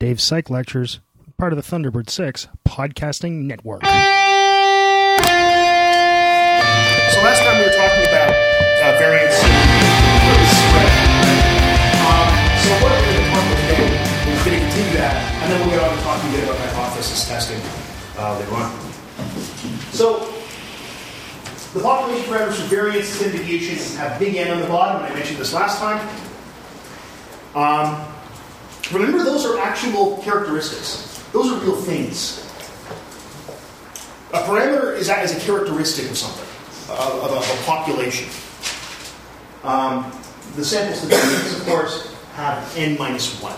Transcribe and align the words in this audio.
Dave's 0.00 0.22
Psych 0.22 0.48
Lectures, 0.48 1.00
part 1.38 1.52
of 1.52 1.56
the 1.56 1.62
Thunderbird 1.76 2.08
6 2.08 2.46
podcasting 2.64 3.46
network. 3.46 3.82
So 3.84 3.90
last 7.26 7.42
time 7.42 7.58
we 7.58 7.64
were 7.66 7.74
talking 7.74 8.06
about 8.06 8.30
uh, 8.30 8.94
variance 8.94 9.34
spread. 9.34 10.86
Um, 12.06 12.30
so 12.62 12.70
what 12.78 12.94
we're 12.94 13.10
going 13.10 13.26
to 13.26 13.58
today, 13.58 13.90
we're 14.22 14.38
going 14.44 14.54
to 14.54 14.62
continue 14.70 14.94
that, 14.98 15.18
and 15.42 15.50
then 15.50 15.58
we'll 15.66 15.74
get 15.74 15.82
on 15.82 15.90
to 15.96 16.02
talking 16.04 16.30
a 16.30 16.32
bit 16.32 16.44
about 16.44 16.58
hypothesis 16.58 17.26
testing 17.26 17.60
uh, 18.18 18.38
later 18.38 18.54
on. 18.54 18.70
So 19.90 20.30
the 21.74 21.80
population 21.82 22.32
parameters 22.32 22.54
for 22.54 22.68
variance, 22.68 23.18
deviation 23.18 23.96
have 23.96 24.16
big 24.20 24.36
N 24.36 24.52
on 24.52 24.60
the 24.60 24.68
bottom, 24.68 25.02
and 25.02 25.12
I 25.12 25.16
mentioned 25.16 25.40
this 25.40 25.52
last 25.52 25.80
time. 25.80 25.98
Um, 27.56 28.14
remember, 28.92 29.22
those 29.24 29.44
are 29.44 29.58
actual 29.58 30.18
characteristics. 30.18 31.22
Those 31.32 31.52
are 31.52 31.60
real 31.60 31.76
things. 31.76 32.44
A 34.32 34.42
parameter 34.42 34.96
is, 34.96 35.08
is 35.08 35.36
a 35.36 35.40
characteristic 35.40 36.10
of 36.10 36.16
something, 36.16 36.44
of, 36.94 37.24
of 37.24 37.32
a, 37.32 37.36
of 37.36 37.60
a 37.60 37.64
population. 37.64 38.28
Um, 39.64 40.12
the 40.56 40.64
sample 40.64 40.94
statistics, 40.94 41.58
of 41.58 41.66
course, 41.66 42.14
have 42.34 42.76
n 42.76 42.96
minus 42.98 43.40
1. 43.42 43.54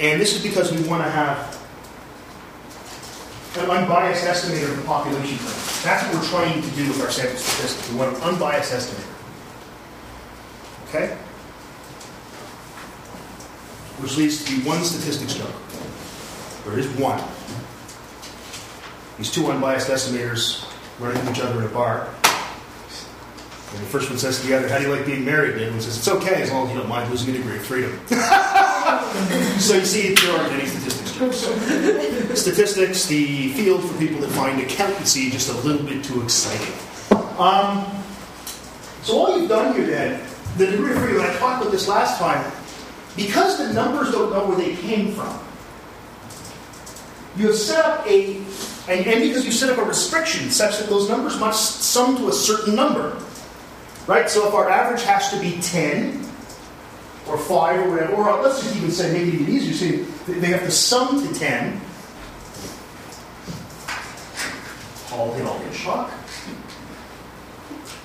And 0.00 0.20
this 0.20 0.34
is 0.34 0.42
because 0.42 0.72
we 0.72 0.86
want 0.88 1.02
to 1.04 1.10
have 1.10 1.58
an 3.58 3.70
unbiased 3.70 4.24
estimator 4.24 4.70
of 4.70 4.76
the 4.78 4.82
population. 4.84 5.38
That's 5.84 6.02
what 6.04 6.14
we're 6.14 6.28
trying 6.28 6.62
to 6.62 6.70
do 6.70 6.88
with 6.88 7.00
our 7.02 7.10
sample 7.10 7.36
statistics. 7.36 7.90
We 7.90 7.98
want 7.98 8.16
an 8.16 8.22
unbiased 8.22 8.72
estimator. 8.72 9.08
Okay? 10.88 11.16
Which 14.02 14.16
leads 14.16 14.44
to 14.44 14.54
the 14.54 14.68
one 14.68 14.82
statistics 14.82 15.34
joke. 15.34 15.54
There 16.64 16.78
is 16.78 16.88
one. 16.98 17.22
These 19.16 19.30
two 19.30 19.50
unbiased 19.50 19.88
estimators 19.88 20.68
running 20.98 21.20
into 21.20 21.32
each 21.32 21.40
other 21.40 21.60
in 21.60 21.66
a 21.66 21.70
bar. 21.70 22.08
And 23.72 23.80
the 23.80 23.86
first 23.86 24.10
one 24.10 24.18
says 24.18 24.40
to 24.40 24.46
the 24.46 24.56
other, 24.58 24.68
How 24.68 24.78
do 24.78 24.84
you 24.84 24.94
like 24.94 25.06
being 25.06 25.24
married? 25.24 25.52
And 25.52 25.60
the 25.60 25.64
other 25.64 25.72
one 25.72 25.80
says, 25.80 25.98
It's 25.98 26.08
okay 26.08 26.42
as 26.42 26.50
long 26.50 26.66
as 26.66 26.74
you 26.74 26.80
don't 26.80 26.88
mind 26.88 27.10
losing 27.10 27.32
a 27.34 27.38
degree 27.38 27.56
of 27.56 27.64
freedom. 27.64 27.98
so 29.60 29.76
you 29.76 29.84
see, 29.84 30.14
there 30.14 30.36
aren't 30.36 30.52
any 30.52 30.66
statistics 30.66 31.02
jokes. 31.16 31.36
statistics, 32.40 33.06
the 33.06 33.52
field 33.52 33.88
for 33.88 33.98
people 33.98 34.20
that 34.20 34.30
find 34.30 34.60
accountancy 34.60 35.30
just 35.30 35.48
a 35.48 35.66
little 35.66 35.86
bit 35.86 36.04
too 36.04 36.22
exciting. 36.22 36.74
Um, 37.38 37.86
so 39.02 39.18
all 39.18 39.38
you've 39.38 39.48
done 39.48 39.74
here 39.74 39.86
then, 39.86 40.26
the 40.58 40.66
degree 40.66 40.92
of 40.92 40.98
freedom, 40.98 41.22
I 41.22 41.32
talked 41.38 41.62
about 41.62 41.72
this 41.72 41.88
last 41.88 42.18
time, 42.18 42.52
because 43.16 43.58
the 43.58 43.72
numbers 43.72 44.10
don't 44.10 44.32
know 44.32 44.46
where 44.46 44.56
they 44.56 44.74
came 44.76 45.12
from, 45.12 45.38
you 47.36 47.46
have 47.48 47.56
set 47.56 47.84
up 47.84 48.06
a, 48.06 48.36
and, 48.88 49.06
and 49.06 49.22
because 49.22 49.44
you 49.44 49.52
set 49.52 49.70
up 49.70 49.78
a 49.78 49.84
restriction 49.84 50.50
such 50.50 50.78
that 50.78 50.88
those 50.88 51.08
numbers 51.08 51.38
must 51.38 51.82
sum 51.82 52.16
to 52.16 52.28
a 52.28 52.32
certain 52.32 52.74
number. 52.74 53.18
Right? 54.06 54.28
So 54.28 54.48
if 54.48 54.54
our 54.54 54.68
average 54.68 55.02
has 55.04 55.30
to 55.30 55.40
be 55.40 55.60
10, 55.60 56.22
or 57.28 57.38
5, 57.38 57.80
or 57.80 57.90
whatever, 57.90 58.14
or 58.14 58.42
let's 58.42 58.62
just 58.62 58.76
even 58.76 58.90
say, 58.90 59.16
it 59.16 59.34
even 59.34 59.48
easier, 59.48 59.74
say 59.74 60.32
they 60.32 60.48
have 60.48 60.62
to 60.62 60.70
sum 60.70 61.26
to 61.26 61.38
10. 61.38 61.80
All 65.12 65.34
in 65.34 65.46
all 65.46 65.58
Hitchcock. 65.60 66.10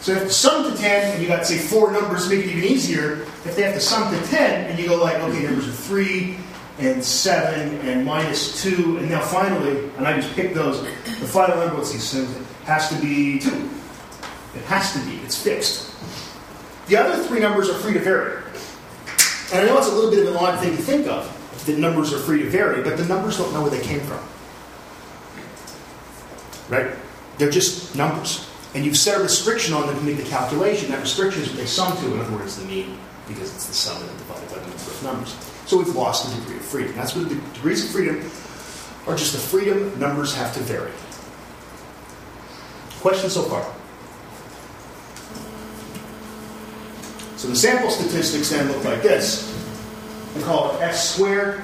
So 0.07 0.13
if 0.13 0.31
sum 0.31 0.71
to 0.71 0.77
10, 0.77 1.15
and 1.15 1.21
you 1.21 1.27
got, 1.27 1.45
say, 1.45 1.57
four 1.57 1.91
numbers 1.91 2.29
make 2.29 2.45
it 2.45 2.51
even 2.51 2.63
easier, 2.63 3.23
if 3.43 3.57
they 3.57 3.63
have 3.63 3.73
to 3.73 3.81
sum 3.81 4.09
to 4.09 4.27
10, 4.27 4.71
and 4.71 4.79
you 4.79 4.87
go 4.87 4.95
like, 5.03 5.17
okay, 5.17 5.43
numbers 5.43 5.67
are 5.67 5.71
3, 5.73 6.37
and 6.79 7.03
7, 7.03 7.81
and 7.81 8.05
minus 8.05 8.63
2, 8.63 8.99
and 8.99 9.09
now 9.09 9.19
finally, 9.19 9.89
and 9.97 10.07
I 10.07 10.15
just 10.15 10.33
picked 10.33 10.55
those, 10.55 10.81
the 10.81 11.27
final 11.27 11.57
number, 11.57 11.75
let's 11.75 11.91
see, 11.91 11.97
so 11.97 12.19
it 12.19 12.47
has 12.63 12.87
to 12.87 12.95
be 13.01 13.39
2. 13.39 13.49
It 14.55 14.61
has 14.67 14.93
to 14.93 14.99
be, 14.99 15.17
it's 15.25 15.43
fixed. 15.43 15.93
The 16.87 16.95
other 16.95 17.21
three 17.25 17.41
numbers 17.41 17.69
are 17.69 17.77
free 17.77 17.91
to 17.91 17.99
vary. 17.99 18.43
And 19.51 19.59
I 19.59 19.65
know 19.65 19.77
it's 19.77 19.89
a 19.89 19.93
little 19.93 20.09
bit 20.09 20.25
of 20.25 20.33
an 20.33 20.37
odd 20.37 20.57
thing 20.61 20.73
to 20.77 20.81
think 20.81 21.07
of, 21.07 21.29
that 21.65 21.77
numbers 21.77 22.13
are 22.13 22.19
free 22.19 22.43
to 22.43 22.49
vary, 22.49 22.81
but 22.81 22.95
the 22.95 23.03
numbers 23.03 23.37
don't 23.37 23.51
know 23.53 23.61
where 23.61 23.71
they 23.71 23.81
came 23.81 23.99
from. 23.99 24.23
Right? 26.73 26.95
They're 27.37 27.51
just 27.51 27.93
numbers. 27.97 28.46
And 28.73 28.85
you've 28.85 28.97
set 28.97 29.19
a 29.19 29.23
restriction 29.23 29.73
on 29.73 29.87
them 29.87 29.97
to 29.97 30.03
make 30.03 30.17
the 30.17 30.29
calculation. 30.29 30.91
That 30.91 31.01
restriction 31.01 31.41
is 31.43 31.49
what 31.49 31.57
they 31.57 31.65
sum 31.65 31.97
to, 31.97 32.13
in 32.13 32.19
other 32.19 32.35
words, 32.35 32.57
the 32.57 32.65
mean, 32.65 32.97
because 33.27 33.53
it's 33.53 33.67
the 33.67 33.73
sum 33.73 34.01
and 34.01 34.17
divided 34.17 34.49
by 34.49 34.55
the 34.55 34.61
number 34.61 34.75
of 34.75 35.03
numbers. 35.03 35.35
So 35.65 35.77
we've 35.77 35.95
lost 35.95 36.29
the 36.29 36.39
degree 36.39 36.57
of 36.57 36.63
freedom. 36.63 36.95
That's 36.95 37.15
what 37.15 37.29
the 37.29 37.35
degrees 37.35 37.85
of 37.85 37.91
freedom 37.91 38.17
are 39.07 39.15
just 39.15 39.33
the 39.33 39.39
freedom 39.39 39.97
numbers 39.99 40.35
have 40.35 40.53
to 40.53 40.59
vary. 40.61 40.91
Questions 42.99 43.33
so 43.33 43.43
far? 43.43 43.63
So 47.37 47.47
the 47.47 47.55
sample 47.55 47.89
statistics 47.89 48.49
then 48.49 48.71
look 48.71 48.83
like 48.83 49.01
this. 49.01 49.53
We 50.35 50.41
call 50.41 50.75
it 50.75 50.81
x 50.81 51.01
squared 51.01 51.61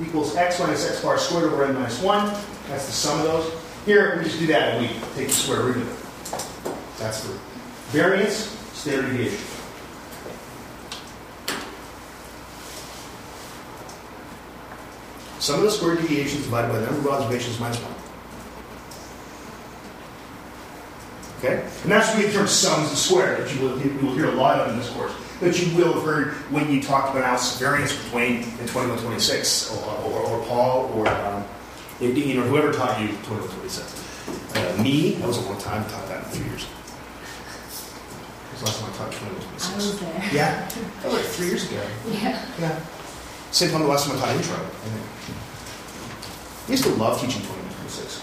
equals 0.00 0.36
x 0.36 0.58
minus 0.58 0.88
x 0.88 1.02
bar 1.02 1.18
squared 1.18 1.52
over 1.52 1.64
n 1.64 1.74
minus 1.74 2.00
1. 2.00 2.26
That's 2.68 2.86
the 2.86 2.92
sum 2.92 3.18
of 3.20 3.26
those. 3.26 3.52
Here, 3.84 4.16
we 4.18 4.24
just 4.24 4.38
do 4.38 4.46
that 4.48 4.74
and 4.74 4.86
we 4.86 4.94
take 5.14 5.28
the 5.28 5.32
square 5.32 5.62
root 5.62 5.76
of 5.76 5.88
it. 5.88 5.99
That's 7.00 7.24
for 7.24 7.32
variance, 7.92 8.36
standard 8.74 9.10
deviation. 9.10 9.38
Sum 15.38 15.60
of 15.60 15.62
the 15.64 15.70
square 15.70 15.96
deviations 15.96 16.44
divided 16.44 16.68
by 16.68 16.78
the 16.78 16.86
number 16.86 17.08
of 17.08 17.14
observations 17.14 17.58
minus 17.58 17.78
1. 17.78 17.94
Okay? 21.38 21.62
And 21.82 21.90
that's 21.90 22.14
where 22.14 22.26
we 22.26 22.32
term 22.32 22.46
sums 22.46 22.92
of 22.92 22.98
square 22.98 23.38
that 23.38 23.54
you 23.54 23.62
will, 23.62 23.80
you 23.80 24.06
will 24.06 24.12
hear 24.12 24.26
a 24.26 24.34
lot 24.34 24.60
of 24.60 24.70
in 24.70 24.78
this 24.78 24.90
course. 24.90 25.12
That 25.40 25.58
you 25.58 25.74
will 25.74 25.94
have 25.94 26.02
heard 26.02 26.34
when 26.52 26.70
you 26.70 26.82
talked 26.82 27.16
about 27.16 27.40
of 27.40 27.58
variance 27.58 27.96
between 28.04 28.42
in 28.42 28.68
2126, 28.68 29.74
or, 29.74 29.88
or, 30.04 30.20
or 30.20 30.44
Paul, 30.44 30.92
or 30.94 31.08
um, 31.08 31.42
Dean, 31.98 32.36
or 32.36 32.42
whoever 32.42 32.70
taught 32.70 33.00
you 33.00 33.08
2126. 33.08 33.96
Uh, 34.54 34.82
me, 34.82 35.12
that 35.12 35.26
was 35.26 35.38
a 35.38 35.40
long 35.48 35.58
time, 35.58 35.82
taught 35.88 36.06
that 36.08 36.24
in 36.24 36.30
three 36.30 36.46
years. 36.46 36.66
That 38.60 38.66
was 38.66 38.82
last 38.82 38.82
time 38.82 38.90
I 38.92 38.96
taught 38.96 39.08
I 39.08 39.18
2126. 39.18 39.76
was 39.86 40.00
there. 40.00 40.30
Yeah, 40.34 40.68
that 40.68 41.04
was 41.04 41.14
like 41.14 41.24
three 41.24 41.46
years 41.46 41.64
ago. 41.70 41.82
Yeah. 42.10 42.44
Yeah. 42.60 42.80
Same 43.52 43.70
time 43.70 43.80
the 43.80 43.88
last 43.88 44.06
time 44.06 44.16
I 44.18 44.20
taught 44.20 44.36
intro, 44.36 44.54
I 44.54 44.58
think. 44.58 45.40
I 46.68 46.70
used 46.70 46.84
to 46.84 46.90
love 46.90 47.18
teaching 47.20 47.40
2126. 47.40 48.20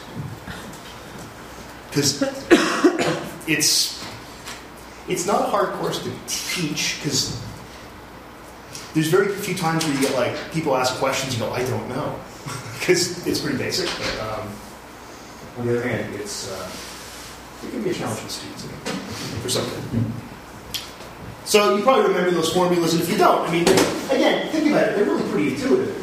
Because 1.89 2.21
it's 3.47 4.05
it's 5.07 5.25
not 5.25 5.41
a 5.41 5.45
hard 5.45 5.69
course 5.79 6.03
to 6.03 6.11
teach 6.27 6.99
because 7.01 7.41
there's 8.93 9.07
very 9.07 9.29
few 9.33 9.55
times 9.55 9.85
where 9.85 9.95
you 9.95 10.01
get 10.01 10.13
like 10.15 10.35
people 10.51 10.75
ask 10.75 10.93
questions 10.99 11.33
you 11.33 11.39
go 11.39 11.51
I 11.51 11.63
don't 11.65 11.89
know 11.89 12.19
because 12.79 13.25
it's 13.25 13.39
pretty 13.39 13.57
basic 13.57 13.89
but 13.97 14.19
um, 14.19 14.49
on 15.57 15.65
the 15.65 15.79
other 15.79 15.87
hand 15.87 16.13
it's 16.15 16.51
uh, 16.51 16.69
it 17.63 17.71
can 17.71 17.83
be 17.83 17.89
a 17.89 17.93
challenge 17.93 18.19
for 18.19 18.29
students 18.29 18.67
for 19.41 19.49
something 19.49 20.13
so 21.45 21.75
you 21.75 21.83
probably 21.83 22.07
remember 22.07 22.31
those 22.31 22.53
formulas 22.53 22.93
and 22.93 23.01
if 23.01 23.09
you 23.09 23.17
don't 23.17 23.47
I 23.47 23.51
mean 23.51 23.63
again 23.63 24.49
think 24.49 24.69
about 24.69 24.89
it 24.89 24.95
they're 24.95 25.05
really 25.05 25.29
pretty 25.29 25.53
intuitive 25.55 25.95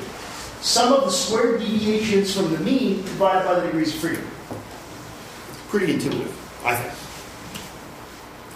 sum 0.61 0.93
of 0.93 1.05
the 1.05 1.11
squared 1.11 1.61
deviations 1.61 2.35
from 2.35 2.53
the 2.53 2.59
mean 2.59 2.97
divided 3.03 3.45
by 3.47 3.61
the 3.61 3.67
degrees 3.67 3.95
of 3.95 4.01
freedom 4.01 4.27
pretty 5.69 5.95
intuitive 5.95 6.65
I 6.65 6.77
think 6.77 7.05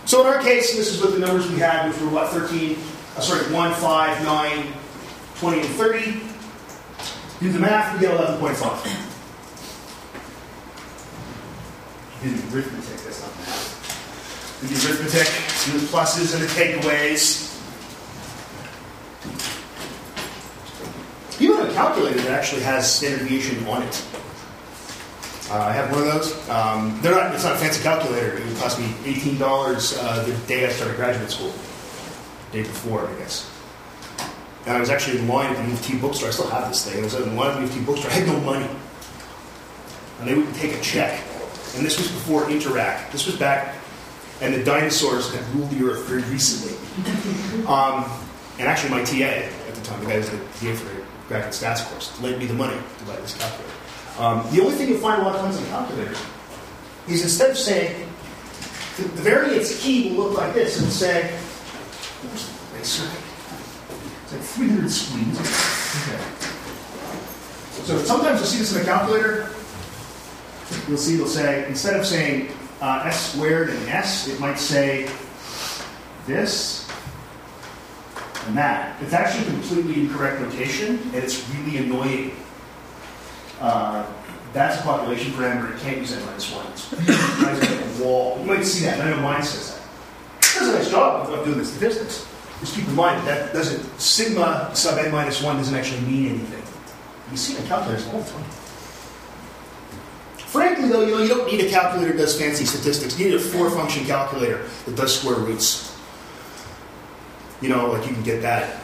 so 0.08 0.22
in 0.22 0.26
our 0.26 0.42
case, 0.42 0.74
this 0.74 0.88
is 0.88 1.02
what 1.02 1.12
the 1.12 1.18
numbers 1.18 1.50
we 1.50 1.58
had, 1.58 1.86
which 1.86 2.00
were 2.00 2.08
what, 2.08 2.30
13, 2.30 2.78
uh, 3.14 3.20
sorry, 3.20 3.52
1, 3.52 3.74
5, 3.74 4.24
9, 4.24 4.66
20, 5.36 5.60
and 5.60 5.68
30. 5.68 6.20
Do 7.40 7.52
the 7.52 7.58
math, 7.58 7.92
we 7.92 8.00
get 8.00 8.18
11.5. 8.18 9.17
Do 12.22 12.28
arithmetic, 12.52 12.98
that's 13.04 13.20
not 13.20 13.30
math. 13.36 14.60
Do 14.60 14.66
arithmetic, 14.88 15.28
see 15.28 15.72
the 15.72 15.86
pluses 15.86 16.34
and 16.34 16.42
the 16.42 16.48
takeaways. 16.48 17.46
You 21.40 21.56
have 21.56 21.70
a 21.70 21.72
calculator 21.74 22.20
that 22.22 22.32
actually 22.32 22.62
has 22.62 22.92
standard 22.92 23.20
deviation 23.20 23.64
on 23.68 23.84
it. 23.84 24.04
Uh, 25.50 25.58
I 25.58 25.72
have 25.72 25.90
one 25.92 26.00
of 26.00 26.06
those. 26.06 26.48
Um, 26.50 26.98
they're 27.00 27.14
not. 27.14 27.32
It's 27.34 27.44
not 27.44 27.54
a 27.54 27.58
fancy 27.58 27.82
calculator. 27.82 28.36
It 28.36 28.44
would 28.44 28.56
cost 28.58 28.80
me 28.80 28.92
eighteen 29.04 29.38
dollars 29.38 29.96
uh, 29.96 30.24
the 30.24 30.34
day 30.46 30.66
I 30.66 30.70
started 30.70 30.96
graduate 30.96 31.30
school. 31.30 31.52
Day 32.50 32.62
before, 32.62 33.06
I 33.06 33.14
guess. 33.14 33.48
And 34.66 34.76
I 34.76 34.80
was 34.80 34.90
actually 34.90 35.20
in 35.20 35.28
line 35.28 35.54
at 35.54 35.56
the 35.56 35.68
U 35.68 35.72
of 35.72 35.82
T 35.82 35.96
bookstore. 35.96 36.28
I 36.28 36.32
still 36.32 36.48
have 36.48 36.68
this 36.68 36.84
thing. 36.84 37.00
I 37.00 37.04
was 37.04 37.14
in 37.14 37.36
line 37.36 37.50
at 37.50 37.54
the 37.54 37.60
U 37.60 37.66
of 37.68 37.74
T 37.74 37.80
bookstore. 37.82 38.10
I 38.10 38.14
had 38.14 38.26
no 38.26 38.40
money, 38.40 38.68
and 40.18 40.28
they 40.28 40.34
wouldn't 40.34 40.56
take 40.56 40.74
a 40.74 40.80
check. 40.80 41.22
And 41.76 41.84
this 41.84 41.98
was 41.98 42.08
before 42.08 42.44
Interac. 42.44 43.10
This 43.12 43.26
was 43.26 43.36
back, 43.36 43.76
and 44.40 44.54
the 44.54 44.64
dinosaurs 44.64 45.32
had 45.32 45.44
ruled 45.54 45.70
the 45.70 45.84
earth 45.84 46.04
very 46.06 46.22
recently. 46.22 46.76
Um, 47.68 48.04
and 48.58 48.66
actually 48.66 48.90
my 48.90 49.04
TA 49.04 49.24
at 49.24 49.74
the 49.74 49.80
time, 49.82 50.00
the 50.00 50.06
guy 50.06 50.12
who 50.14 50.20
was 50.20 50.30
the 50.30 50.38
TA 50.38 50.74
for 50.74 50.84
the 50.88 51.02
graduate 51.28 51.52
stats 51.52 51.84
course, 51.90 52.18
lent 52.20 52.38
me 52.38 52.46
the 52.46 52.54
money 52.54 52.76
to 52.98 53.04
buy 53.04 53.16
this 53.16 53.36
calculator. 53.36 53.74
Um, 54.18 54.54
the 54.54 54.62
only 54.62 54.74
thing 54.74 54.88
you'll 54.88 54.98
find 54.98 55.20
a 55.20 55.24
lot 55.24 55.34
of 55.34 55.42
times 55.42 55.58
in 55.58 55.66
calculators 55.66 56.18
is 57.08 57.22
instead 57.22 57.50
of 57.50 57.58
saying, 57.58 58.08
the, 58.96 59.02
the 59.02 59.22
variance 59.22 59.80
key 59.82 60.16
will 60.16 60.28
look 60.28 60.38
like 60.38 60.54
this. 60.54 60.78
It'll 60.78 60.90
say, 60.90 61.38
it's 62.78 63.00
like 64.32 64.40
300 64.40 64.90
squeeze. 64.90 65.38
Okay. 66.08 66.22
So 67.84 67.98
sometimes 67.98 68.40
you'll 68.40 68.48
see 68.48 68.58
this 68.58 68.74
in 68.74 68.82
a 68.82 68.84
calculator. 68.84 69.50
You'll 70.88 70.98
see 70.98 71.14
it'll 71.14 71.26
say, 71.26 71.66
instead 71.68 71.98
of 71.98 72.06
saying 72.06 72.50
uh, 72.80 73.02
s 73.06 73.32
squared 73.32 73.70
and 73.70 73.88
s, 73.88 74.28
it 74.28 74.38
might 74.40 74.58
say 74.58 75.10
this 76.26 76.88
and 78.46 78.56
that. 78.56 79.00
It's 79.02 79.12
actually 79.12 79.44
completely 79.44 80.02
incorrect 80.02 80.40
notation, 80.40 80.98
and 80.98 81.16
it's 81.16 81.48
really 81.50 81.78
annoying. 81.78 82.32
Uh, 83.60 84.06
that's 84.52 84.80
a 84.80 84.82
population 84.82 85.32
parameter. 85.32 85.74
It 85.74 85.80
can't 85.80 85.98
use 85.98 86.12
n 86.12 86.24
minus 86.24 86.52
1. 86.52 86.66
It's 86.72 88.00
a 88.00 88.02
wall. 88.02 88.38
You 88.40 88.46
might 88.46 88.64
see 88.64 88.84
that. 88.86 89.00
I 89.00 89.10
know 89.10 89.20
mine 89.20 89.42
says 89.42 89.74
that. 89.74 90.56
It 90.56 90.58
does 90.58 90.68
a 90.68 90.72
nice 90.78 90.90
job 90.90 91.28
of 91.28 91.44
doing 91.44 91.58
the 91.58 91.64
statistics. 91.64 92.26
Just 92.60 92.74
keep 92.74 92.88
in 92.88 92.94
mind 92.94 93.26
that 93.26 93.52
doesn't 93.52 94.00
sigma 94.00 94.70
sub 94.74 94.98
n 94.98 95.12
minus 95.12 95.42
1 95.42 95.56
doesn't 95.56 95.74
actually 95.74 96.00
mean 96.00 96.28
anything. 96.30 96.62
You 97.30 97.36
see 97.36 97.54
it 97.54 97.60
in 97.60 97.66
calculators 97.66 98.06
all 98.08 98.20
the 98.20 98.30
time. 98.30 98.44
Frankly, 100.48 100.88
though, 100.88 101.02
you 101.02 101.10
know, 101.10 101.22
you 101.22 101.28
don't 101.28 101.46
need 101.46 101.60
a 101.60 101.68
calculator 101.68 102.12
that 102.12 102.22
does 102.22 102.40
fancy 102.40 102.64
statistics. 102.64 103.18
You 103.18 103.26
need 103.26 103.34
a 103.34 103.38
four-function 103.38 104.06
calculator 104.06 104.66
that 104.86 104.96
does 104.96 105.20
square 105.20 105.36
roots. 105.36 105.94
You 107.60 107.68
know, 107.68 107.90
like 107.90 108.08
you 108.08 108.14
can 108.14 108.22
get 108.22 108.40
that. 108.40 108.80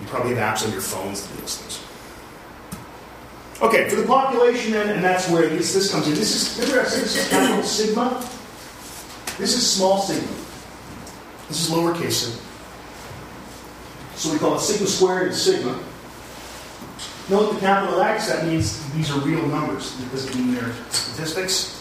You 0.00 0.06
probably 0.06 0.36
have 0.36 0.56
apps 0.56 0.64
on 0.64 0.70
your 0.70 0.82
phones 0.82 1.26
to 1.26 1.34
do 1.34 1.40
those 1.40 1.56
things. 1.56 1.84
Okay, 3.60 3.88
for 3.88 3.96
the 3.96 4.06
population 4.06 4.70
then, 4.70 4.90
and 4.90 5.02
that's 5.02 5.28
where 5.28 5.48
this, 5.48 5.74
this 5.74 5.90
comes 5.90 6.06
in. 6.06 6.14
This 6.14 6.32
is, 6.32 6.60
remember 6.60 6.82
I 6.82 6.88
said 6.88 7.02
this 7.02 7.16
is 7.16 7.28
capital 7.28 7.62
sigma? 7.64 8.30
This 9.36 9.56
is 9.56 9.68
small 9.68 10.00
sigma. 10.00 10.28
This 11.48 11.66
is 11.66 11.74
lowercase 11.74 12.12
sigma. 12.12 12.40
So 14.14 14.32
we 14.32 14.38
call 14.38 14.54
it 14.54 14.60
sigma 14.60 14.86
squared 14.86 15.26
and 15.26 15.36
sigma. 15.36 15.76
Note 17.28 17.52
the 17.52 17.60
capital 17.60 18.00
X, 18.00 18.28
that 18.28 18.46
means 18.46 18.90
these 18.92 19.10
are 19.10 19.20
real 19.20 19.46
numbers. 19.46 20.00
It 20.00 20.10
doesn't 20.10 20.34
mean 20.34 20.54
they're 20.54 20.72
statistics. 20.88 21.74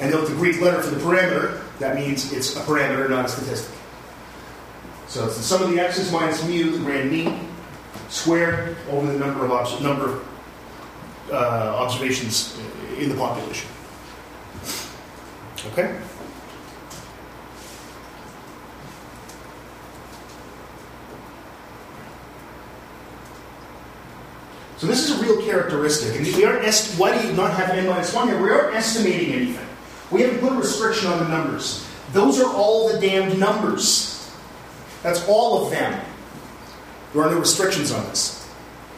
And 0.00 0.10
note 0.10 0.28
the 0.28 0.34
Greek 0.34 0.60
letter 0.60 0.82
for 0.82 0.94
the 0.94 1.00
parameter, 1.00 1.62
that 1.78 1.94
means 1.94 2.32
it's 2.32 2.56
a 2.56 2.60
parameter, 2.60 3.08
not 3.08 3.26
a 3.26 3.28
statistic. 3.28 3.74
So 5.06 5.26
it's 5.26 5.36
the 5.36 5.42
sum 5.42 5.62
of 5.62 5.70
the 5.70 5.78
x's 5.78 6.10
minus 6.10 6.44
mu, 6.44 6.72
the 6.72 6.78
grand 6.84 7.10
mean, 7.10 7.48
squared 8.08 8.76
over 8.90 9.10
the 9.10 9.18
number 9.18 9.44
of, 9.44 9.52
obs- 9.52 9.80
number 9.80 10.06
of 10.08 10.28
uh, 11.32 11.76
observations 11.78 12.58
in 12.98 13.08
the 13.08 13.14
population. 13.14 13.70
Okay? 15.72 15.98
So 24.78 24.86
this 24.86 25.08
is 25.08 25.18
a 25.18 25.22
real 25.22 25.42
characteristic. 25.42 26.16
And 26.16 26.26
we 26.26 26.44
aren't 26.44 26.64
est- 26.64 26.98
why 26.98 27.16
do 27.16 27.26
you 27.26 27.32
not 27.34 27.52
have 27.54 27.70
n 27.70 27.86
minus 27.86 28.12
1 28.12 28.28
here? 28.28 28.40
We 28.42 28.50
aren't 28.50 28.74
estimating 28.74 29.32
anything. 29.32 29.66
We 30.10 30.22
haven't 30.22 30.40
put 30.40 30.52
a 30.52 30.56
restriction 30.56 31.08
on 31.10 31.18
the 31.18 31.28
numbers. 31.28 31.86
Those 32.12 32.40
are 32.40 32.52
all 32.52 32.88
the 32.92 33.00
damned 33.00 33.38
numbers. 33.40 34.30
That's 35.02 35.26
all 35.28 35.64
of 35.64 35.70
them. 35.70 36.00
There 37.12 37.22
are 37.22 37.30
no 37.30 37.38
restrictions 37.38 37.90
on 37.90 38.04
this 38.06 38.46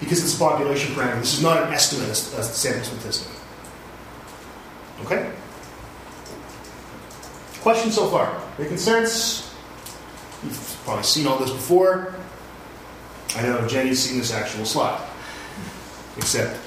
because 0.00 0.22
it's 0.22 0.34
a 0.34 0.38
population 0.38 0.94
parameter. 0.94 1.20
This 1.20 1.34
is 1.34 1.42
not 1.42 1.62
an 1.62 1.72
estimate, 1.72 2.08
as 2.08 2.34
a 2.34 2.42
sample 2.42 2.84
statistic. 2.84 3.28
Okay? 5.04 5.30
Questions 7.60 7.94
so 7.94 8.08
far? 8.08 8.40
Any 8.58 8.68
concerns? 8.68 9.54
You've 10.42 10.80
probably 10.84 11.04
seen 11.04 11.26
all 11.26 11.38
this 11.38 11.50
before. 11.50 12.14
I 13.36 13.42
know 13.42 13.66
Jenny's 13.68 14.02
seen 14.02 14.18
this 14.18 14.32
actual 14.32 14.64
slide, 14.64 15.00
except 16.18 16.60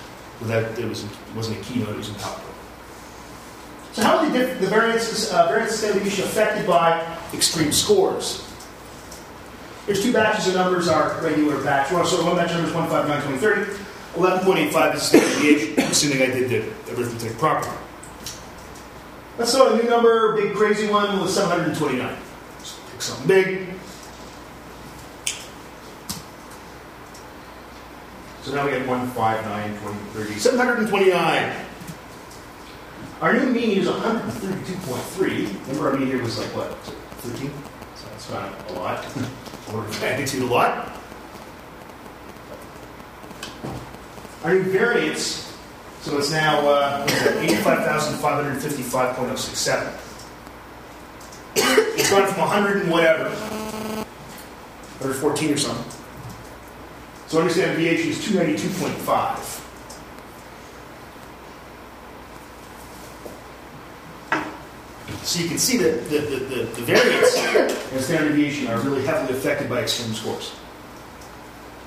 that 0.44 0.80
it, 0.80 0.88
was 0.88 1.06
wasn't 1.36 1.60
a 1.60 1.64
keynote, 1.64 1.90
it 1.90 1.98
was 1.98 2.10
in 2.10 2.16
PowerPoint. 2.16 2.48
So 3.94 4.04
how 4.04 4.18
are 4.18 4.30
the, 4.30 4.46
the 4.56 4.68
variances, 4.68 5.32
uh, 5.32 5.48
variance 5.48 5.80
deviation 5.82 6.24
affected 6.24 6.66
by 6.66 7.18
extreme 7.34 7.72
scores? 7.72 8.48
There's 9.86 10.02
two 10.02 10.14
batches 10.14 10.48
of 10.48 10.56
numbers, 10.56 10.88
our 10.88 11.22
regular 11.22 11.62
batch. 11.64 11.92
Well, 11.92 12.06
so 12.06 12.26
one 12.26 12.36
batch 12.36 12.52
of 12.52 12.58
numbers, 12.58 12.74
1, 12.74 12.90
5, 12.90 13.08
9, 13.08 13.22
20, 13.24 13.38
30. 13.38 13.72
11.85 14.14 14.96
is 14.96 15.12
the 15.12 15.20
deviation, 15.20 15.80
assuming 15.84 16.22
I 16.22 16.26
did 16.28 16.50
the 16.50 16.94
arithmetic 16.94 17.38
properly. 17.38 17.78
Let's 19.38 19.56
throw 19.56 19.74
a 19.74 19.82
new 19.82 19.90
number, 19.90 20.36
big 20.36 20.54
crazy 20.54 20.88
one, 20.88 21.20
with 21.20 21.30
729. 21.32 22.18
Let's 22.58 22.80
pick 22.92 23.02
something 23.02 23.28
big. 23.28 23.68
So 28.44 28.56
now 28.56 28.66
we 28.66 28.72
have 28.72 28.88
1, 28.88 29.08
5, 29.12 29.46
9, 29.46 29.78
20, 29.78 30.00
30, 30.00 30.34
729. 30.40 31.66
Our 33.22 33.34
new 33.34 33.52
mean 33.52 33.78
is 33.78 33.88
132.3. 33.88 35.68
Remember 35.68 35.92
our 35.92 35.96
mean 35.96 36.08
here 36.08 36.24
was 36.24 36.40
like 36.40 36.48
what? 36.56 36.72
13? 37.22 37.52
So 37.96 38.08
that's 38.10 38.32
not 38.32 38.52
a 38.72 38.74
lot. 38.74 39.06
Order 39.72 39.88
of 39.88 40.02
magnitude 40.02 40.42
a 40.42 40.48
lot. 40.48 40.92
Our 44.44 44.56
new 44.56 44.64
variance, 44.64 45.56
so 46.02 46.18
it's 46.18 46.32
now 46.32 46.68
uh, 46.68 47.06
85,555.067. 47.08 49.94
It's 51.94 52.10
gone 52.10 52.26
from 52.26 52.40
100 52.40 52.82
and 52.82 52.92
whatever, 52.92 53.26
114 53.30 55.54
or 55.54 55.58
something. 55.58 56.01
So 57.32 57.40
understand 57.40 57.78
deviation 57.78 58.10
is 58.10 58.18
292.5. 58.28 59.64
So 65.24 65.40
you 65.40 65.48
can 65.48 65.58
see 65.58 65.78
that 65.78 66.10
the, 66.10 66.18
the, 66.18 66.36
the, 66.36 66.64
the 66.66 66.82
variance 66.82 67.38
and 67.94 68.02
standard 68.02 68.36
deviation 68.36 68.68
are 68.68 68.82
really 68.82 69.06
heavily 69.06 69.38
affected 69.38 69.70
by 69.70 69.80
extreme 69.80 70.14
scores. 70.14 70.54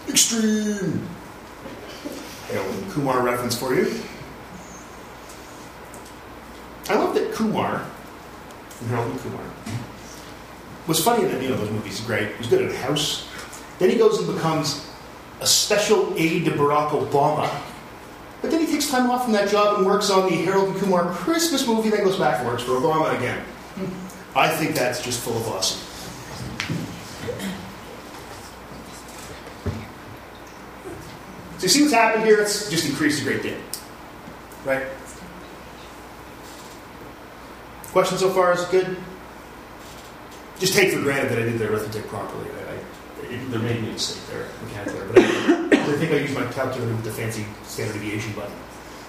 Extreme! 0.08 1.06
Harold 2.48 2.74
and 2.76 2.92
Kumar 2.92 3.22
reference 3.22 3.54
for 3.54 3.74
you. 3.74 4.00
I 6.88 6.94
love 6.94 7.14
that 7.16 7.34
Kumar, 7.34 7.80
from 8.70 8.88
Harold 8.88 9.10
and 9.10 9.20
Kumar, 9.20 9.44
was 10.86 11.04
funny 11.04 11.26
in 11.28 11.42
you 11.42 11.50
know 11.50 11.56
those 11.58 11.70
movies. 11.70 12.00
Great, 12.00 12.30
he 12.30 12.38
was 12.38 12.46
good 12.46 12.62
at 12.62 12.74
House. 12.76 13.28
Then 13.78 13.90
he 13.90 13.98
goes 13.98 14.18
and 14.18 14.34
becomes 14.34 14.93
a 15.44 15.46
special 15.46 16.10
aide 16.16 16.46
to 16.46 16.52
Barack 16.52 16.88
Obama. 16.92 17.54
But 18.40 18.50
then 18.50 18.60
he 18.60 18.66
takes 18.66 18.88
time 18.90 19.10
off 19.10 19.24
from 19.24 19.34
that 19.34 19.50
job 19.50 19.76
and 19.76 19.84
works 19.84 20.08
on 20.08 20.30
the 20.30 20.36
Harold 20.36 20.70
and 20.70 20.76
Kumar 20.78 21.12
Christmas 21.12 21.66
movie, 21.66 21.90
then 21.90 22.02
goes 22.02 22.18
back 22.18 22.38
and 22.38 22.48
works 22.48 22.62
for 22.62 22.72
Obama 22.72 23.14
again. 23.14 23.44
I 24.34 24.48
think 24.48 24.74
that's 24.74 25.04
just 25.04 25.20
full 25.20 25.36
of 25.36 25.46
awesome. 25.48 25.80
So 31.58 31.62
you 31.64 31.68
see 31.68 31.82
what's 31.82 31.92
happened 31.92 32.24
here? 32.24 32.40
It's 32.40 32.70
just 32.70 32.88
increased 32.88 33.20
a 33.20 33.24
great 33.24 33.42
deal. 33.42 33.58
Right? 34.64 34.86
Question 37.92 38.16
so 38.16 38.30
far 38.30 38.54
is 38.54 38.64
good? 38.66 38.96
Just 40.58 40.72
take 40.72 40.94
for 40.94 41.02
granted 41.02 41.32
that 41.32 41.38
I 41.38 41.42
did 41.42 41.58
the 41.58 41.70
arithmetic 41.70 42.08
properly. 42.08 42.48
There 43.50 43.60
may 43.60 43.80
be 43.80 43.88
a 43.88 43.92
mistake 43.92 44.22
there, 44.30 44.48
mechanically, 44.62 45.08
but 45.08 45.78
I, 45.78 45.96
think 45.96 46.12
I 46.12 46.16
use 46.16 46.34
my 46.34 46.44
calculator 46.52 46.92
with 46.94 47.04
the 47.04 47.10
fancy 47.10 47.44
standard 47.64 47.94
deviation 47.94 48.32
button. 48.32 48.54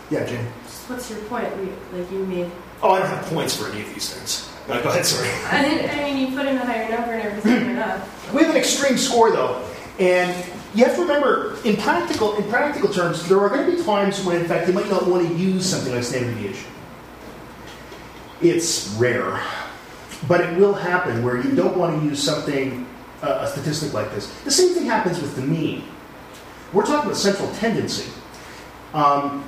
Yeah, 0.09 0.25
Jane. 0.25 0.45
What's 0.87 1.09
your 1.09 1.19
point? 1.21 1.49
We, 1.57 1.69
like 1.97 2.11
you 2.11 2.25
made. 2.25 2.51
Oh, 2.83 2.91
I 2.91 2.99
don't 2.99 3.07
have 3.07 3.25
points 3.25 3.55
for 3.55 3.69
any 3.71 3.81
of 3.81 3.93
these 3.93 4.13
things. 4.13 4.51
No, 4.67 4.81
go 4.81 4.89
ahead, 4.89 5.05
sorry. 5.05 5.29
I, 5.45 5.61
didn't, 5.67 5.89
I 5.89 6.03
mean, 6.03 6.17
you 6.17 6.35
put 6.35 6.45
in 6.45 6.57
a 6.57 6.65
higher 6.65 6.89
number 6.89 7.13
and 7.13 7.21
everything 7.21 7.65
went 7.67 7.79
up. 7.79 8.07
We 8.33 8.41
have 8.41 8.51
an 8.51 8.57
extreme 8.57 8.97
score 8.97 9.31
though, 9.31 9.67
and 9.99 10.45
you 10.75 10.83
have 10.83 10.95
to 10.95 11.01
remember, 11.01 11.57
in 11.63 11.77
practical 11.77 12.35
in 12.35 12.43
practical 12.49 12.91
terms, 12.91 13.27
there 13.29 13.39
are 13.39 13.49
going 13.49 13.69
to 13.69 13.77
be 13.77 13.83
times 13.83 14.23
when, 14.23 14.37
in 14.37 14.45
fact, 14.45 14.67
you 14.67 14.73
might 14.73 14.89
not 14.89 15.07
want 15.07 15.27
to 15.27 15.33
use 15.35 15.65
something 15.65 15.93
like 15.93 16.03
standard 16.03 16.35
deviation. 16.35 16.69
It's 18.41 18.89
rare, 18.97 19.41
but 20.27 20.41
it 20.41 20.57
will 20.57 20.73
happen 20.73 21.23
where 21.23 21.41
you 21.41 21.55
don't 21.55 21.77
want 21.77 21.99
to 21.99 22.05
use 22.05 22.21
something, 22.21 22.85
a 23.27 23.47
statistic 23.47 23.93
like 23.93 24.11
this. 24.11 24.31
The 24.41 24.51
same 24.51 24.73
thing 24.73 24.85
happens 24.85 25.21
with 25.21 25.35
the 25.35 25.41
mean. 25.41 25.83
We're 26.73 26.85
talking 26.85 27.05
about 27.05 27.17
central 27.17 27.51
tendency. 27.53 28.11
Um, 28.93 29.47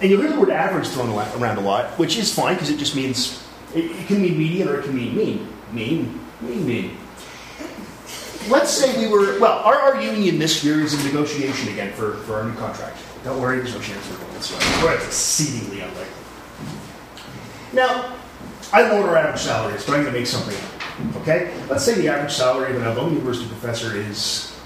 and 0.00 0.10
you'll 0.10 0.22
hear 0.22 0.32
the 0.32 0.40
word 0.40 0.50
average 0.50 0.88
thrown 0.88 1.10
around 1.10 1.58
a 1.58 1.60
lot, 1.60 1.98
which 1.98 2.16
is 2.16 2.32
fine 2.32 2.54
because 2.54 2.70
it 2.70 2.78
just 2.78 2.96
means, 2.96 3.46
it, 3.74 3.84
it 3.84 4.06
can 4.06 4.22
mean 4.22 4.38
median 4.38 4.68
or 4.68 4.80
it 4.80 4.84
can 4.84 4.96
mean 4.96 5.14
mean. 5.16 5.48
mean, 5.72 6.20
mean, 6.40 6.66
mean. 6.66 6.96
Let's 8.48 8.70
say 8.70 8.98
we 8.98 9.12
were, 9.12 9.38
well, 9.38 9.58
our, 9.58 9.76
our 9.76 10.02
union 10.02 10.38
this 10.38 10.64
year 10.64 10.80
is 10.80 10.94
in 10.94 11.04
negotiation 11.04 11.68
again 11.68 11.92
for, 11.92 12.14
for 12.18 12.36
our 12.36 12.44
new 12.44 12.54
contract. 12.54 12.96
Don't 13.22 13.40
worry, 13.40 13.58
there's 13.58 13.74
no 13.74 13.80
chance 13.80 14.10
we're 14.10 14.16
going 14.16 14.32
this 14.32 14.50
way. 14.50 14.94
It's 14.94 15.06
exceedingly 15.06 15.80
unlikely. 15.82 16.06
Now, 17.74 18.16
I 18.72 18.82
don't 18.82 19.06
our 19.06 19.16
average 19.16 19.40
salary 19.40 19.74
is, 19.74 19.84
but 19.84 19.94
I'm 19.94 20.02
going 20.02 20.14
to 20.14 20.18
make 20.18 20.26
something 20.26 20.56
up. 20.56 20.79
Okay? 21.16 21.52
Let's 21.68 21.84
say 21.84 21.94
the 21.94 22.08
average 22.08 22.32
salary 22.32 22.74
of 22.74 22.80
an 22.80 22.86
Algoma 22.86 23.10
University 23.10 23.48
professor 23.48 23.96
is 23.96 24.56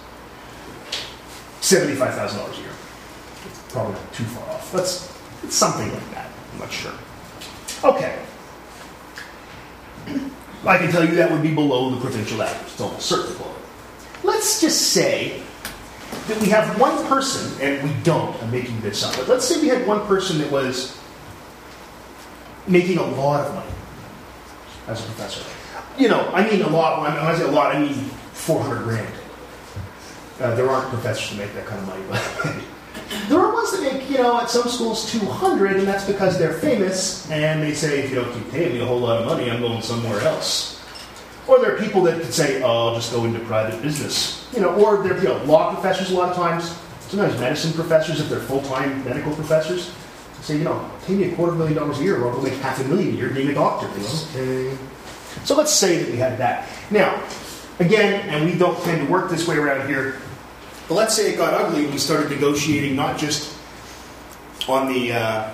$75,000 1.60 2.58
a 2.58 2.60
year. 2.60 2.70
It's 3.46 3.72
probably 3.72 3.94
not 3.94 4.12
too 4.12 4.24
far 4.24 4.48
off. 4.50 4.74
Let's, 4.74 5.18
it's 5.42 5.56
something 5.56 5.92
like 5.92 6.10
that. 6.12 6.30
I'm 6.52 6.58
not 6.60 6.72
sure. 6.72 6.92
Okay. 7.82 8.18
I 10.66 10.78
can 10.78 10.90
tell 10.90 11.04
you 11.04 11.14
that 11.16 11.30
would 11.30 11.42
be 11.42 11.54
below 11.54 11.90
the 11.90 12.00
provincial 12.00 12.42
average. 12.42 12.72
It's 12.72 12.80
almost 12.80 13.06
certainly 13.06 13.36
below. 13.36 13.54
Let's 14.22 14.60
just 14.60 14.92
say 14.92 15.42
that 16.28 16.40
we 16.40 16.48
have 16.48 16.80
one 16.80 17.06
person, 17.06 17.60
and 17.60 17.86
we 17.86 17.94
don't, 18.02 18.40
I'm 18.42 18.50
making 18.50 18.80
this 18.80 19.04
up, 19.04 19.14
but 19.16 19.28
let's 19.28 19.46
say 19.46 19.60
we 19.60 19.68
had 19.68 19.86
one 19.86 20.06
person 20.06 20.38
that 20.38 20.50
was 20.50 20.98
making 22.66 22.98
a 22.98 23.02
lot 23.02 23.46
of 23.46 23.54
money 23.54 23.70
as 24.88 25.00
a 25.00 25.04
professor. 25.04 25.44
You 25.98 26.08
know, 26.08 26.28
I 26.32 26.48
mean 26.50 26.62
a 26.62 26.68
lot, 26.68 27.00
when 27.02 27.12
I 27.12 27.36
say 27.36 27.44
a 27.44 27.50
lot, 27.50 27.74
I 27.74 27.78
mean 27.80 27.94
400 27.94 28.82
grand. 28.84 29.14
Uh, 30.40 30.54
there 30.56 30.68
aren't 30.68 30.88
professors 30.88 31.30
who 31.30 31.38
make 31.38 31.54
that 31.54 31.66
kind 31.66 31.80
of 31.80 31.86
money, 31.86 32.02
but 32.08 32.56
there 33.28 33.38
are 33.38 33.52
ones 33.52 33.70
that 33.70 33.80
make, 33.82 34.10
you 34.10 34.18
know, 34.18 34.40
at 34.40 34.50
some 34.50 34.68
schools 34.68 35.10
200, 35.12 35.76
and 35.76 35.86
that's 35.86 36.04
because 36.04 36.38
they're 36.38 36.54
famous, 36.54 37.30
and 37.30 37.62
they 37.62 37.72
say, 37.72 38.00
if 38.00 38.10
you 38.10 38.16
don't 38.16 38.32
keep 38.32 38.50
paying 38.50 38.74
me 38.74 38.80
a 38.80 38.86
whole 38.86 38.98
lot 38.98 39.20
of 39.20 39.26
money, 39.26 39.50
I'm 39.50 39.60
going 39.60 39.80
somewhere 39.80 40.20
else. 40.20 40.82
Or 41.46 41.60
there 41.60 41.76
are 41.76 41.78
people 41.78 42.02
that 42.02 42.20
could 42.20 42.32
say, 42.32 42.62
oh, 42.62 42.88
I'll 42.88 42.94
just 42.94 43.12
go 43.12 43.24
into 43.24 43.38
private 43.40 43.80
business. 43.82 44.48
You 44.52 44.60
know, 44.60 44.74
or 44.74 45.02
they're, 45.02 45.16
you 45.18 45.24
know, 45.24 45.42
law 45.44 45.72
professors 45.72 46.10
a 46.10 46.14
lot 46.14 46.30
of 46.30 46.36
times, 46.36 46.76
sometimes 47.00 47.38
medicine 47.38 47.72
professors, 47.72 48.20
if 48.20 48.28
they're 48.28 48.40
full-time 48.40 49.04
medical 49.04 49.34
professors, 49.34 49.94
say, 50.44 50.58
you 50.58 50.64
know, 50.64 50.90
pay 51.06 51.14
me 51.14 51.32
a 51.32 51.34
quarter 51.34 51.52
million 51.52 51.76
dollars 51.76 51.98
a 51.98 52.02
year, 52.02 52.22
or 52.22 52.30
I'll 52.30 52.42
make 52.42 52.52
half 52.54 52.78
a 52.80 52.84
million 52.84 53.14
a 53.14 53.16
year 53.16 53.30
being 53.30 53.48
a 53.48 53.54
doctor. 53.54 53.88
You 53.88 54.04
know? 54.04 54.70
Okay. 54.70 54.78
So 55.44 55.56
let's 55.56 55.72
say 55.72 56.02
that 56.02 56.10
we 56.10 56.18
had 56.18 56.38
that. 56.38 56.68
Now, 56.90 57.22
again, 57.80 58.28
and 58.28 58.44
we 58.44 58.56
don't 58.56 58.78
tend 58.84 59.06
to 59.06 59.12
work 59.12 59.30
this 59.30 59.48
way 59.48 59.56
around 59.56 59.88
here, 59.88 60.20
but 60.88 60.94
let's 60.94 61.16
say 61.16 61.32
it 61.32 61.38
got 61.38 61.54
ugly 61.54 61.84
and 61.84 61.92
we 61.92 61.98
started 61.98 62.30
negotiating 62.30 62.94
not 62.94 63.18
just 63.18 63.56
on 64.68 64.92
the 64.92 65.12
uh, 65.12 65.50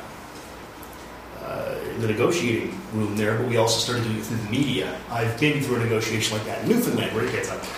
uh, 1.40 1.74
the 1.98 2.08
negotiating 2.08 2.78
room 2.92 3.16
there, 3.16 3.38
but 3.38 3.46
we 3.46 3.56
also 3.56 3.78
started 3.78 4.04
doing 4.04 4.18
it 4.18 4.24
through 4.24 4.38
the 4.38 4.50
media. 4.50 4.98
I've 5.08 5.38
been 5.38 5.62
through 5.62 5.76
a 5.76 5.78
negotiation 5.80 6.36
like 6.36 6.46
that 6.46 6.62
in 6.62 6.68
Newfoundland 6.68 7.14
where 7.14 7.24
it 7.24 7.32
gets 7.32 7.50
ugly. 7.50 7.68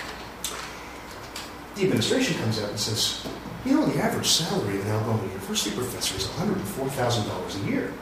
The 1.75 1.85
administration 1.85 2.39
comes 2.39 2.61
out 2.61 2.71
and 2.71 2.79
says, 2.79 3.27
you 3.65 3.75
know, 3.75 3.87
the 3.87 4.03
average 4.03 4.27
salary 4.27 4.79
of 4.79 4.87
an 4.87 4.93
Algoma 4.93 5.23
University 5.29 5.75
professor 5.77 6.17
is 6.17 6.27
$104,000 6.27 7.65
a 7.65 7.71
year 7.71 7.93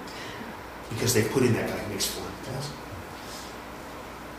because 0.91 1.15
they 1.15 1.23
put 1.25 1.43
in 1.43 1.53
that 1.53 1.69
guy 1.69 1.77
who 1.77 1.93
makes 1.93 2.07
400000 2.07 2.81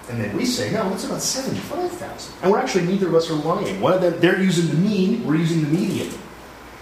and 0.09 0.19
then 0.19 0.35
we 0.35 0.45
say, 0.45 0.71
no, 0.71 0.91
it's 0.93 1.05
about 1.05 1.21
75,000. 1.21 2.33
And 2.41 2.51
we're 2.51 2.59
actually, 2.59 2.85
neither 2.85 3.07
of 3.07 3.15
us 3.15 3.29
are 3.29 3.35
lying. 3.35 3.79
One 3.79 3.93
of 3.93 4.01
them, 4.01 4.19
they're 4.19 4.41
using 4.41 4.67
the 4.67 4.75
mean, 4.75 5.25
we're 5.25 5.35
using 5.35 5.61
the 5.61 5.69
median. 5.69 6.11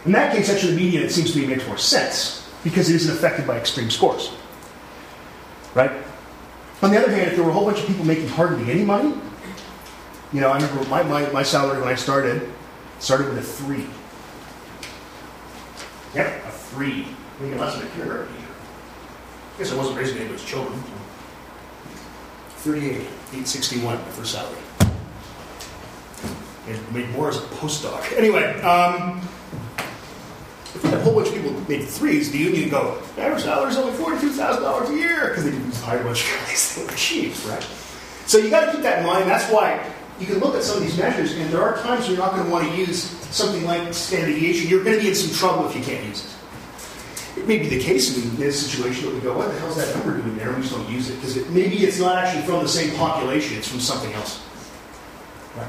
In 0.05 0.13
that 0.13 0.33
case, 0.33 0.49
actually, 0.49 0.71
the 0.71 0.77
median, 0.77 1.03
it 1.03 1.11
seems 1.11 1.33
to 1.33 1.39
me, 1.39 1.45
makes 1.45 1.67
more 1.67 1.77
sense 1.77 2.49
because 2.63 2.89
it 2.89 2.95
isn't 2.95 3.15
affected 3.15 3.45
by 3.45 3.57
extreme 3.57 3.91
scores. 3.91 4.31
Right? 5.75 5.91
On 6.81 6.91
the 6.91 6.97
other 6.97 7.11
hand, 7.11 7.29
if 7.29 7.35
there 7.35 7.43
were 7.43 7.51
a 7.51 7.53
whole 7.53 7.65
bunch 7.65 7.81
of 7.81 7.87
people 7.87 8.05
making 8.05 8.29
hardly 8.29 8.71
any 8.71 8.83
money, 8.83 9.13
you 10.31 10.41
know, 10.41 10.49
I 10.49 10.55
remember 10.55 10.89
my, 10.89 11.03
my, 11.03 11.29
my 11.31 11.43
salary 11.43 11.79
when 11.79 11.89
I 11.89 11.95
started 11.95 12.49
started 12.99 13.29
with 13.29 13.37
a 13.37 13.41
three. 13.41 13.87
Yep, 16.15 16.45
a 16.45 16.51
three. 16.51 17.07
Making 17.39 17.57
less 17.59 17.75
than 17.77 17.87
a 17.87 17.89
kindergarten. 17.91 18.33
I 19.55 19.57
guess 19.59 19.71
I 19.71 19.75
wasn't 19.77 19.97
raising 19.97 20.17
anybody's 20.17 20.43
children. 20.43 20.81
38, 22.57 22.91
861 22.95 23.97
for 23.97 24.25
salary. 24.25 24.57
And 26.67 26.93
made 26.93 27.09
more 27.11 27.29
as 27.29 27.37
a 27.37 27.41
postdoc. 27.41 28.03
Anyway, 28.17 28.59
um, 28.61 29.21
if 30.75 30.83
a 30.83 30.99
whole 31.01 31.15
bunch 31.15 31.29
of 31.29 31.33
people 31.33 31.51
made 31.69 31.85
threes, 31.85 32.31
the 32.31 32.37
union 32.37 32.69
go, 32.69 33.01
average 33.17 33.43
salary 33.43 33.71
is 33.71 33.77
only 33.77 33.93
$42,000 33.93 34.89
a 34.89 34.93
year 34.93 35.29
because 35.29 35.45
they 35.45 35.51
didn't 35.51 35.73
hire 35.75 36.01
a 36.01 36.03
bunch 36.03 36.23
of 36.23 36.29
guys 36.29 36.75
that 36.75 36.85
were 36.85 36.97
cheap, 36.97 37.33
right? 37.47 37.63
So 38.25 38.37
you 38.37 38.49
got 38.49 38.65
to 38.65 38.71
keep 38.73 38.81
that 38.81 38.99
in 38.99 39.05
mind. 39.05 39.29
That's 39.29 39.51
why 39.51 39.83
you 40.19 40.25
can 40.25 40.39
look 40.39 40.55
at 40.55 40.63
some 40.63 40.77
of 40.77 40.83
these 40.83 40.97
measures, 40.97 41.31
and 41.33 41.49
there 41.49 41.61
are 41.61 41.77
times 41.77 42.07
you're 42.07 42.17
not 42.17 42.31
going 42.31 42.43
to 42.43 42.51
want 42.51 42.67
to 42.69 42.75
use 42.75 43.03
something 43.33 43.63
like 43.65 43.93
standard 43.93 44.33
deviation. 44.33 44.69
You're 44.69 44.83
going 44.83 44.97
to 44.97 45.01
be 45.01 45.09
in 45.09 45.15
some 45.15 45.33
trouble 45.33 45.69
if 45.69 45.75
you 45.75 45.81
can't 45.81 46.05
use 46.05 46.25
it. 46.25 47.39
It 47.39 47.47
may 47.47 47.57
be 47.57 47.69
the 47.69 47.79
case 47.79 48.17
in 48.17 48.35
this 48.35 48.69
situation 48.69 49.05
that 49.05 49.13
we 49.13 49.21
go, 49.21 49.37
what 49.37 49.47
the 49.51 49.59
hell's 49.59 49.77
that 49.77 49.95
number 49.95 50.21
doing 50.21 50.35
there? 50.37 50.51
We 50.51 50.61
just 50.61 50.73
don't 50.73 50.89
use 50.89 51.09
it 51.09 51.15
because 51.15 51.37
it, 51.37 51.49
maybe 51.51 51.77
it's 51.77 51.99
not 51.99 52.17
actually 52.17 52.43
from 52.43 52.63
the 52.63 52.67
same 52.67 52.93
population, 52.97 53.57
it's 53.57 53.67
from 53.67 53.79
something 53.79 54.11
else. 54.13 54.43
Right. 55.55 55.67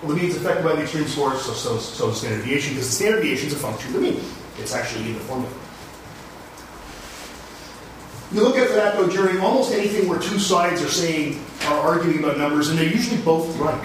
Well, 0.00 0.14
the 0.14 0.20
mean 0.20 0.30
is 0.30 0.36
affected 0.36 0.64
by 0.64 0.76
the 0.76 0.82
extreme 0.82 1.06
scores, 1.06 1.42
so 1.42 1.54
so 1.54 1.78
so 1.78 2.12
standard 2.12 2.44
deviation, 2.44 2.74
because 2.74 2.88
the 2.88 2.94
standard 2.94 3.22
deviation 3.22 3.48
is 3.48 3.54
a 3.54 3.56
function 3.56 3.88
of 3.88 3.94
the 3.94 4.00
mean. 4.02 4.20
It's 4.58 4.74
actually 4.74 5.06
in 5.06 5.14
the 5.14 5.20
formula. 5.20 5.52
You 8.32 8.42
look 8.42 8.56
at 8.56 8.68
that 8.84 9.10
during 9.10 9.40
almost 9.40 9.72
anything 9.72 10.08
where 10.08 10.18
two 10.18 10.38
sides 10.38 10.82
are 10.82 10.88
saying 10.88 11.40
are 11.66 11.78
arguing 11.80 12.18
about 12.18 12.38
numbers, 12.38 12.68
and 12.68 12.78
they're 12.78 12.90
usually 12.90 13.20
both 13.22 13.56
right. 13.58 13.78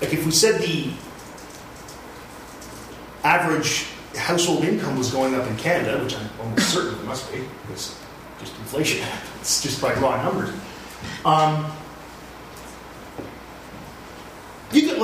Like 0.00 0.12
if 0.14 0.24
we 0.24 0.30
said 0.30 0.60
the 0.60 0.90
average 3.24 3.86
household 4.16 4.64
income 4.64 4.96
was 4.96 5.10
going 5.10 5.34
up 5.34 5.46
in 5.46 5.56
Canada, 5.56 6.02
which 6.02 6.16
I'm 6.16 6.30
almost 6.40 6.70
certain 6.70 6.98
it 6.98 7.04
must 7.04 7.30
be, 7.32 7.44
because 7.62 7.98
just 8.38 8.56
inflation, 8.56 9.06
it's 9.40 9.62
just 9.62 9.82
by 9.82 9.92
raw 9.94 10.22
numbers. 10.22 10.54
Um, 11.24 11.70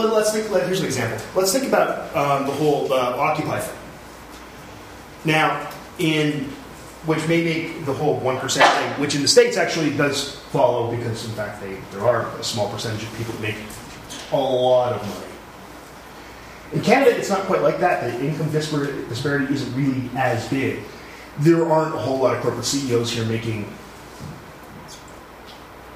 you 0.09 0.15
let, 0.15 0.27
us 0.27 0.33
think. 0.33 0.51
Let, 0.51 0.67
here's 0.67 0.81
an 0.81 0.87
example. 0.87 1.25
Let's 1.35 1.53
think 1.53 1.67
about 1.67 2.15
um, 2.17 2.47
the 2.47 2.53
whole 2.53 2.93
uh, 2.93 3.17
Occupy 3.17 3.61
thing. 3.61 3.79
Now, 5.25 5.71
in 5.99 6.53
which 7.07 7.27
may 7.29 7.45
make 7.45 7.85
the 7.85 7.93
whole 7.93 8.19
one 8.21 8.39
percent 8.39 8.71
thing, 8.73 9.01
which 9.01 9.15
in 9.15 9.23
the 9.23 9.29
states 9.29 9.57
actually 9.57 9.95
does 9.97 10.37
follow 10.53 10.91
because 10.95 11.25
in 11.27 11.33
fact 11.33 11.61
they, 11.61 11.77
there 11.91 12.01
are 12.01 12.29
a 12.39 12.45
small 12.45 12.71
percentage 12.71 13.03
of 13.03 13.15
people 13.17 13.35
that 13.35 13.43
make 13.43 13.57
a 14.33 14.37
lot 14.37 14.93
of 14.93 15.03
money. 15.03 15.35
In 16.73 16.81
Canada, 16.81 17.17
it's 17.17 17.29
not 17.29 17.43
quite 17.43 17.63
like 17.63 17.79
that. 17.81 18.11
The 18.11 18.27
income 18.27 18.51
disparity 18.51 19.55
isn't 19.55 19.77
really 19.77 20.11
as 20.17 20.49
big. 20.49 20.81
There 21.39 21.71
aren't 21.71 21.95
a 21.95 21.99
whole 21.99 22.19
lot 22.19 22.37
of 22.37 22.43
corporate 22.43 22.65
CEOs 22.65 23.13
here 23.13 23.25
making 23.27 23.73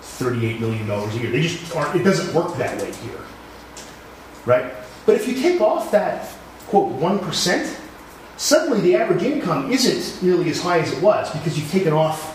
$38 0.02 0.60
million 0.60 0.90
a 0.90 1.14
year. 1.14 1.30
They 1.30 1.42
just 1.42 1.74
aren't, 1.74 1.98
it 1.98 2.04
doesn't 2.04 2.34
work 2.34 2.56
that 2.58 2.80
way 2.80 2.92
here. 2.92 3.20
Right? 4.48 4.72
But 5.04 5.16
if 5.16 5.28
you 5.28 5.34
take 5.34 5.60
off 5.60 5.90
that, 5.90 6.26
quote, 6.68 6.98
1%, 6.98 7.80
suddenly 8.38 8.80
the 8.80 8.96
average 8.96 9.22
income 9.22 9.70
isn't 9.70 10.22
nearly 10.22 10.48
as 10.48 10.58
high 10.58 10.78
as 10.78 10.90
it 10.90 11.02
was 11.02 11.30
because 11.32 11.58
you've 11.58 11.70
taken 11.70 11.92
off 11.92 12.34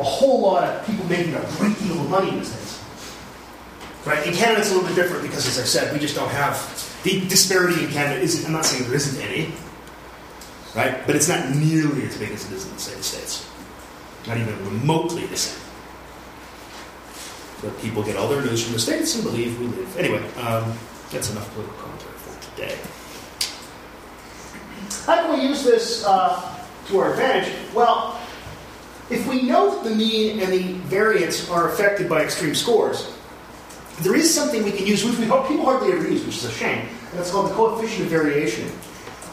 a 0.00 0.02
whole 0.02 0.40
lot 0.40 0.64
of 0.64 0.86
people 0.86 1.04
making 1.04 1.34
a 1.34 1.46
great 1.58 1.78
deal 1.78 2.00
of 2.00 2.08
money 2.08 2.30
in 2.30 2.38
this. 2.38 2.82
Right? 4.06 4.26
In 4.26 4.32
Canada, 4.32 4.60
it's 4.60 4.70
a 4.70 4.74
little 4.74 4.88
bit 4.88 4.94
different 4.94 5.24
because, 5.24 5.46
as 5.46 5.58
I 5.58 5.64
said, 5.64 5.92
we 5.92 5.98
just 5.98 6.14
don't 6.14 6.30
have 6.30 6.56
the 7.02 7.20
disparity 7.28 7.84
in 7.84 7.90
Canada. 7.90 8.18
Isn't 8.18 8.46
I'm 8.46 8.52
not 8.52 8.64
saying 8.64 8.84
there 8.84 8.94
isn't 8.94 9.20
any, 9.20 9.52
right? 10.74 11.06
But 11.06 11.16
it's 11.16 11.28
not 11.28 11.54
nearly 11.54 12.06
as 12.06 12.16
big 12.16 12.30
as 12.30 12.50
it 12.50 12.54
is 12.54 12.64
in 12.64 12.76
the 12.76 12.82
United 12.82 13.04
States. 13.04 13.46
Not 14.26 14.38
even 14.38 14.56
remotely 14.64 15.26
the 15.26 15.36
same. 15.36 15.60
But 17.60 17.78
people 17.82 18.02
get 18.02 18.16
all 18.16 18.28
their 18.28 18.42
news 18.42 18.64
from 18.64 18.72
the 18.72 18.78
states 18.78 19.14
and 19.16 19.24
believe 19.24 19.58
we 19.60 19.66
live. 19.66 19.98
Anyway, 19.98 20.22
um, 20.34 20.72
that's 21.10 21.30
enough 21.30 21.52
political 21.54 21.76
commentary 21.78 22.14
for 22.14 22.50
today. 22.56 22.78
How 25.06 25.22
can 25.22 25.38
we 25.38 25.46
use 25.46 25.64
this 25.64 26.04
uh, 26.04 26.64
to 26.88 26.98
our 26.98 27.12
advantage? 27.12 27.52
Well, 27.74 28.20
if 29.08 29.26
we 29.28 29.42
know 29.42 29.74
that 29.74 29.88
the 29.88 29.94
mean 29.94 30.40
and 30.40 30.52
the 30.52 30.72
variance 30.88 31.48
are 31.48 31.68
affected 31.68 32.08
by 32.08 32.22
extreme 32.22 32.54
scores, 32.54 33.12
there 34.00 34.14
is 34.14 34.32
something 34.32 34.64
we 34.64 34.72
can 34.72 34.86
use, 34.86 35.04
which 35.04 35.16
we 35.18 35.26
hope 35.26 35.48
people 35.48 35.64
hardly 35.64 35.92
ever 35.92 36.08
use, 36.08 36.24
which 36.26 36.36
is 36.36 36.44
a 36.44 36.50
shame, 36.50 36.88
that's 37.14 37.30
called 37.30 37.50
the 37.50 37.54
coefficient 37.54 38.02
of 38.02 38.08
variation, 38.08 38.68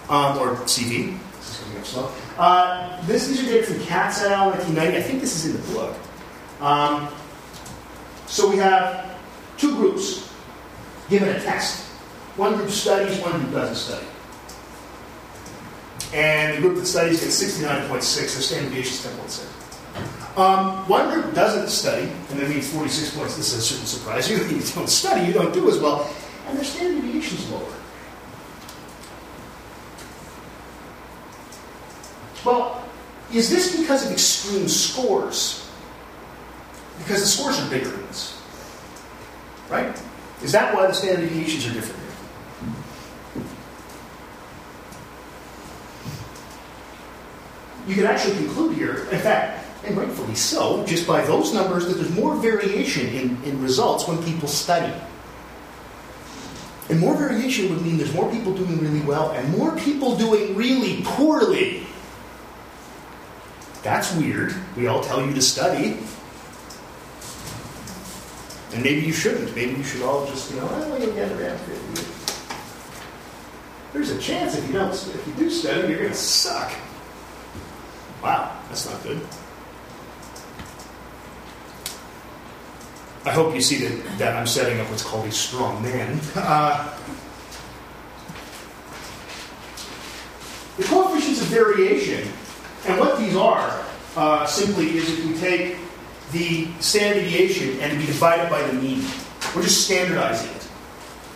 um, 0.09 0.37
or 0.37 0.55
CV. 0.65 1.17
This 1.37 1.49
is 1.49 1.63
coming 1.63 1.79
up 1.79 1.85
slow. 1.85 2.11
Uh, 2.37 3.05
this, 3.05 3.27
data 3.27 3.65
from 3.65 3.83
Katz 3.83 4.21
et 4.21 4.31
al. 4.31 4.51
1990. 4.51 4.97
I 4.97 5.01
think 5.01 5.21
this 5.21 5.35
is 5.35 5.53
in 5.53 5.61
the 5.61 5.73
book. 5.73 5.95
Um, 6.61 7.09
so 8.27 8.49
we 8.49 8.57
have 8.57 9.17
two 9.57 9.75
groups 9.75 10.32
given 11.09 11.29
a 11.29 11.39
test. 11.39 11.85
One 12.35 12.55
group 12.55 12.69
studies, 12.69 13.19
one 13.19 13.39
group 13.39 13.51
doesn't 13.51 13.75
study. 13.75 14.05
And 16.13 16.57
the 16.57 16.61
group 16.61 16.77
that 16.77 16.85
studies 16.85 17.21
gets 17.21 17.41
69.6, 17.41 17.89
their 17.89 18.27
standard 18.27 18.69
deviation 18.69 18.93
is 18.93 19.05
10.6. 19.05 20.37
Um, 20.37 20.87
one 20.87 21.13
group 21.13 21.35
doesn't 21.35 21.69
study, 21.69 22.09
and 22.29 22.39
that 22.39 22.49
means 22.49 22.71
46 22.73 23.15
points. 23.15 23.37
This 23.37 23.53
is 23.53 23.67
shouldn't 23.67 23.87
surprise 23.87 24.29
you. 24.29 24.37
You 24.43 24.61
don't 24.61 24.89
study, 24.89 25.27
you 25.27 25.33
don't 25.33 25.53
do 25.53 25.69
as 25.69 25.79
well, 25.79 26.11
and 26.47 26.57
their 26.57 26.65
standard 26.65 27.01
deviation 27.01 27.37
is 27.37 27.49
lower. 27.51 27.73
Well, 32.43 32.83
is 33.31 33.49
this 33.49 33.79
because 33.79 34.05
of 34.05 34.11
extreme 34.11 34.67
scores? 34.67 35.69
Because 36.99 37.21
the 37.21 37.27
scores 37.27 37.59
are 37.59 37.69
bigger 37.69 37.93
in 37.93 38.01
this. 38.07 38.41
Right? 39.69 39.95
Is 40.43 40.51
that 40.51 40.75
why 40.75 40.87
the 40.87 40.93
standard 40.93 41.29
deviations 41.29 41.65
are 41.67 41.73
different? 41.73 42.03
You 47.87 47.95
can 47.95 48.05
actually 48.05 48.35
conclude 48.37 48.75
here, 48.75 49.07
in 49.11 49.19
fact, 49.19 49.65
and 49.85 49.97
rightfully 49.97 50.35
so, 50.35 50.85
just 50.85 51.05
by 51.07 51.21
those 51.25 51.53
numbers, 51.53 51.87
that 51.87 51.95
there's 51.95 52.13
more 52.15 52.35
variation 52.35 53.07
in, 53.07 53.43
in 53.43 53.61
results 53.61 54.07
when 54.07 54.21
people 54.23 54.47
study. 54.47 54.93
And 56.89 56.99
more 56.99 57.15
variation 57.15 57.69
would 57.69 57.81
mean 57.81 57.97
there's 57.97 58.13
more 58.13 58.29
people 58.31 58.53
doing 58.53 58.79
really 58.79 59.01
well 59.01 59.31
and 59.31 59.57
more 59.57 59.75
people 59.77 60.17
doing 60.17 60.55
really 60.55 61.01
poorly. 61.03 61.85
That's 63.81 64.13
weird. 64.15 64.53
We 64.77 64.87
all 64.87 65.01
tell 65.01 65.25
you 65.25 65.33
to 65.33 65.41
study. 65.41 65.97
And 68.73 68.83
maybe 68.83 69.01
you 69.01 69.13
shouldn't. 69.13 69.55
Maybe 69.55 69.73
you 69.73 69.83
should 69.83 70.01
all 70.01 70.25
just, 70.25 70.51
you 70.51 70.59
know, 70.59 70.65
well, 70.65 70.99
you'll 70.99 71.13
get 71.13 71.31
around 71.31 71.59
to 71.65 71.71
it. 71.73 72.07
There's 73.93 74.09
a 74.09 74.19
chance 74.19 74.57
if 74.57 74.65
you 74.65 74.73
don't, 74.73 74.91
if 74.91 75.27
you 75.27 75.33
do 75.33 75.49
study, 75.49 75.87
you're 75.89 75.99
going 75.99 76.09
to 76.09 76.15
suck. 76.15 76.73
Wow, 78.23 78.59
that's 78.67 78.89
not 78.89 79.03
good. 79.03 79.21
I 83.25 83.31
hope 83.31 83.53
you 83.53 83.61
see 83.61 83.85
that, 83.85 84.17
that 84.17 84.35
I'm 84.35 84.47
setting 84.47 84.79
up 84.79 84.89
what's 84.89 85.03
called 85.03 85.27
a 85.27 85.31
strong 85.31 85.81
man. 85.83 86.19
Uh, 86.35 86.99
the 90.77 90.83
coefficients 90.83 91.41
of 91.41 91.47
variation, 91.47 92.27
and 92.87 92.99
what 92.99 93.19
these 93.19 93.35
are, 93.35 93.85
uh, 94.17 94.45
simply 94.45 94.97
is 94.97 95.07
if 95.07 95.25
we 95.25 95.37
take 95.37 95.77
the 96.33 96.67
standard 96.79 97.21
deviation 97.21 97.79
and 97.79 97.97
we 97.97 98.05
divide 98.05 98.41
it 98.41 98.49
by 98.49 98.61
the 98.63 98.73
mean. 98.73 99.05
We're 99.55 99.63
just 99.63 99.85
standardizing 99.85 100.49
it. 100.55 100.67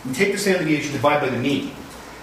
We 0.04 0.12
take 0.12 0.32
the 0.32 0.38
standard 0.38 0.64
deviation, 0.64 0.92
divide 0.92 1.20
by 1.20 1.30
the 1.30 1.38
mean, 1.38 1.72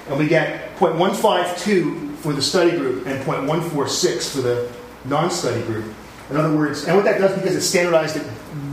and 0.08 0.20
we 0.20 0.28
get 0.28 0.76
0.152 0.78 2.16
for 2.18 2.34
the 2.34 2.42
study 2.42 2.72
group 2.72 3.08
and 3.08 3.24
0.146 3.24 4.30
for 4.30 4.42
the 4.42 4.72
non-study 5.06 5.62
group. 5.64 5.94
In 6.30 6.38
other 6.38 6.56
words, 6.56 6.86
and 6.86 6.96
what 6.96 7.06
that 7.06 7.20
does 7.20 7.36
because 7.38 7.56
it's 7.56 7.66
standardized 7.66 8.18
it 8.18 8.28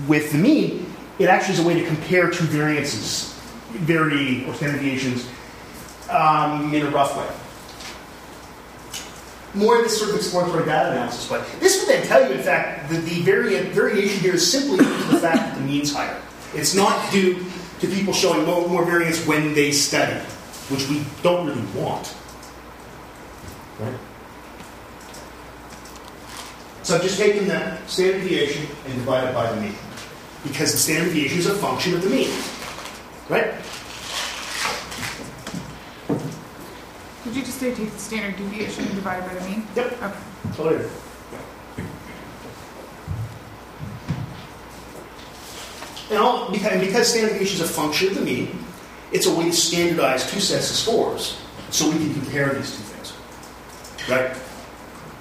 with 0.08 0.32
the 0.32 0.38
mean, 0.38 0.86
it 1.18 1.28
actually 1.28 1.54
is 1.54 1.60
a 1.60 1.66
way 1.66 1.74
to 1.74 1.86
compare 1.86 2.30
two 2.30 2.44
variances, 2.44 3.32
vary 3.70 4.44
or 4.46 4.54
standard 4.54 4.80
deviations, 4.80 5.28
um, 6.10 6.74
in 6.74 6.86
a 6.86 6.90
rough 6.90 7.16
way. 7.16 7.41
More 9.54 9.76
of 9.76 9.82
this 9.84 9.98
sort 9.98 10.10
of 10.10 10.16
exploratory 10.16 10.64
data 10.64 10.92
analysis, 10.92 11.28
but 11.28 11.46
this 11.60 11.78
would 11.80 11.88
then 11.88 12.06
tell 12.06 12.26
you, 12.26 12.34
in 12.34 12.42
fact, 12.42 12.88
that 12.88 13.04
the 13.04 13.20
variant, 13.20 13.68
variation 13.68 14.20
here 14.20 14.34
is 14.34 14.50
simply 14.50 14.78
due 14.78 14.84
to 14.84 15.08
the 15.08 15.18
fact 15.18 15.36
that 15.36 15.54
the 15.56 15.60
mean's 15.60 15.92
higher. 15.92 16.20
It's 16.54 16.74
not 16.74 17.10
due 17.12 17.44
to 17.80 17.86
people 17.86 18.14
showing 18.14 18.46
more, 18.46 18.66
more 18.66 18.84
variance 18.84 19.26
when 19.26 19.52
they 19.54 19.72
study, 19.72 20.18
which 20.70 20.88
we 20.88 21.04
don't 21.22 21.46
really 21.46 21.66
want. 21.74 22.14
Right? 23.78 23.98
So 26.82 26.96
I've 26.96 27.02
just 27.02 27.18
taken 27.18 27.46
the 27.46 27.78
standard 27.86 28.22
deviation 28.22 28.66
and 28.86 28.94
divided 28.94 29.34
by 29.34 29.52
the 29.52 29.60
mean. 29.60 29.74
Because 30.44 30.72
the 30.72 30.78
standard 30.78 31.12
deviation 31.12 31.38
is 31.38 31.46
a 31.46 31.54
function 31.54 31.94
of 31.94 32.02
the 32.02 32.10
mean. 32.10 32.30
Right? 33.28 33.54
Did 37.62 37.78
you 37.78 37.84
take 37.84 37.94
the 37.94 38.00
standard 38.00 38.36
deviation 38.36 38.84
and 38.86 38.94
divide 38.96 39.24
by 39.24 39.34
the 39.34 39.48
mean? 39.48 39.64
Yep. 39.76 39.92
Okay. 40.02 40.18
Totally. 40.56 40.90
And, 46.10 46.18
all, 46.18 46.50
because, 46.50 46.80
because 46.80 47.06
standard 47.06 47.34
deviation 47.34 47.62
is 47.62 47.70
a 47.70 47.72
function 47.72 48.08
of 48.08 48.14
the 48.16 48.22
mean, 48.22 48.58
it's 49.12 49.26
a 49.26 49.32
way 49.32 49.44
to 49.44 49.52
standardize 49.52 50.28
two 50.28 50.40
sets 50.40 50.70
of 50.70 50.76
scores 50.76 51.40
so 51.70 51.88
we 51.88 51.98
can 51.98 52.12
compare 52.14 52.52
these 52.52 52.76
two 52.76 52.82
things. 52.82 53.12
Right? 54.10 54.36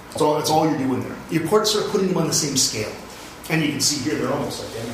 That's 0.10 0.22
all, 0.24 0.34
that's 0.34 0.50
all 0.50 0.68
you're 0.68 0.80
doing 0.80 1.04
there. 1.04 1.64
Sort 1.64 1.86
of 1.86 1.92
putting 1.92 2.08
them 2.08 2.18
on 2.18 2.28
the 2.28 2.34
same 2.34 2.58
scale. 2.58 2.92
And 3.52 3.62
you 3.62 3.70
can 3.70 3.82
see 3.82 4.04
here 4.04 4.20
they're 4.20 4.34
almost 4.34 4.64
identical. 4.64 4.94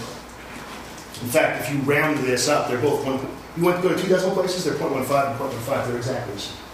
In 1.21 1.29
fact, 1.29 1.61
if 1.61 1.73
you 1.73 1.79
round 1.83 2.17
this 2.17 2.49
up, 2.49 2.67
they're 2.67 2.81
both 2.81 3.05
one. 3.05 3.25
You 3.55 3.63
want 3.63 3.81
to 3.81 3.87
go 3.87 3.95
to 3.95 4.01
two 4.01 4.09
decimal 4.09 4.35
places, 4.35 4.65
they're 4.65 4.73
0.15 4.73 4.97
and 4.97 5.39
0.15. 5.39 5.87
They're 5.87 5.95
exactly 5.95 6.33
the 6.33 6.39
same. 6.41 6.66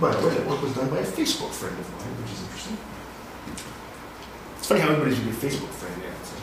By 0.00 0.14
the 0.14 0.26
way, 0.26 0.34
that 0.34 0.46
work 0.46 0.60
was 0.62 0.74
done 0.74 0.90
by 0.90 0.98
a 0.98 1.04
Facebook 1.04 1.50
friend 1.50 1.78
of 1.78 1.90
mine, 1.92 2.14
which 2.22 2.32
is 2.32 2.42
interesting. 2.42 2.76
It's 4.58 4.66
funny 4.66 4.80
how 4.80 4.90
everybody's 4.90 5.22
your 5.24 5.34
Facebook 5.34 5.70
friend 5.70 5.96
now. 6.02 6.10
It's 6.20 6.32
a, 6.32 6.36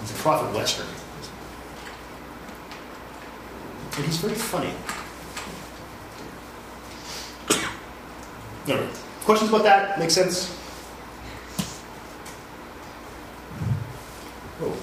he's 0.00 0.10
a 0.10 0.22
prophet 0.22 0.54
Western. 0.54 0.86
And 3.96 4.04
he's 4.06 4.16
very 4.18 4.34
funny. 4.34 4.72
Right. 8.66 8.88
Questions 9.24 9.50
about 9.50 9.64
that? 9.64 9.98
Make 9.98 10.10
sense? 10.10 10.56
Oh, 14.60 14.76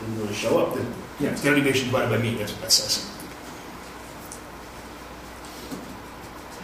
didn't 0.00 0.20
really 0.20 0.34
show 0.34 0.58
up. 0.58 0.74
Then, 0.74 0.94
yeah, 1.18 1.34
standard 1.34 1.64
deviation 1.64 1.86
divided 1.86 2.10
by 2.10 2.22
me. 2.22 2.34
That's 2.36 2.52
what 2.52 2.62
that 2.62 2.72
says. 2.72 3.15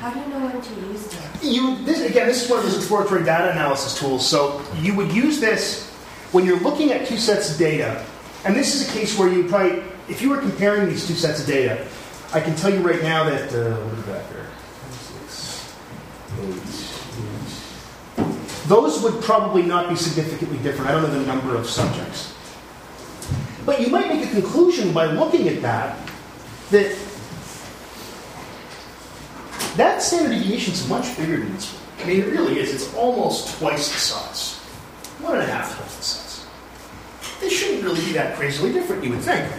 How 0.03 0.11
do 0.11 0.19
you 0.19 0.27
know 0.27 0.41
when 0.47 0.61
to 0.61 0.75
use 0.91 1.07
that? 1.07 1.45
You 1.45 1.77
this 1.85 2.01
again. 2.03 2.27
This 2.27 2.43
is 2.43 2.51
one 2.51 2.59
of 2.59 2.65
those 2.65 2.77
exploratory 2.77 3.23
data 3.23 3.53
analysis 3.53 3.97
tools. 3.97 4.29
So 4.29 4.61
you 4.81 4.97
would 4.97 5.13
use 5.13 5.39
this 5.39 5.89
when 6.33 6.45
you're 6.45 6.59
looking 6.59 6.91
at 6.91 7.07
two 7.07 7.17
sets 7.17 7.53
of 7.53 7.59
data, 7.59 8.05
and 8.45 8.57
this 8.57 8.75
is 8.75 8.89
a 8.89 8.93
case 8.93 9.17
where 9.17 9.29
you 9.29 9.45
probably, 9.45 9.81
if 10.09 10.21
you 10.21 10.31
were 10.31 10.39
comparing 10.39 10.89
these 10.89 11.07
two 11.07 11.15
sets 11.15 11.39
of 11.43 11.47
data, 11.47 11.87
I 12.35 12.41
can 12.41 12.57
tell 12.57 12.75
you 12.75 12.81
right 12.81 13.01
now 13.01 13.31
that 13.31 13.55
uh, 13.55 13.77
what 13.77 13.97
is 13.97 14.05
that. 14.07 14.27
Those 18.67 19.01
would 19.05 19.23
probably 19.23 19.63
not 19.63 19.89
be 19.89 19.95
significantly 19.95 20.59
different. 20.65 20.91
I 20.91 20.93
don't 20.95 21.03
know 21.03 21.17
the 21.17 21.27
number 21.27 21.55
of 21.55 21.69
subjects, 21.69 22.35
but 23.65 23.81
you 23.81 23.87
might 23.87 24.09
make 24.09 24.29
a 24.29 24.31
conclusion 24.33 24.93
by 24.93 25.07
looking 25.07 25.47
at 25.47 25.63
that 25.63 25.97
that 26.71 26.91
that 29.77 30.03
standard 30.03 30.33
deviation 30.33 30.75
is 30.75 30.89
much 30.89 31.17
bigger 31.17 31.39
than 31.39 31.55
this 31.55 31.73
one. 31.73 31.83
I 32.03 32.07
mean, 32.07 32.21
it 32.21 32.27
really 32.27 32.59
is. 32.59 32.75
It's 32.75 32.95
almost 32.95 33.59
twice 33.59 33.93
the 33.93 33.99
size. 33.99 34.59
One 35.21 35.35
and 35.35 35.43
a 35.43 35.53
half 35.53 35.77
times 35.77 35.97
the 35.97 36.03
size. 36.03 36.47
They 37.41 37.49
shouldn't 37.49 37.83
really 37.83 38.05
be 38.05 38.13
that 38.13 38.37
crazily 38.37 38.73
different, 38.73 39.05
you 39.05 39.11
would 39.11 39.21
think. 39.21 39.51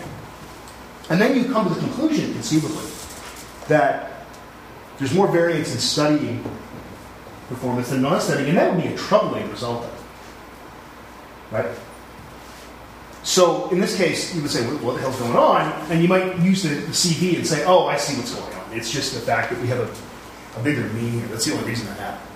And 1.10 1.21
then 1.21 1.36
you 1.36 1.52
come 1.52 1.67
to 1.67 1.73
the 1.73 1.80
conclusion, 1.80 2.34
conceivably, 2.34 2.86
that 3.67 4.26
there's 4.99 5.13
more 5.13 5.28
variance 5.28 5.73
in 5.73 5.80
studying 5.80 6.43
performance 7.49 7.89
than 7.89 8.02
non-studying, 8.02 8.49
and 8.49 8.58
that 8.58 8.73
would 8.73 8.82
be 8.82 8.89
a 8.89 8.97
troubling 8.97 9.49
result. 9.49 9.86
Right? 11.52 11.69
So 13.23 13.69
in 13.69 13.80
this 13.80 13.95
case, 13.95 14.36
you 14.36 14.41
would 14.41 14.52
say, 14.52 14.63
what 14.63 14.95
the 14.95 15.02
hell's 15.02 15.17
going 15.17 15.36
on? 15.36 15.71
And 15.89 16.02
you 16.02 16.08
might 16.08 16.39
use 16.39 16.63
the, 16.63 16.69
the 16.69 16.91
CV 16.91 17.38
and 17.38 17.47
say, 17.47 17.63
oh, 17.65 17.88
I 17.88 17.97
see 17.97 18.17
what's 18.17 18.34
going 18.34 18.54
on. 18.54 18.62
It's 18.75 18.91
just 18.91 19.13
the 19.13 19.19
fact 19.19 19.51
that 19.51 19.62
we 19.62 19.67
have 19.67 19.79
a, 19.79 20.59
a 20.59 20.63
bigger 20.63 20.83
mean. 20.93 21.27
That's 21.27 21.45
the 21.45 21.53
only 21.53 21.67
reason 21.67 21.88
that 21.88 21.97
happened. 21.97 22.29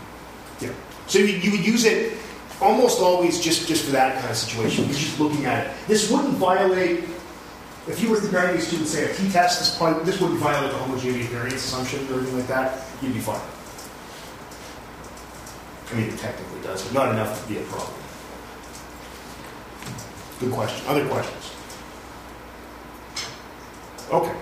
Yeah. 0.62 0.74
So 1.08 1.20
you, 1.20 1.38
you 1.38 1.52
would 1.52 1.66
use 1.66 1.86
it 1.86 2.18
almost 2.62 3.00
always 3.00 3.40
just, 3.40 3.68
just 3.68 3.86
for 3.86 3.92
that 3.92 4.16
kind 4.20 4.30
of 4.30 4.38
situation. 4.38 4.86
You're 4.86 4.94
just 4.94 5.20
looking 5.20 5.46
at 5.46 5.68
it. 5.68 5.74
This 5.88 6.10
wouldn't 6.12 6.34
violate, 6.36 7.04
if 7.88 8.02
you 8.02 8.10
were 8.10 8.20
comparing 8.20 8.56
these 8.56 8.70
two 8.70 8.78
and 8.78 8.88
say 8.88 9.10
a 9.10 9.14
t-test, 9.16 9.60
this, 9.60 9.78
probably, 9.78 10.04
this 10.04 10.20
wouldn't 10.20 10.40
violate 10.40 10.72
the 10.72 10.78
homogeneity 10.78 11.22
of 11.22 11.30
variance 11.30 11.66
assumption 11.66 12.08
or 12.12 12.20
anything 12.20 12.38
like 12.38 12.48
that. 12.48 12.84
You'd 13.02 13.14
be 13.14 13.20
fine. 13.20 13.42
I 15.90 15.96
mean, 15.96 16.10
it 16.10 16.20
technically 16.20 16.62
does, 16.62 16.84
but 16.84 16.94
not 16.94 17.12
enough 17.12 17.42
to 17.42 17.54
be 17.54 17.60
a 17.60 17.64
problem. 17.64 17.94
Good 20.40 20.52
question. 20.52 20.88
Other 20.88 21.08
questions? 21.08 21.52
Okay. 24.12 24.36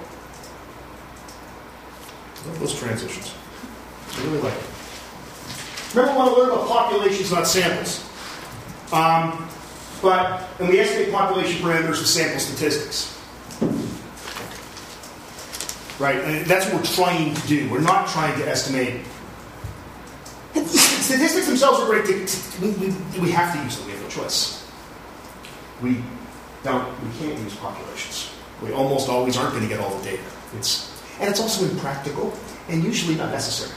Those 2.59 2.77
transitions. 2.77 3.33
I 4.17 4.23
really 4.23 4.39
like 4.39 4.53
it. 4.53 4.63
Remember, 5.93 6.17
want 6.17 6.33
to 6.33 6.41
learn 6.41 6.51
about 6.51 6.67
populations, 6.67 7.31
not 7.31 7.47
samples. 7.47 8.03
Um, 8.91 9.49
But, 10.01 10.47
and 10.59 10.69
we 10.69 10.79
estimate 10.79 11.11
population 11.11 11.63
parameters 11.63 11.97
with 11.97 12.07
sample 12.07 12.39
statistics. 12.39 13.17
Right? 15.97 16.17
And 16.17 16.45
that's 16.45 16.65
what 16.67 16.75
we're 16.75 16.83
trying 16.83 17.33
to 17.33 17.47
do. 17.47 17.69
We're 17.71 17.79
not 17.79 18.07
trying 18.09 18.37
to 18.39 18.47
estimate. 18.47 19.01
Statistics 20.53 21.47
themselves 21.47 21.79
are 21.79 21.87
great. 21.87 22.05
We, 22.61 22.69
we, 22.71 22.93
we 23.19 23.31
have 23.31 23.55
to 23.55 23.63
use 23.63 23.77
them. 23.77 23.87
We 23.87 23.93
have 23.93 24.01
no 24.03 24.09
choice. 24.09 24.69
We 25.81 26.03
don't. 26.63 26.85
We 27.01 27.09
can't 27.17 27.39
use 27.39 27.55
populations. 27.55 28.29
We 28.61 28.71
almost 28.73 29.09
always 29.09 29.37
aren't 29.37 29.51
going 29.51 29.63
to 29.63 29.69
get 29.69 29.79
all 29.79 29.97
the 29.97 30.03
data. 30.03 30.23
It's 30.57 30.94
and 31.19 31.29
it's 31.29 31.39
also 31.39 31.65
impractical 31.65 32.33
and 32.69 32.83
usually 32.83 33.15
not 33.15 33.31
necessary. 33.31 33.73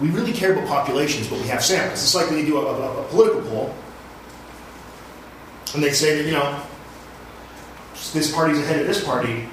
We 0.00 0.10
really 0.10 0.32
care 0.32 0.52
about 0.52 0.68
populations, 0.68 1.28
but 1.28 1.40
we 1.40 1.48
have 1.48 1.64
samples. 1.64 2.02
It's 2.02 2.14
like 2.14 2.28
when 2.28 2.38
you 2.38 2.46
do 2.46 2.58
a, 2.58 2.64
a, 2.64 3.00
a 3.02 3.08
political 3.08 3.42
poll, 3.42 3.74
and 5.74 5.82
they 5.82 5.92
say 5.92 6.16
that 6.16 6.26
you 6.26 6.32
know 6.32 6.62
this 8.12 8.32
party's 8.32 8.58
ahead 8.58 8.80
of 8.80 8.86
this 8.86 9.02
party 9.02 9.48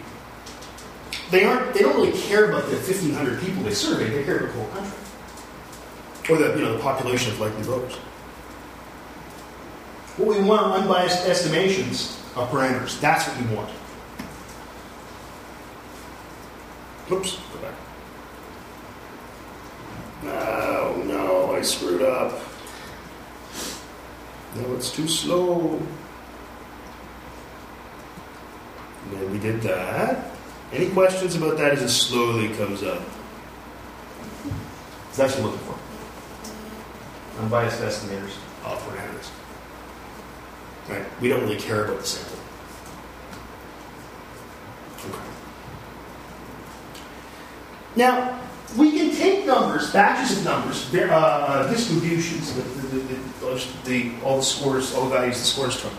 they 1.33 1.45
aren't. 1.45 1.73
They 1.73 1.81
don't 1.81 1.95
really 1.95 2.17
care 2.17 2.49
about 2.49 2.65
the 2.65 2.75
1,500 2.75 3.41
people 3.41 3.63
they 3.63 3.73
survey. 3.73 4.07
They 4.07 4.23
care 4.23 4.38
about 4.38 4.53
the 4.53 4.62
whole 4.62 4.69
country, 4.69 4.97
or 6.29 6.38
the 6.38 6.59
you 6.59 6.63
know 6.63 6.73
the 6.73 6.79
population 6.79 7.31
of 7.31 7.39
likely 7.39 7.63
voters. 7.63 7.95
What 10.17 10.38
we 10.38 10.43
want 10.43 10.62
are 10.62 10.77
unbiased 10.77 11.27
estimations 11.27 12.21
of 12.36 12.49
parameters. 12.49 12.99
That's 13.01 13.27
what 13.27 13.38
we 13.41 13.55
want. 13.55 13.71
Oops, 17.11 17.35
go 17.35 17.59
back. 17.59 17.75
No, 20.23 21.03
no, 21.05 21.55
I 21.55 21.61
screwed 21.61 22.01
up. 22.01 22.39
No, 24.55 24.73
it's 24.75 24.91
too 24.91 25.07
slow. 25.07 25.81
then 29.11 29.31
we 29.31 29.39
did 29.39 29.61
that. 29.61 30.31
Any 30.71 30.89
questions 30.89 31.35
about 31.35 31.57
that 31.57 31.73
as 31.73 31.81
it 31.81 31.89
slowly 31.89 32.49
comes 32.49 32.83
up? 32.83 33.01
That's 35.15 35.35
what 35.35 35.43
we're 35.43 35.49
looking 35.51 35.67
for. 35.67 35.77
Unbiased 37.41 37.81
estimators 37.81 38.35
of 38.65 38.79
parameters. 38.87 39.29
Right? 40.89 41.05
We 41.21 41.29
don't 41.29 41.41
really 41.41 41.59
care 41.59 41.85
about 41.85 41.99
the 41.99 42.07
sample. 42.07 42.39
Okay. 45.09 45.42
Now, 47.95 48.39
we 48.77 48.91
can 48.91 49.15
take 49.15 49.45
numbers, 49.45 49.91
batches 49.91 50.39
of 50.39 50.45
numbers, 50.45 50.93
uh, 50.95 51.67
distributions, 51.71 52.53
the, 52.56 52.62
the, 52.62 52.97
the, 52.97 53.67
the, 53.86 54.12
all 54.23 54.38
the 54.38 54.43
scores, 54.43 54.95
all 54.95 55.10
the 55.10 55.15
values 55.15 55.38
the 55.38 55.45
scores 55.45 55.79
took, 55.82 55.93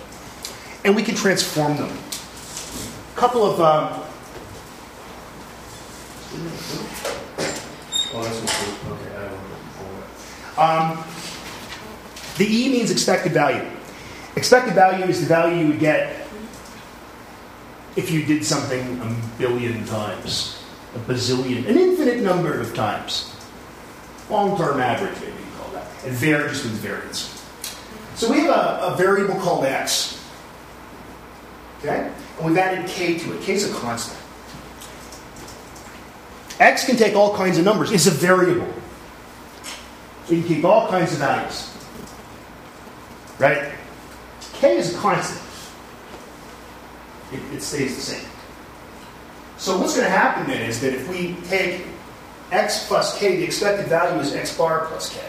and 0.84 0.96
we 0.96 1.02
can 1.02 1.14
transform 1.14 1.76
them. 1.76 1.90
A 1.90 3.18
couple 3.18 3.44
of 3.44 3.60
um, 3.60 4.04
Oh, 8.16 8.22
that's 8.22 8.38
Okay, 8.90 9.16
I 9.16 9.28
don't 9.28 9.38
know. 10.56 10.94
Um, 10.96 11.04
the 12.38 12.44
E 12.44 12.68
means 12.70 12.90
expected 12.90 13.32
value. 13.32 13.68
Expected 14.36 14.74
value 14.74 15.04
is 15.04 15.20
the 15.20 15.26
value 15.26 15.64
you 15.64 15.68
would 15.68 15.78
get 15.78 16.26
if 17.96 18.10
you 18.10 18.24
did 18.24 18.44
something 18.44 19.00
a 19.00 19.16
billion 19.38 19.84
times, 19.84 20.53
a 20.94 20.98
bazillion, 20.98 21.68
an 21.68 21.78
infinite 21.78 22.20
number 22.20 22.58
of 22.58 22.74
times. 22.74 23.34
Long 24.30 24.56
term 24.56 24.80
average, 24.80 25.14
maybe 25.20 25.32
you 25.32 25.58
call 25.58 25.70
that. 25.72 25.86
And 26.04 26.14
var 26.14 26.48
just 26.48 26.64
means 26.64 26.78
variance. 26.78 27.30
So 28.14 28.30
we 28.30 28.40
have 28.40 28.50
a, 28.50 28.92
a 28.92 28.96
variable 28.96 29.34
called 29.40 29.64
x. 29.64 30.24
Okay? 31.80 32.10
And 32.38 32.46
we've 32.46 32.56
added 32.56 32.88
k 32.88 33.18
to 33.18 33.32
it. 33.34 33.42
K 33.42 33.54
is 33.54 33.70
a 33.70 33.74
constant. 33.74 34.20
X 36.60 36.86
can 36.86 36.96
take 36.96 37.14
all 37.14 37.36
kinds 37.36 37.58
of 37.58 37.64
numbers. 37.64 37.90
It's 37.90 38.06
a 38.06 38.10
variable. 38.10 38.72
So 40.26 40.34
you 40.34 40.42
can 40.42 40.54
keep 40.54 40.64
all 40.64 40.88
kinds 40.88 41.12
of 41.12 41.18
values. 41.18 41.70
Right? 43.38 43.72
K 44.54 44.76
is 44.76 44.94
a 44.94 44.98
constant. 44.98 45.40
It, 47.32 47.56
it 47.56 47.62
stays 47.62 47.96
the 47.96 48.00
same. 48.00 48.28
So 49.58 49.78
what's 49.78 49.94
going 49.94 50.06
to 50.06 50.10
happen 50.10 50.46
then 50.46 50.62
is 50.68 50.80
that 50.80 50.92
if 50.92 51.08
we 51.08 51.36
take 51.48 51.86
x 52.50 52.86
plus 52.86 53.18
k, 53.18 53.36
the 53.36 53.44
expected 53.44 53.86
value 53.86 54.20
is 54.20 54.34
x 54.34 54.56
bar 54.56 54.86
plus 54.86 55.14
k. 55.14 55.20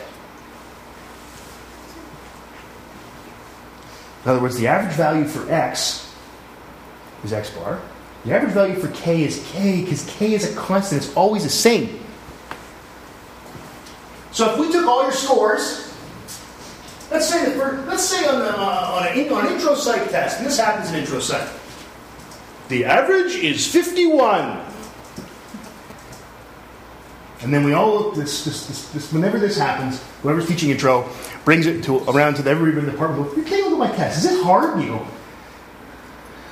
In 4.24 4.32
other 4.32 4.42
words, 4.42 4.58
the 4.58 4.68
average 4.68 4.96
value 4.96 5.26
for 5.26 5.50
x 5.52 6.12
is 7.24 7.32
x 7.32 7.52
bar. 7.52 7.80
The 8.26 8.34
average 8.34 8.54
value 8.54 8.76
for 8.76 8.88
k 8.88 9.24
is 9.24 9.46
k 9.52 9.82
because 9.82 10.06
k 10.18 10.34
is 10.34 10.52
a 10.52 10.56
constant. 10.56 11.04
It's 11.04 11.16
always 11.16 11.44
the 11.44 11.50
same. 11.50 12.00
So 14.32 14.52
if 14.52 14.60
we 14.60 14.72
took 14.72 14.86
all 14.88 15.04
your 15.04 15.12
scores, 15.12 15.94
let's 17.12 17.30
say 17.30 17.46
that 17.46 17.56
for, 17.56 17.84
let's 17.88 18.04
say 18.04 18.28
on, 18.28 18.40
the, 18.40 18.50
uh, 18.50 19.00
on, 19.00 19.08
an, 19.08 19.32
on 19.32 19.48
an 19.48 19.54
intro 19.54 19.76
psych 19.76 20.10
test, 20.10 20.40
and 20.40 20.46
this 20.46 20.60
happens 20.60 20.90
in 20.90 20.96
intro 20.96 21.20
psych, 21.20 21.48
the 22.70 22.86
average 22.86 23.36
is 23.36 23.68
51. 23.72 24.64
And 27.42 27.54
then 27.54 27.64
we 27.64 27.74
all 27.74 27.94
look 27.94 28.16
this, 28.16 28.44
this, 28.44 28.66
this, 28.66 28.90
this, 28.90 29.14
whenever 29.14 29.38
this 29.38 29.58
happens, 29.58 30.02
whoever's 30.24 30.48
teaching 30.48 30.72
intro 30.72 31.08
brings 31.44 31.68
it 31.68 31.84
to 31.84 32.00
around 32.10 32.36
to 32.36 32.42
the, 32.42 32.50
everybody 32.50 32.80
in 32.80 32.86
the 32.86 32.92
department. 32.92 33.30
Go, 33.30 33.36
you 33.36 33.44
can't 33.44 33.70
look 33.70 33.74
at 33.74 33.92
my 33.92 33.96
test. 33.96 34.26
Is 34.26 34.32
it 34.32 34.44
hard? 34.44 34.82
You 34.82 35.00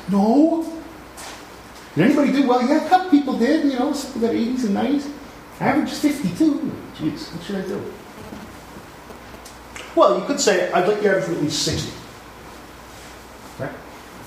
no. 0.09 0.69
Did 1.95 2.05
anybody 2.05 2.31
do 2.31 2.47
well? 2.47 2.67
Yeah, 2.67 2.85
a 2.85 2.89
couple 2.89 3.09
people 3.11 3.37
did, 3.37 3.65
you 3.65 3.79
know, 3.79 3.93
some 3.93 4.21
got 4.21 4.31
80s 4.31 4.65
and 4.65 4.75
90s. 4.75 5.11
Average 5.59 5.91
is 5.91 5.99
52. 5.99 6.71
Jeez, 6.97 7.33
what 7.33 7.43
should 7.43 7.55
I 7.55 7.61
do? 7.61 7.93
Well, 9.95 10.19
you 10.19 10.25
could 10.25 10.39
say, 10.39 10.71
I'd 10.71 10.87
like 10.87 11.01
the 11.01 11.09
average 11.09 11.25
to 11.25 11.31
at 11.31 11.41
least 11.41 11.63
60. 11.63 12.02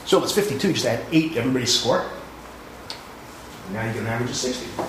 So 0.07 0.19
if 0.19 0.25
it's 0.25 0.33
52, 0.33 0.73
just 0.73 0.87
add 0.87 1.05
8 1.11 1.33
to 1.33 1.41
everybody's 1.41 1.77
score. 1.77 2.09
now 3.73 3.85
you 3.85 3.93
get 3.93 4.03
an 4.03 4.07
average 4.07 4.31
of 4.31 4.37
60. 4.37 4.83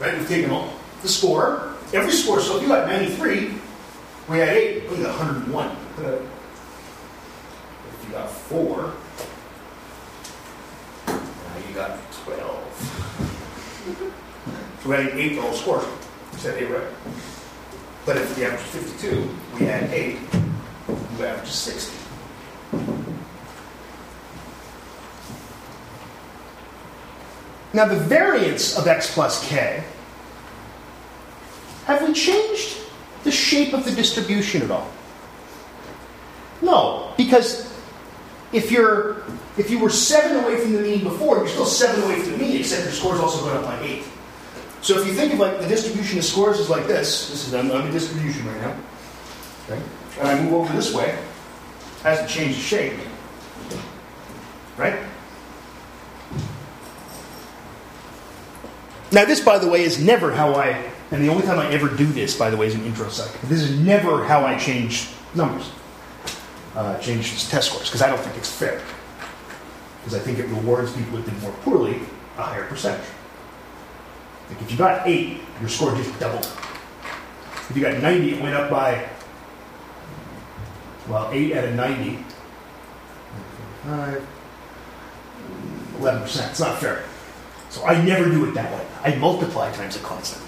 Right? 0.00 0.16
We've 0.16 0.26
taken 0.26 0.50
all 0.50 0.72
the 1.02 1.08
score, 1.08 1.74
every 1.92 2.12
score. 2.12 2.40
So 2.40 2.56
if 2.56 2.62
you 2.62 2.68
got 2.68 2.88
93, 2.88 3.52
we 4.30 4.38
had 4.38 4.48
8, 4.48 4.90
we 4.90 4.96
got 4.96 5.18
101. 5.18 5.76
If 5.98 6.22
you 8.06 8.12
got 8.12 8.30
4, 8.30 8.94
now 11.06 11.22
you 11.68 11.74
got 11.74 11.98
12. 12.24 12.56
so 14.82 14.88
we 14.88 14.96
had 14.96 15.08
8 15.08 15.34
total 15.36 15.52
scores. 15.52 15.84
We 16.32 16.38
said 16.38 16.62
8 16.62 16.70
right. 16.70 16.88
But 18.06 18.16
if 18.16 18.34
the 18.34 18.46
average 18.46 18.62
is 18.62 18.70
52, 18.98 19.28
we 19.58 19.68
add 19.68 19.92
8, 19.92 20.18
we 21.18 21.24
average 21.26 21.50
60. 21.50 22.05
Now, 27.76 27.84
the 27.84 28.00
variance 28.00 28.78
of 28.78 28.86
x 28.86 29.12
plus 29.12 29.46
k, 29.46 29.84
have 31.84 32.00
we 32.08 32.14
changed 32.14 32.78
the 33.22 33.30
shape 33.30 33.74
of 33.74 33.84
the 33.84 33.90
distribution 33.90 34.62
at 34.62 34.70
all? 34.70 34.90
No, 36.62 37.12
because 37.18 37.70
if 38.50 38.72
you're 38.72 39.24
if 39.58 39.70
you 39.70 39.78
were 39.78 39.90
seven 39.90 40.42
away 40.42 40.58
from 40.58 40.72
the 40.72 40.80
mean 40.80 41.04
before, 41.04 41.36
you're 41.36 41.48
still 41.48 41.66
seven 41.66 42.02
away 42.04 42.18
from 42.18 42.32
the 42.32 42.38
mean, 42.38 42.56
except 42.60 42.84
your 42.84 42.92
score's 42.92 43.20
also 43.20 43.44
going 43.44 43.58
up 43.58 43.64
by 43.64 43.78
eight. 43.82 44.04
So 44.80 44.98
if 44.98 45.06
you 45.06 45.12
think 45.12 45.34
of 45.34 45.38
like 45.38 45.60
the 45.60 45.68
distribution 45.68 46.18
of 46.18 46.24
scores 46.24 46.58
is 46.58 46.70
like 46.70 46.86
this, 46.86 47.28
this 47.28 47.46
is 47.46 47.52
I'm 47.52 47.68
the 47.68 47.92
distribution 47.92 48.46
right 48.46 48.60
now. 48.62 48.76
Okay? 49.68 49.82
And 50.20 50.28
I 50.28 50.40
move 50.40 50.54
over 50.54 50.72
this 50.72 50.94
way, 50.94 51.18
hasn't 52.02 52.30
changed 52.30 52.56
the 52.56 52.62
shape. 52.62 52.94
Right? 54.78 54.98
Now 59.12 59.24
this, 59.24 59.40
by 59.40 59.58
the 59.58 59.68
way, 59.68 59.82
is 59.82 60.02
never 60.02 60.32
how 60.32 60.54
I, 60.54 60.90
and 61.10 61.22
the 61.22 61.28
only 61.28 61.44
time 61.44 61.58
I 61.58 61.70
ever 61.72 61.88
do 61.88 62.06
this, 62.06 62.36
by 62.36 62.50
the 62.50 62.56
way, 62.56 62.66
is 62.66 62.74
in 62.74 62.84
intro 62.84 63.08
psych. 63.08 63.40
This 63.42 63.62
is 63.62 63.78
never 63.78 64.24
how 64.24 64.44
I 64.44 64.58
change 64.58 65.08
numbers, 65.34 65.70
uh, 66.74 66.98
change 66.98 67.48
test 67.48 67.70
scores, 67.70 67.88
because 67.88 68.02
I 68.02 68.08
don't 68.08 68.20
think 68.20 68.36
it's 68.36 68.50
fair 68.50 68.82
because 70.06 70.20
I 70.20 70.24
think 70.24 70.38
it 70.38 70.46
rewards 70.46 70.92
people 70.92 71.18
that 71.18 71.24
did 71.24 71.42
more 71.42 71.50
poorly 71.64 71.98
a 72.38 72.42
higher 72.42 72.64
percentage. 72.68 73.04
Like 74.48 74.62
if 74.62 74.70
you 74.70 74.78
got 74.78 75.04
eight, 75.04 75.40
your 75.58 75.68
score 75.68 75.96
just 75.96 76.16
doubled. 76.20 76.44
If 77.68 77.72
you 77.74 77.82
got 77.82 78.00
90, 78.00 78.34
it 78.34 78.40
went 78.40 78.54
up 78.54 78.70
by, 78.70 79.08
well, 81.08 81.28
eight 81.32 81.56
out 81.56 81.64
of 81.64 81.74
90. 81.74 82.24
11%. 85.98 86.50
It's 86.50 86.60
not 86.60 86.78
fair. 86.78 87.02
So 87.76 87.84
I 87.84 88.02
never 88.02 88.24
do 88.30 88.46
it 88.46 88.54
that 88.54 88.72
way. 88.72 88.86
I 89.04 89.16
multiply 89.16 89.70
times 89.72 89.96
a 89.96 89.98
constant. 89.98 90.42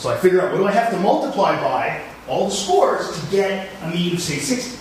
So 0.00 0.08
I 0.08 0.16
figure 0.16 0.40
out 0.40 0.52
what 0.52 0.58
do 0.58 0.66
I 0.66 0.72
have 0.72 0.90
to 0.92 0.98
multiply 0.98 1.54
by 1.60 2.02
all 2.26 2.46
the 2.46 2.54
scores 2.54 3.20
to 3.20 3.30
get 3.30 3.68
a 3.82 3.90
mean 3.90 4.14
of, 4.14 4.22
say, 4.22 4.38
60. 4.38 4.78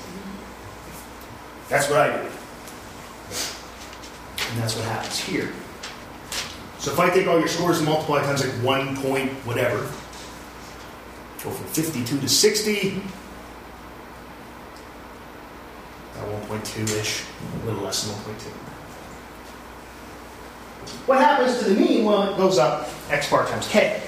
That's 1.67 1.89
what 1.89 1.99
I 1.99 2.15
do. 2.15 2.23
And 4.51 4.61
that's 4.61 4.77
what 4.77 4.85
happens 4.85 5.19
here. 5.19 5.51
So 6.79 6.93
if 6.93 6.99
I 6.99 7.09
take 7.09 7.27
all 7.27 7.39
your 7.39 7.49
scores 7.49 7.79
and 7.79 7.89
multiply 7.89 8.21
times 8.21 8.41
like 8.41 8.55
one 8.63 8.95
point 8.95 9.31
whatever, 9.45 9.79
go 11.43 11.49
from 11.51 11.67
52 11.73 12.21
to 12.21 12.29
60, 12.29 12.89
about 12.89 13.24
1.2-ish, 16.23 17.23
a 17.63 17.65
little 17.65 17.83
less 17.83 18.03
than 18.03 18.15
1.2. 18.35 18.51
What 21.07 21.19
happens 21.19 21.59
to 21.59 21.65
the 21.65 21.79
mean? 21.79 22.05
Well, 22.05 22.33
it 22.33 22.37
goes 22.37 22.57
up 22.57 22.89
x 23.09 23.29
bar 23.29 23.47
times 23.47 23.67
k. 23.67 24.01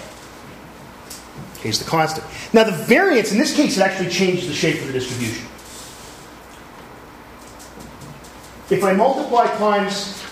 K 1.55 1.69
is 1.69 1.79
the 1.79 1.85
constant. 1.85 2.25
Now 2.53 2.63
the 2.63 2.71
variance, 2.71 3.31
in 3.31 3.37
this 3.37 3.55
case, 3.55 3.77
it 3.77 3.81
actually 3.81 4.09
changes 4.09 4.47
the 4.47 4.53
shape 4.53 4.81
of 4.81 4.87
the 4.87 4.93
distribution. 4.93 5.45
If 8.69 8.83
I 8.83 8.93
multiply 8.93 9.45
times 9.57 10.23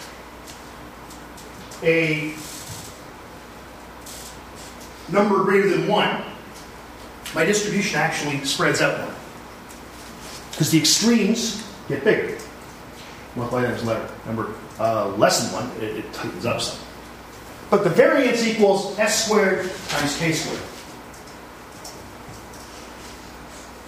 a 1.84 2.34
number 5.12 5.44
greater 5.44 5.70
than 5.70 5.88
1, 5.88 6.22
my 7.34 7.46
distribution 7.46 7.98
actually 7.98 8.44
spreads 8.46 8.82
out 8.82 9.00
more. 9.00 9.14
Because 10.52 10.72
the 10.72 10.80
extremes 10.80 11.65
get 11.88 12.04
bigger. 12.04 12.38
Multiply 13.36 13.66
times 13.66 13.84
letter. 13.84 14.10
Number 14.26 14.54
uh, 14.80 15.10
less 15.18 15.44
than 15.44 15.70
1, 15.70 15.84
it, 15.84 15.98
it 15.98 16.14
tightens 16.14 16.46
up 16.46 16.62
some. 16.62 16.80
But 17.70 17.84
the 17.84 17.90
variance 17.90 18.46
equals 18.46 18.98
s 19.00 19.26
squared 19.26 19.70
times 19.90 20.18
k 20.18 20.32
squared. 20.32 20.62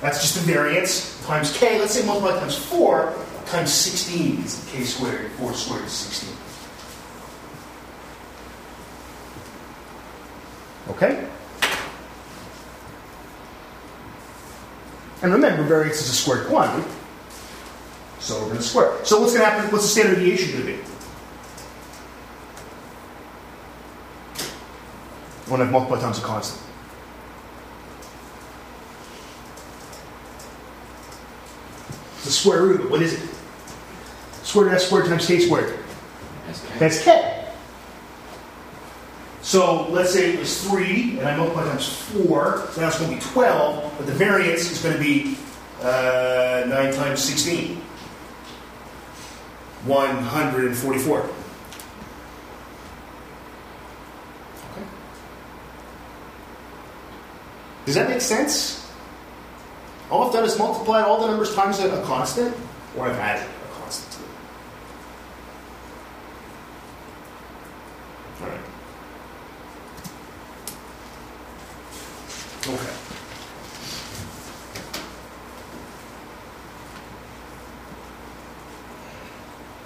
That's 0.02 0.22
just 0.22 0.36
the 0.36 0.52
variance 0.52 1.24
times 1.26 1.56
k. 1.58 1.80
Let's 1.80 1.94
say 1.94 2.06
multiply 2.06 2.40
times 2.40 2.58
4 2.58 3.14
times 3.46 3.72
16 3.72 4.44
is 4.44 4.70
k 4.72 4.84
squared. 4.84 5.32
4 5.34 5.54
squared 5.54 5.86
is 5.86 5.92
16. 5.92 6.36
Okay? 10.90 11.28
And 15.22 15.34
remember, 15.34 15.64
variance 15.64 16.02
is 16.02 16.10
a 16.10 16.14
squared 16.14 16.48
quantity. 16.48 16.88
So 18.28 18.42
we're 18.42 18.48
going 18.48 18.58
to 18.58 18.64
square. 18.64 19.06
So 19.06 19.22
what's 19.22 19.32
going 19.32 19.46
to 19.46 19.50
happen? 19.50 19.72
What's 19.72 19.86
the 19.86 19.90
standard 19.90 20.16
deviation 20.16 20.52
going 20.52 20.66
to 20.66 20.74
be? 20.74 20.78
When 25.50 25.62
I've 25.62 25.72
multiplied 25.72 26.02
times 26.02 26.20
a 26.20 26.22
constant. 26.22 26.62
the 32.26 32.32
square 32.34 32.64
root 32.64 32.82
of 32.82 32.86
it. 32.88 32.92
What 32.92 33.02
is 33.02 33.14
it? 33.14 33.30
Square 34.44 34.66
root 34.66 34.72
of 34.72 34.76
s 34.76 34.88
squared 34.88 35.06
times 35.06 35.26
k 35.26 35.40
squared. 35.40 35.80
That's 36.80 37.02
k. 37.06 37.46
So 39.42 39.88
let's 39.88 40.12
say 40.12 40.34
it 40.34 40.40
was 40.40 40.68
3, 40.68 41.20
and 41.20 41.30
I 41.30 41.38
multiply 41.38 41.64
times 41.64 41.88
4, 41.88 42.68
so 42.74 42.82
now 42.82 42.88
it's 42.88 43.00
going 43.00 43.10
to 43.12 43.16
be 43.16 43.32
12, 43.32 43.94
but 43.98 44.06
the 44.06 44.12
variance 44.12 44.70
is 44.70 44.84
going 44.84 44.98
to 44.98 45.02
be 45.02 45.38
uh, 45.82 46.66
9 46.68 46.94
times 46.94 47.24
16. 47.24 47.82
144. 49.86 51.20
Okay. 51.20 51.32
Does 57.86 57.96
that 57.96 58.10
make 58.10 58.22
sense? 58.22 58.86
All 60.10 60.28
I've 60.28 60.34
done 60.34 60.46
is 60.46 60.58
multiplied 60.58 61.04
all 61.04 61.20
the 61.22 61.28
numbers 61.28 61.54
times 61.54 61.80
a, 61.80 62.02
a 62.02 62.04
constant, 62.06 62.56
or 62.96 63.08
I've 63.08 63.18
added 63.18 63.44
a 63.46 63.82
constant 63.82 64.12
to 64.14 64.20
it. 64.24 64.30
All 68.42 68.48
right. 68.48 68.62
Okay. 72.68 72.94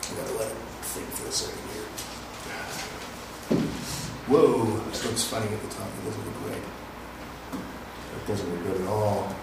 I 0.03 0.13
gotta 0.15 0.33
let 0.37 0.47
it 0.47 0.57
think 0.83 1.07
for 1.09 1.27
a 1.27 1.31
second 1.31 1.61
here. 1.71 1.87
Whoa, 4.27 4.77
this 4.89 5.00
looks 5.11 5.25
funny 5.25 5.45
at 5.45 5.61
the 5.61 5.67
top. 5.75 5.87
It 5.87 6.05
doesn't 6.05 6.25
look 6.25 6.43
great. 6.45 6.63
It 8.15 8.27
doesn't 8.27 8.49
look 8.49 8.63
good 8.63 8.81
at 8.81 8.87
all. 8.87 9.35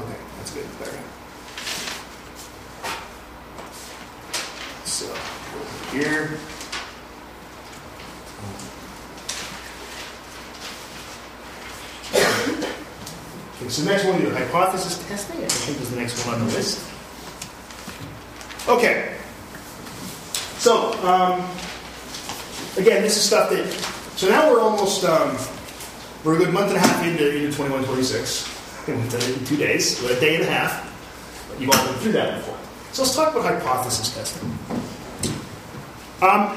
Okay, 0.00 0.16
that's 0.38 0.54
good. 0.54 0.66
Better. 0.78 0.98
So, 4.86 5.10
over 5.10 5.96
here. 5.96 6.38
Okay, 13.56 13.68
so 13.68 13.84
next 13.84 14.04
one, 14.06 14.16
we 14.16 14.22
do 14.22 14.30
hypothesis 14.30 15.06
testing. 15.06 15.44
I 15.44 15.48
think 15.48 15.80
is 15.82 15.90
the 15.90 15.96
next 15.96 16.24
one 16.24 16.40
on 16.40 16.46
the 16.46 16.54
list. 16.54 16.80
Okay. 18.70 19.18
So, 20.56 20.94
um, 21.04 21.46
again, 22.78 23.02
this 23.02 23.18
is 23.18 23.24
stuff 23.24 23.50
that. 23.50 24.00
So 24.16 24.28
now 24.28 24.50
we're 24.50 24.60
almost. 24.60 25.04
Um, 25.04 25.36
we're 26.24 26.36
a 26.36 26.38
good 26.38 26.54
month 26.54 26.68
and 26.68 26.76
a 26.76 26.80
half 26.80 27.04
into, 27.04 27.36
into 27.36 27.54
21, 27.54 27.84
26. 27.84 28.86
We've 28.88 28.96
done 29.10 29.20
it 29.20 29.38
in 29.38 29.44
two 29.44 29.56
days, 29.56 30.02
a 30.04 30.18
day 30.20 30.36
and 30.36 30.44
a 30.44 30.46
half. 30.46 31.46
But 31.50 31.60
you've 31.60 31.70
all 31.70 31.84
been 31.84 31.94
through 31.96 32.12
that 32.12 32.38
before. 32.38 32.56
So 32.92 33.02
let's 33.02 33.14
talk 33.14 33.34
about 33.34 33.44
hypothesis 33.44 34.14
testing. 34.14 34.48
Um, 36.22 36.56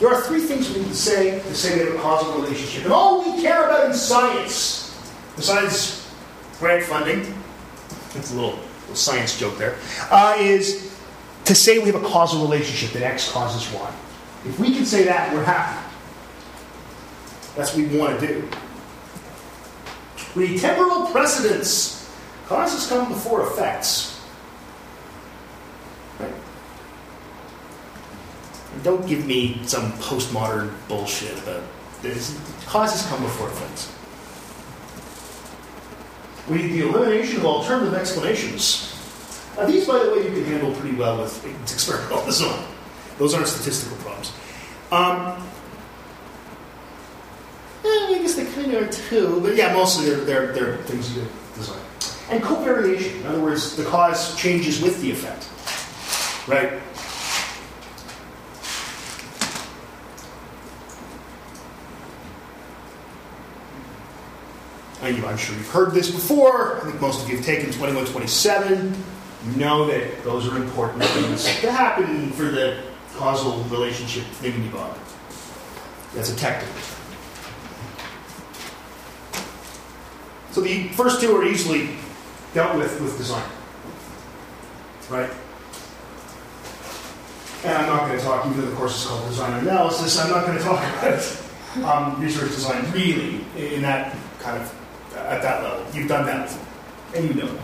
there 0.00 0.12
are 0.12 0.20
three 0.22 0.40
things 0.40 0.68
we 0.74 0.80
need 0.80 0.88
to 0.88 0.94
say 0.94 1.38
to 1.38 1.54
say 1.54 1.78
we 1.78 1.86
have 1.86 1.94
a 1.94 2.02
causal 2.02 2.42
relationship. 2.42 2.84
And 2.84 2.92
all 2.92 3.34
we 3.34 3.40
care 3.40 3.64
about 3.64 3.86
in 3.86 3.94
science, 3.94 5.00
besides 5.36 6.06
grant 6.58 6.84
funding, 6.84 7.32
that's 8.12 8.32
a 8.32 8.34
little, 8.34 8.58
little 8.80 8.94
science 8.96 9.38
joke 9.38 9.56
there, 9.56 9.76
uh, 10.10 10.36
is 10.38 10.99
to 11.50 11.54
say 11.56 11.80
we 11.80 11.90
have 11.90 12.00
a 12.00 12.06
causal 12.06 12.42
relationship 12.42 12.92
that 12.92 13.02
X 13.02 13.32
causes 13.32 13.74
Y. 13.74 13.92
If 14.46 14.60
we 14.60 14.72
can 14.72 14.86
say 14.86 15.02
that, 15.02 15.34
we're 15.34 15.42
happy. 15.42 15.84
That's 17.56 17.74
what 17.74 17.88
we 17.88 17.98
want 17.98 18.20
to 18.20 18.24
do. 18.24 18.48
We 20.36 20.50
need 20.50 20.60
temporal 20.60 21.06
precedence. 21.06 22.08
Causes 22.46 22.86
come 22.86 23.08
before 23.08 23.48
effects. 23.48 24.24
Right? 26.20 26.32
Don't 28.84 29.04
give 29.08 29.26
me 29.26 29.60
some 29.64 29.90
postmodern 29.94 30.72
bullshit 30.86 31.36
about 31.42 31.64
this. 32.00 32.38
Causes 32.66 33.04
come 33.08 33.24
before 33.24 33.48
effects. 33.48 33.92
We 36.48 36.62
need 36.62 36.80
the 36.80 36.88
elimination 36.88 37.38
of 37.38 37.46
alternative 37.46 37.94
explanations. 37.94 38.89
Now, 39.56 39.66
these, 39.66 39.86
by 39.86 39.98
the 39.98 40.10
way, 40.12 40.24
you 40.24 40.32
can 40.32 40.44
handle 40.44 40.72
pretty 40.74 40.96
well 40.96 41.18
with 41.18 41.44
experimental 41.62 42.24
design. 42.24 42.64
Those 43.18 43.34
aren't 43.34 43.48
statistical 43.48 43.96
problems. 43.98 44.32
Um, 44.90 45.46
eh, 47.84 47.88
I 47.88 48.18
guess 48.22 48.34
they 48.34 48.46
kind 48.46 48.72
of 48.72 48.88
are 48.88 48.92
too, 48.92 49.40
but 49.42 49.56
yeah, 49.56 49.72
mostly 49.72 50.06
they're, 50.06 50.24
they're, 50.24 50.52
they're 50.52 50.76
things 50.84 51.14
you 51.16 51.26
design. 51.54 51.80
And 52.30 52.42
covariation, 52.42 53.20
in 53.20 53.26
other 53.26 53.40
words, 53.40 53.76
the 53.76 53.84
cause 53.84 54.36
changes 54.36 54.80
with 54.80 55.00
the 55.02 55.10
effect. 55.10 55.48
Right? 56.48 56.80
I'm 65.30 65.38
sure 65.38 65.54
you've 65.54 65.70
heard 65.70 65.92
this 65.92 66.10
before. 66.10 66.78
I 66.78 66.80
think 66.80 67.00
most 67.00 67.22
of 67.22 67.30
you 67.30 67.36
have 67.36 67.46
taken 67.46 67.66
2127. 67.66 69.00
You 69.46 69.56
know 69.56 69.86
that 69.86 70.22
those 70.22 70.46
are 70.46 70.56
important 70.56 71.02
things 71.02 71.44
to 71.44 71.72
happen 71.72 72.30
for 72.32 72.44
the 72.44 72.82
causal 73.16 73.62
relationship 73.64 74.24
thingy-bob. 74.42 74.98
That's 76.14 76.30
a 76.30 76.36
technical. 76.36 76.74
So 80.50 80.60
the 80.60 80.88
first 80.88 81.20
two 81.20 81.34
are 81.36 81.44
easily 81.44 81.96
dealt 82.52 82.76
with 82.76 83.00
with 83.00 83.16
design. 83.16 83.48
Right? 85.08 85.30
And 87.64 87.76
I'm 87.76 87.86
not 87.86 88.08
going 88.08 88.18
to 88.18 88.24
talk, 88.24 88.46
even 88.46 88.60
though 88.60 88.70
the 88.70 88.76
course 88.76 89.02
is 89.02 89.06
called 89.06 89.28
design 89.28 89.60
analysis, 89.60 90.18
I'm 90.18 90.30
not 90.30 90.46
going 90.46 90.58
to 90.58 90.64
talk 90.64 90.80
about 90.98 91.22
um, 91.84 92.20
research 92.20 92.50
design 92.50 92.90
really 92.92 93.44
in 93.56 93.82
that 93.82 94.16
kind 94.38 94.60
of 94.60 95.14
at 95.14 95.42
that 95.42 95.62
level. 95.62 95.86
You've 95.94 96.08
done 96.08 96.26
that 96.26 96.48
before, 96.48 96.66
and 97.14 97.28
you 97.28 97.42
know. 97.42 97.58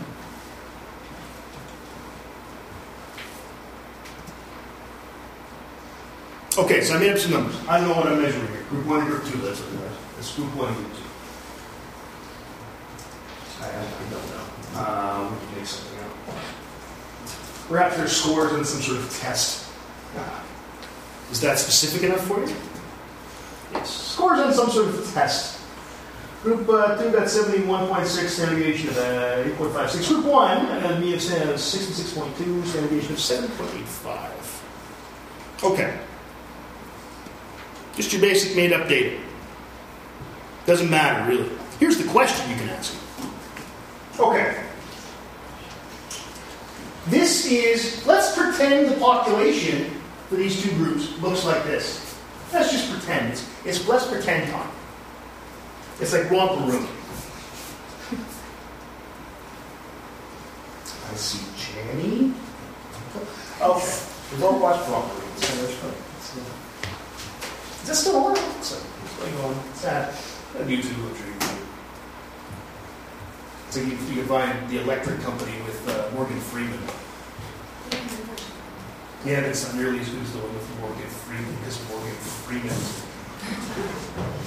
Okay, 6.57 6.81
so 6.81 6.95
I 6.95 6.99
made 6.99 7.11
up 7.11 7.19
some 7.19 7.33
numbers. 7.33 7.55
I 7.67 7.79
don't 7.79 7.89
know 7.89 7.95
what 7.95 8.07
I'm 8.07 8.19
measuring 8.19 8.47
here. 8.47 8.63
Group 8.69 8.87
one 8.87 9.01
and 9.01 9.09
group 9.09 9.25
two, 9.25 9.37
that's 9.37 9.59
what 9.59 9.73
it 9.73 9.91
is. 9.91 9.97
It's 10.17 10.35
group 10.35 10.55
one 10.55 10.69
and 10.69 10.77
group 10.77 10.91
two. 10.91 11.03
I, 13.61 13.67
I 13.69 14.09
don't 14.09 14.27
know. 14.33 14.45
Um, 14.81 15.33
we 15.33 15.45
can 15.45 15.55
make 15.55 15.67
something 15.67 15.99
up. 15.99 16.11
Perhaps 17.69 17.97
there's 17.97 18.11
scores 18.11 18.53
on 18.53 18.65
some 18.65 18.81
sort 18.81 18.97
of 18.97 19.19
test. 19.19 19.69
Ah. 20.15 20.43
Is 21.29 21.41
that 21.41 21.59
specific 21.59 22.09
enough 22.09 22.25
for 22.25 22.39
you? 22.39 22.55
Yes. 23.73 23.89
Scores 23.91 24.39
on 24.39 24.51
some 24.51 24.71
sort 24.71 24.87
of 24.87 25.13
test. 25.13 25.61
Group 26.41 26.67
uh, 26.69 26.97
2 26.97 27.11
got 27.11 27.27
71.6, 27.27 28.29
standard 28.29 28.55
deviation 28.55 28.89
of 28.89 28.97
uh, 28.97 29.43
8.56. 29.61 30.07
Group 30.07 30.25
1, 30.25 30.57
uh, 30.57 30.99
me 30.99 31.13
of 31.13 31.19
66.2, 31.19 32.65
standard 32.65 32.89
deviation 32.89 33.13
of 33.13 33.19
7.85. 33.19 34.63
Okay. 35.63 35.99
Just 37.97 38.13
your 38.13 38.21
basic 38.21 38.55
made 38.55 38.71
up 38.71 38.87
data. 38.87 39.17
Doesn't 40.65 40.89
matter, 40.89 41.29
really. 41.29 41.49
Here's 41.79 41.97
the 41.97 42.07
question 42.09 42.49
you 42.49 42.55
can 42.55 42.69
ask. 42.69 42.95
Okay. 44.19 44.63
This 47.07 47.45
is, 47.51 48.05
let's 48.05 48.37
pretend 48.37 48.89
the 48.91 48.99
population 48.99 49.91
for 50.29 50.35
these 50.35 50.61
two 50.61 50.71
groups 50.71 51.17
looks 51.21 51.45
like 51.45 51.63
this. 51.63 52.19
Let's 52.53 52.71
just 52.71 52.91
pretend. 52.91 53.31
It's, 53.31 53.49
it's 53.65 53.87
let's 53.87 54.05
pretend 54.07 54.51
time. 54.51 54.69
It's 55.99 56.13
like 56.13 56.29
romper 56.29 56.63
room. 56.65 56.87
I 61.11 61.15
see 61.15 61.39
Jenny. 61.57 62.33
Okay, 63.59 64.43
all 64.43 64.59
watched 64.59 64.87
romper 64.89 65.15
room. 65.15 65.31
So 65.37 65.55
that's 65.61 65.73
funny. 65.75 65.93
It's, 66.17 66.37
uh, 66.37 66.41
Is 67.76 67.76
this 67.87 68.01
still 68.01 68.17
on? 68.17 68.35
So, 68.61 68.77
going 69.19 69.35
on. 69.37 69.73
Sad. 69.73 70.09
On 70.59 70.67
YouTube, 70.67 70.97
I'm 71.07 71.15
sure 71.15 71.27
you 71.27 71.39
can. 71.39 71.57
So 73.69 73.79
you, 73.79 73.91
you 73.91 74.21
can 74.21 74.25
find 74.25 74.69
the 74.69 74.81
electric 74.81 75.21
company 75.21 75.53
with 75.65 75.87
uh, 75.87 76.09
Morgan 76.13 76.39
Freeman. 76.39 76.79
Yeah, 79.25 79.41
but 79.41 79.49
it's 79.49 79.65
not 79.65 79.75
nearly 79.75 79.99
as 79.99 80.09
good 80.09 80.21
as 80.21 80.33
the 80.33 80.39
one 80.39 80.53
with 80.53 80.79
Morgan 80.79 81.07
Freeman 81.07 81.55
because 81.57 81.89
Morgan 81.89 82.15
Freeman. 82.43 82.75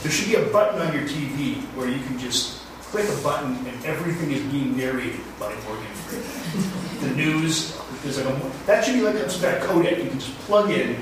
There 0.02 0.12
should 0.12 0.28
be 0.28 0.36
a 0.36 0.52
button 0.52 0.80
on 0.80 0.92
your 0.94 1.06
TV 1.08 1.62
where 1.76 1.88
you 1.88 2.00
can 2.04 2.18
just 2.18 2.62
click 2.90 3.08
a 3.08 3.22
button 3.22 3.56
and 3.66 3.84
everything 3.84 4.32
is 4.32 4.42
being 4.52 4.76
narrated 4.76 5.20
by 5.38 5.54
Morgan 5.64 5.86
Freeman. 6.08 7.08
the 7.08 7.16
news, 7.16 7.78
there's 8.02 8.18
like 8.18 8.34
a, 8.34 8.50
that 8.66 8.84
should 8.84 8.94
be 8.94 9.02
like 9.02 9.14
a, 9.14 9.24
that 9.40 9.62
codec 9.62 10.02
you 10.02 10.10
can 10.10 10.18
just 10.18 10.36
plug 10.40 10.70
in 10.70 10.96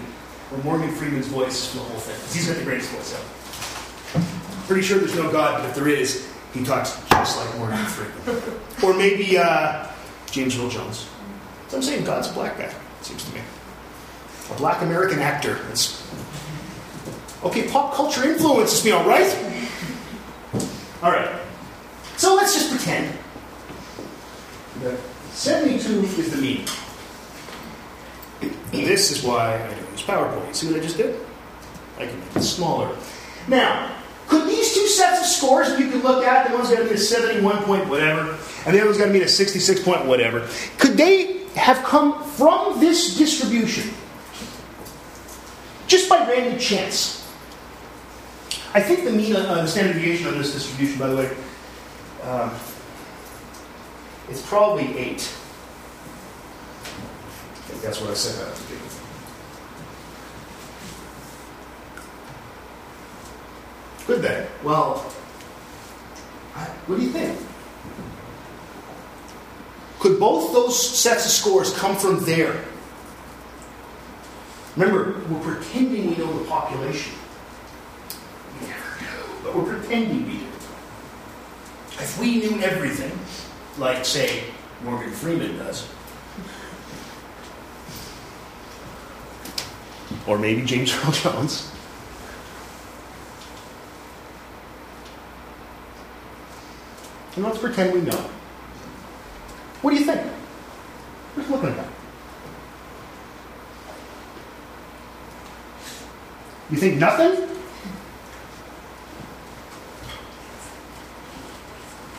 where 0.50 0.62
Morgan 0.64 0.90
Freeman's 0.94 1.26
voice 1.26 1.72
the 1.74 1.80
whole 1.80 1.98
thing. 2.00 2.16
'Cause 2.16 2.34
He's 2.34 2.46
got 2.48 2.56
the 2.56 2.64
greatest 2.64 2.90
voice 2.90 3.14
ever. 3.14 4.24
Pretty 4.66 4.82
sure 4.82 4.98
there's 4.98 5.14
no 5.14 5.30
God, 5.30 5.61
but 5.62 5.68
if 5.70 5.74
there 5.74 5.88
is, 5.88 6.26
he 6.54 6.64
talks 6.64 6.96
just 7.11 7.37
like 7.37 7.56
Morgan 7.58 7.84
Freeman. 7.87 8.42
or 8.82 8.94
maybe 8.94 9.38
uh, 9.38 9.87
James 10.30 10.58
Earl 10.58 10.68
Jones. 10.68 11.06
So 11.68 11.76
I'm 11.76 11.82
saying 11.82 12.04
God's 12.04 12.28
a 12.30 12.32
black 12.32 12.56
guy, 12.58 12.64
it 12.64 12.74
seems 13.02 13.24
to 13.24 13.34
me. 13.34 13.40
A 14.50 14.54
black 14.54 14.80
American 14.82 15.18
actor. 15.18 15.58
That's 15.68 16.02
okay, 17.44 17.68
pop 17.68 17.94
culture 17.94 18.24
influences 18.24 18.82
me, 18.84 18.92
all 18.92 19.06
right? 19.06 19.28
All 21.02 21.12
right. 21.12 21.28
So 22.16 22.34
let's 22.34 22.54
just 22.54 22.70
pretend 22.70 23.12
that 24.82 24.98
72 25.32 26.00
is 26.20 26.30
the 26.30 26.38
mean. 26.38 26.64
This 28.70 29.11
is 29.11 29.22
why 29.22 29.55
I 29.55 29.74
don't 29.74 29.90
use 29.90 30.03
PowerPoint. 30.03 30.55
See 30.55 30.66
what 30.68 30.77
I 30.77 30.81
just 30.81 30.96
did? 30.96 31.18
I 31.98 32.07
can 32.07 32.20
make 32.20 32.37
it 32.37 32.42
smaller. 32.42 32.96
Now, 33.48 33.90
could 34.29 34.46
these 34.46 34.74
two 34.74 34.87
sets 34.87 35.20
of 35.20 35.27
scores 35.27 35.70
that 35.70 35.81
you 35.81 35.90
could 35.90 36.05
look 36.05 36.24
at, 36.24 36.48
the 36.48 36.55
one's 36.57 36.70
got 36.70 36.81
to 36.81 36.85
be 36.85 36.92
a 36.92 36.98
71 36.98 37.64
point 37.64 37.88
whatever, 37.88 38.38
and 38.66 38.74
the 38.74 38.79
other 38.79 38.87
one's 38.87 38.98
got 38.98 39.07
to 39.07 39.12
be 39.12 39.22
a 39.22 39.29
66 39.29 39.83
point 39.83 40.05
whatever, 40.05 40.46
could 40.77 40.96
they 40.96 41.44
have 41.55 41.83
come 41.85 42.22
from 42.22 42.79
this 42.79 43.16
distribution? 43.16 43.90
Just 45.87 46.09
by 46.09 46.18
random 46.29 46.59
chance. 46.59 47.18
I 48.74 48.83
think 48.83 49.05
the 49.05 49.11
mean, 49.11 49.35
uh, 49.35 49.55
the 49.55 49.66
standard 49.66 49.94
deviation 49.94 50.29
on 50.29 50.37
this 50.37 50.53
distribution, 50.53 50.98
by 50.98 51.09
the 51.09 51.16
way, 51.16 51.37
um, 52.24 52.51
it's 54.29 54.46
probably 54.46 54.96
8. 54.96 55.35
Think 57.68 57.83
that's 57.83 58.00
what 58.00 58.11
I 58.11 58.14
set 58.14 58.46
that 58.46 58.57
to 58.57 58.62
be. 58.62 58.78
Could 64.07 64.22
they? 64.22 64.46
Well, 64.64 65.12
I, 66.57 66.64
what 66.64 66.96
do 66.96 67.02
you 67.02 67.11
think? 67.11 67.38
Could 70.00 70.18
both 70.18 70.54
those 70.54 70.98
sets 70.98 71.26
of 71.26 71.31
scores 71.31 71.76
come 71.76 71.94
from 71.94 72.24
there? 72.24 72.64
Remember, 74.74 75.20
we're 75.28 75.54
pretending 75.54 76.09
we 76.09 76.16
know 76.16 76.38
the 76.38 76.44
population. 76.46 77.12
We 78.62 78.68
never 78.68 79.02
know, 79.02 79.26
but 79.44 79.54
we're 79.54 79.76
pretending 79.76 80.24
we 80.24 80.38
do. 80.38 80.46
If 81.98 82.18
we 82.18 82.38
knew 82.38 82.61
everything, 82.62 83.12
like, 83.76 84.07
say, 84.07 84.44
Morgan 84.85 85.11
Freeman 85.11 85.59
does, 85.59 85.87
or 90.29 90.38
maybe 90.38 90.62
James 90.62 90.95
Earl 91.05 91.12
Jones, 91.12 91.73
and 97.35 97.45
let's 97.45 97.59
pretend 97.59 97.95
we 97.95 98.03
know. 98.03 98.31
What 99.81 99.93
do 99.93 99.97
you 99.97 100.05
think? 100.05 100.21
Just 101.37 101.51
looking 101.51 101.71
at 101.71 101.77
that. 101.77 101.88
You 106.71 106.77
think 106.77 106.99
nothing? 106.99 107.49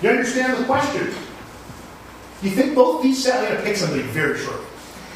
You 0.01 0.09
understand 0.09 0.57
the 0.57 0.65
question? 0.65 1.13
You 2.41 2.51
think 2.51 2.73
both 2.73 3.03
these 3.03 3.21
sets, 3.21 3.37
I'm 3.37 3.43
going 3.43 3.57
to 3.57 3.63
pick 3.63 3.75
somebody 3.75 4.03
very 4.03 4.39
short. 4.39 4.61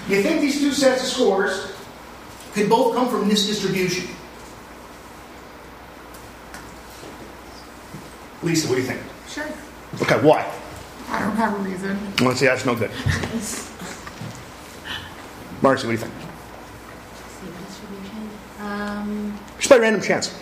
You 0.10 0.22
think 0.22 0.42
these 0.42 0.60
two 0.60 0.74
sets 0.74 1.04
of 1.04 1.08
scores 1.08 1.73
could 2.54 2.70
both 2.70 2.96
come 2.96 3.10
from 3.10 3.28
this 3.28 3.48
distribution? 3.48 4.08
Lisa, 8.44 8.68
what 8.68 8.76
do 8.76 8.82
you 8.82 8.88
think? 8.88 9.02
Sure. 9.28 9.46
Okay, 10.02 10.26
why? 10.26 10.52
I 11.10 11.20
don't 11.20 11.36
have 11.36 11.54
a 11.54 11.64
reason. 11.64 11.98
I 12.20 12.24
want 12.24 12.38
to 12.38 12.40
say 12.40 12.46
that's 12.48 12.66
no 12.66 12.76
good. 12.76 12.92
Marcy, 15.62 15.88
what 15.88 15.92
do 15.92 15.92
you 15.92 15.98
think? 15.98 16.14
Same 17.40 17.66
distribution. 17.66 18.30
Um, 18.60 19.40
Just 19.58 19.70
by 19.70 19.78
random 19.78 20.02
chance. 20.02 20.38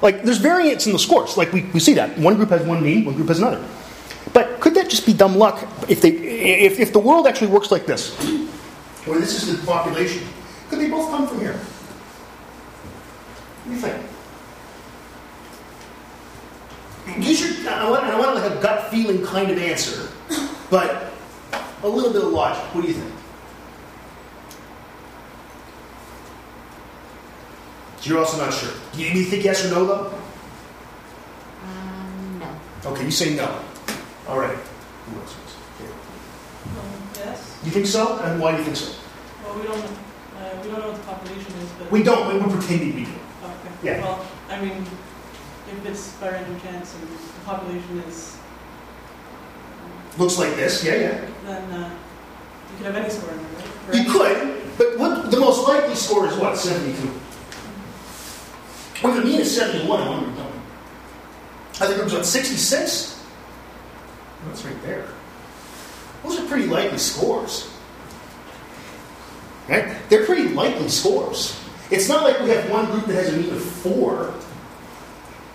Like, 0.00 0.22
there's 0.22 0.38
variance 0.38 0.86
in 0.86 0.92
the 0.92 0.98
scores. 0.98 1.36
Like, 1.36 1.52
we, 1.52 1.62
we 1.74 1.80
see 1.80 1.94
that. 1.94 2.16
One 2.18 2.36
group 2.36 2.50
has 2.50 2.62
one 2.62 2.82
mean, 2.82 3.04
one 3.04 3.14
group 3.16 3.28
has 3.28 3.38
another. 3.38 3.62
But 4.32 4.60
could 4.60 4.74
that 4.74 4.88
just 4.88 5.04
be 5.06 5.12
dumb 5.12 5.36
luck 5.36 5.66
if, 5.88 6.00
they, 6.00 6.10
if, 6.10 6.78
if 6.78 6.92
the 6.92 6.98
world 6.98 7.26
actually 7.26 7.48
works 7.48 7.70
like 7.70 7.86
this? 7.86 8.14
Where 9.04 9.18
this 9.18 9.42
is 9.42 9.60
the 9.60 9.66
population. 9.66 10.22
Could 10.68 10.78
they 10.80 10.90
both 10.90 11.10
come 11.10 11.26
from 11.26 11.40
here? 11.40 11.54
What 13.64 13.66
do 13.66 13.70
you 13.74 13.80
think? 13.80 14.04
Use 17.26 17.40
your, 17.64 17.72
I 17.72 17.88
want, 17.90 18.04
I 18.04 18.18
want 18.18 18.34
like 18.34 18.50
a 18.52 18.60
gut 18.62 18.90
feeling 18.90 19.24
kind 19.24 19.50
of 19.50 19.58
answer, 19.58 20.08
but 20.70 21.10
a 21.82 21.88
little 21.88 22.12
bit 22.12 22.22
of 22.22 22.28
logic. 22.32 22.62
What 22.74 22.82
do 22.82 22.88
you 22.88 22.94
think? 22.94 23.12
You're 28.02 28.18
also 28.18 28.38
not 28.38 28.52
sure. 28.54 28.72
Do 28.92 29.02
you, 29.02 29.12
do 29.12 29.18
you 29.18 29.24
think 29.24 29.44
yes 29.44 29.64
or 29.66 29.70
no, 29.70 29.84
though? 29.86 30.12
um, 31.64 32.38
no. 32.38 32.90
Okay, 32.92 33.04
you 33.04 33.10
say 33.10 33.34
no. 33.34 33.60
All 34.28 34.38
right. 34.38 34.56
Who 34.56 35.20
else? 35.20 35.34
Um, 35.34 37.08
Yes, 37.16 37.58
You 37.64 37.70
think 37.70 37.86
so? 37.86 38.18
And 38.20 38.40
why 38.40 38.52
do 38.52 38.58
you 38.58 38.64
think 38.64 38.76
so? 38.76 38.92
well, 39.44 39.58
we 39.58 39.66
don't, 39.66 39.82
we 39.82 39.88
don't 40.78 40.86
know 40.86 40.92
what 40.92 41.00
the 41.00 41.06
population 41.06 41.52
is, 41.54 41.70
but. 41.78 41.90
We 41.90 42.02
don't. 42.02 42.32
we- 42.32 42.40
We're 42.40 42.56
pretending 42.56 42.94
we 42.94 43.04
do. 43.04 43.10
Okay. 43.10 43.72
Yeah. 43.82 44.02
Well, 44.02 44.26
I 44.48 44.60
mean, 44.60 44.82
if 45.70 45.86
it's 45.86 46.12
by 46.14 46.30
random 46.30 46.60
chance 46.60 46.94
and 46.94 47.02
the 47.08 47.44
population 47.44 47.98
is, 48.08 48.36
Looks 50.16 50.38
like 50.38 50.56
this. 50.56 50.82
Yeah, 50.82 50.94
yeah. 50.96 51.20
then 51.44 51.70
uh, 51.70 51.90
you 52.70 52.76
could 52.76 52.86
have 52.86 52.96
any 52.96 53.08
score 53.08 53.30
in 53.30 53.36
there, 53.38 53.48
right? 53.86 53.94
You 53.94 54.12
could, 54.12 54.62
but 54.76 54.98
what 54.98 55.30
the 55.30 55.38
most 55.38 55.68
likely 55.68 55.94
score 55.94 56.26
is 56.26 56.34
what? 56.36 56.56
72. 56.56 57.08
Well, 59.02 59.14
the 59.14 59.24
mean 59.24 59.38
is 59.38 59.56
71 59.56 60.00
in 60.02 60.08
one 60.08 60.24
group, 60.24 60.36
don't 60.36 60.50
we? 60.52 61.86
Other 61.86 61.94
groups 61.98 62.12
what? 62.14 62.26
66? 62.26 63.24
That's 64.46 64.64
right 64.64 64.82
there. 64.82 65.06
Those 66.24 66.40
are 66.40 66.46
pretty 66.48 66.66
likely 66.66 66.98
scores. 66.98 67.70
Right? 69.68 69.96
They're 70.08 70.24
pretty 70.24 70.48
likely 70.48 70.88
scores. 70.88 71.60
It's 71.90 72.08
not 72.08 72.24
like 72.24 72.40
we 72.40 72.50
have 72.50 72.70
one 72.70 72.86
group 72.86 73.06
that 73.06 73.14
has 73.14 73.32
a 73.32 73.36
mean 73.36 73.50
of 73.50 73.62
four. 73.62 74.34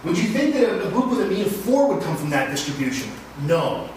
Would 0.03 0.18
you 0.18 0.26
think 0.26 0.53
that 0.55 0.86
a, 0.86 0.89
group 0.89 1.09
with 1.09 1.22
a 1.22 1.26
mean 1.26 1.45
of 1.45 1.55
four 1.55 1.88
would 1.88 2.03
come 2.03 2.16
from 2.18 2.30
that 2.30 2.51
distribution? 2.51 3.09
No. 3.43 3.89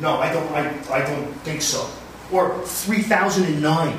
No, 0.00 0.18
I 0.18 0.32
don't. 0.32 0.50
I, 0.52 0.68
I 0.92 1.06
don't 1.06 1.32
think 1.42 1.60
so. 1.62 1.88
Or 2.32 2.60
three 2.64 3.02
thousand 3.02 3.44
and 3.44 3.62
nine. 3.62 3.98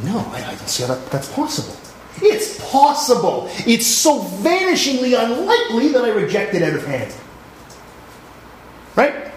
No, 0.00 0.18
I, 0.32 0.42
I 0.44 0.54
don't 0.54 0.68
see 0.68 0.82
how 0.82 0.94
that, 0.94 1.10
that's 1.10 1.32
possible. 1.32 1.76
It's 2.22 2.70
possible. 2.70 3.48
It's 3.66 3.86
so 3.86 4.20
vanishingly 4.20 5.18
unlikely 5.18 5.88
that 5.92 6.04
I 6.04 6.10
reject 6.10 6.54
it 6.54 6.62
out 6.62 6.74
of 6.74 6.84
hand. 6.86 7.14
Right? 8.96 9.30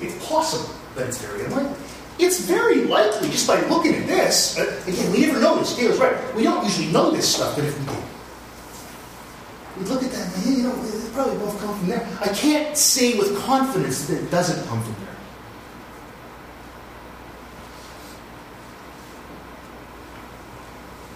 It's 0.00 0.23
possible, 0.34 0.74
but 0.96 1.06
it's 1.06 1.22
very 1.22 1.44
unlikely. 1.44 1.76
It's 2.18 2.40
very 2.40 2.84
likely, 2.84 3.30
just 3.30 3.46
by 3.46 3.60
looking 3.68 3.94
at 3.94 4.06
this, 4.06 4.58
uh, 4.58 4.82
again, 4.86 5.12
we 5.12 5.26
never 5.26 5.40
know 5.40 5.58
this. 5.58 5.76
Gail's 5.76 5.98
right. 5.98 6.16
We 6.34 6.42
don't 6.42 6.64
usually 6.64 6.90
know 6.92 7.10
this 7.10 7.34
stuff, 7.34 7.54
but 7.56 7.64
if 7.64 7.78
we 7.78 7.86
do, 7.86 7.96
we 9.78 9.84
look 9.86 10.02
at 10.02 10.10
that 10.10 10.34
and, 10.34 10.44
hey, 10.44 10.50
you 10.54 10.62
know, 10.64 10.76
they 10.76 11.10
probably 11.12 11.38
both 11.38 11.58
come 11.60 11.76
from 11.78 11.88
there. 11.88 12.06
I 12.20 12.28
can't 12.28 12.76
say 12.76 13.18
with 13.18 13.36
confidence 13.42 14.06
that 14.06 14.22
it 14.22 14.30
doesn't 14.30 14.66
come 14.68 14.82
from 14.82 14.94
there. 15.04 15.16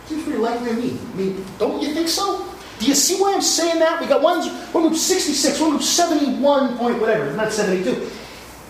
Seems 0.06 0.24
pretty 0.24 0.38
likely 0.38 0.70
to 0.70 0.74
me. 0.74 0.98
I 1.12 1.16
mean, 1.16 1.44
don't 1.58 1.82
you 1.82 1.92
think 1.94 2.08
so? 2.08 2.44
Do 2.78 2.86
you 2.86 2.94
see 2.94 3.20
why 3.20 3.34
I'm 3.34 3.42
saying 3.42 3.78
that? 3.80 4.00
We 4.00 4.06
got 4.06 4.22
one's 4.22 4.48
one 4.72 4.88
group 4.88 4.96
66, 4.96 5.60
one 5.60 5.70
group 5.70 5.82
71 5.82 6.78
point 6.78 7.00
whatever, 7.00 7.32
not 7.34 7.52
72. 7.52 8.10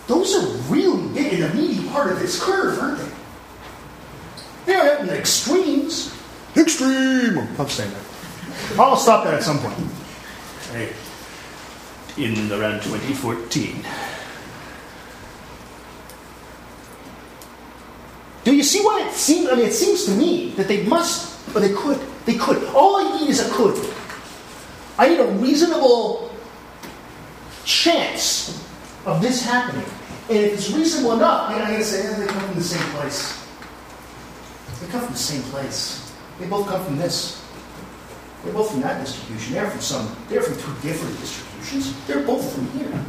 Those 0.09 0.33
are 0.33 0.73
really 0.73 1.07
big 1.13 1.33
in 1.33 1.41
the 1.41 1.53
meaty 1.53 1.87
part 1.89 2.11
of 2.11 2.19
this 2.19 2.43
curve, 2.43 2.79
aren't 2.79 2.97
they? 2.97 3.11
They're 4.65 4.97
at 4.97 5.05
the 5.05 5.15
extremes. 5.15 6.17
Extreme! 6.57 7.37
I'm 7.37 7.69
saying 7.69 7.91
that. 7.91 8.79
I'll 8.79 8.97
stop 8.97 9.23
that 9.25 9.35
at 9.35 9.43
some 9.43 9.59
point. 9.59 9.77
Hey. 10.71 10.93
In 12.17 12.51
around 12.51 12.81
2014. 12.81 13.85
Do 18.45 18.55
you 18.55 18.63
see 18.63 18.81
why 18.81 19.05
it 19.07 19.13
seems? 19.13 19.47
I 19.47 19.55
mean, 19.55 19.67
it 19.67 19.73
seems 19.73 20.05
to 20.05 20.11
me 20.11 20.53
that 20.57 20.67
they 20.67 20.87
must, 20.87 21.55
or 21.55 21.61
they 21.61 21.71
could. 21.71 21.99
They 22.25 22.33
could. 22.33 22.63
All 22.73 22.95
I 22.95 23.19
need 23.19 23.29
is 23.29 23.47
a 23.47 23.53
could. 23.53 23.77
I 24.97 25.09
need 25.09 25.19
a 25.19 25.27
reasonable 25.33 26.33
chance 27.63 28.59
of 29.05 29.21
this 29.21 29.45
happening. 29.45 29.85
And 30.29 30.37
if 30.37 30.53
it's 30.53 30.71
reasonable 30.71 31.13
enough, 31.13 31.49
then 31.49 31.57
going 31.65 31.79
to 31.79 31.83
say, 31.83 32.03
yeah, 32.03 32.19
they 32.19 32.27
come 32.27 32.41
from 32.41 32.55
the 32.55 32.63
same 32.63 32.91
place. 32.91 33.47
They 34.79 34.87
come 34.87 35.01
from 35.01 35.13
the 35.13 35.17
same 35.17 35.41
place. 35.49 36.13
They 36.39 36.45
both 36.45 36.67
come 36.67 36.85
from 36.85 36.97
this. 36.97 37.43
They're 38.43 38.53
both 38.53 38.69
from 38.71 38.81
that 38.81 39.03
distribution. 39.03 39.53
They're 39.53 39.71
from 39.71 39.81
some. 39.81 40.15
They're 40.29 40.43
from 40.43 40.53
two 40.53 40.87
different 40.87 41.19
distributions. 41.19 42.05
They're 42.05 42.21
both 42.21 42.53
from 42.53 42.69
here. 42.77 43.05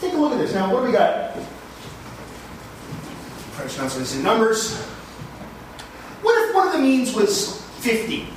Take 0.00 0.12
a 0.12 0.16
look 0.16 0.32
at 0.32 0.38
this. 0.38 0.54
Now, 0.54 0.72
what 0.72 0.80
do 0.80 0.86
we 0.86 0.92
got? 0.92 1.36
Price 3.52 3.78
not 3.78 4.12
in 4.12 4.22
numbers. 4.24 4.76
What 6.20 6.48
if 6.48 6.54
one 6.54 6.66
of 6.66 6.72
the 6.72 6.80
means 6.80 7.14
was 7.14 7.62
50? 7.78 8.35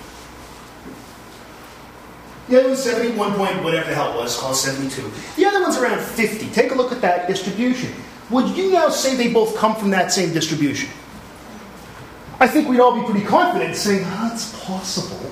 The 2.50 2.60
other 2.60 2.70
one's 2.70 2.82
71 2.82 3.34
point, 3.36 3.64
whatever 3.64 3.90
the 3.90 3.96
hell 3.96 4.12
it 4.12 4.16
was, 4.16 4.36
called 4.36 4.56
72. 4.56 5.12
The 5.36 5.46
other 5.46 5.62
one's 5.62 5.78
around 5.78 6.02
50. 6.02 6.50
Take 6.50 6.72
a 6.72 6.76
look 6.76 6.92
at 6.92 7.00
that 7.02 7.28
distribution. 7.28 7.94
Would 8.32 8.58
you 8.58 8.72
now 8.72 8.90
say 8.90 9.16
they 9.16 9.32
both 9.32 9.56
come 9.56 9.76
from 9.76 9.92
that 9.92 10.12
same 10.12 10.34
distribution? 10.34 10.90
I 12.40 12.48
think 12.48 12.68
we'd 12.68 12.80
all 12.80 13.00
be 13.00 13.06
pretty 13.06 13.26
confident 13.26 13.76
saying, 13.76 14.04
oh, 14.04 14.32
it's 14.34 14.66
possible, 14.66 15.30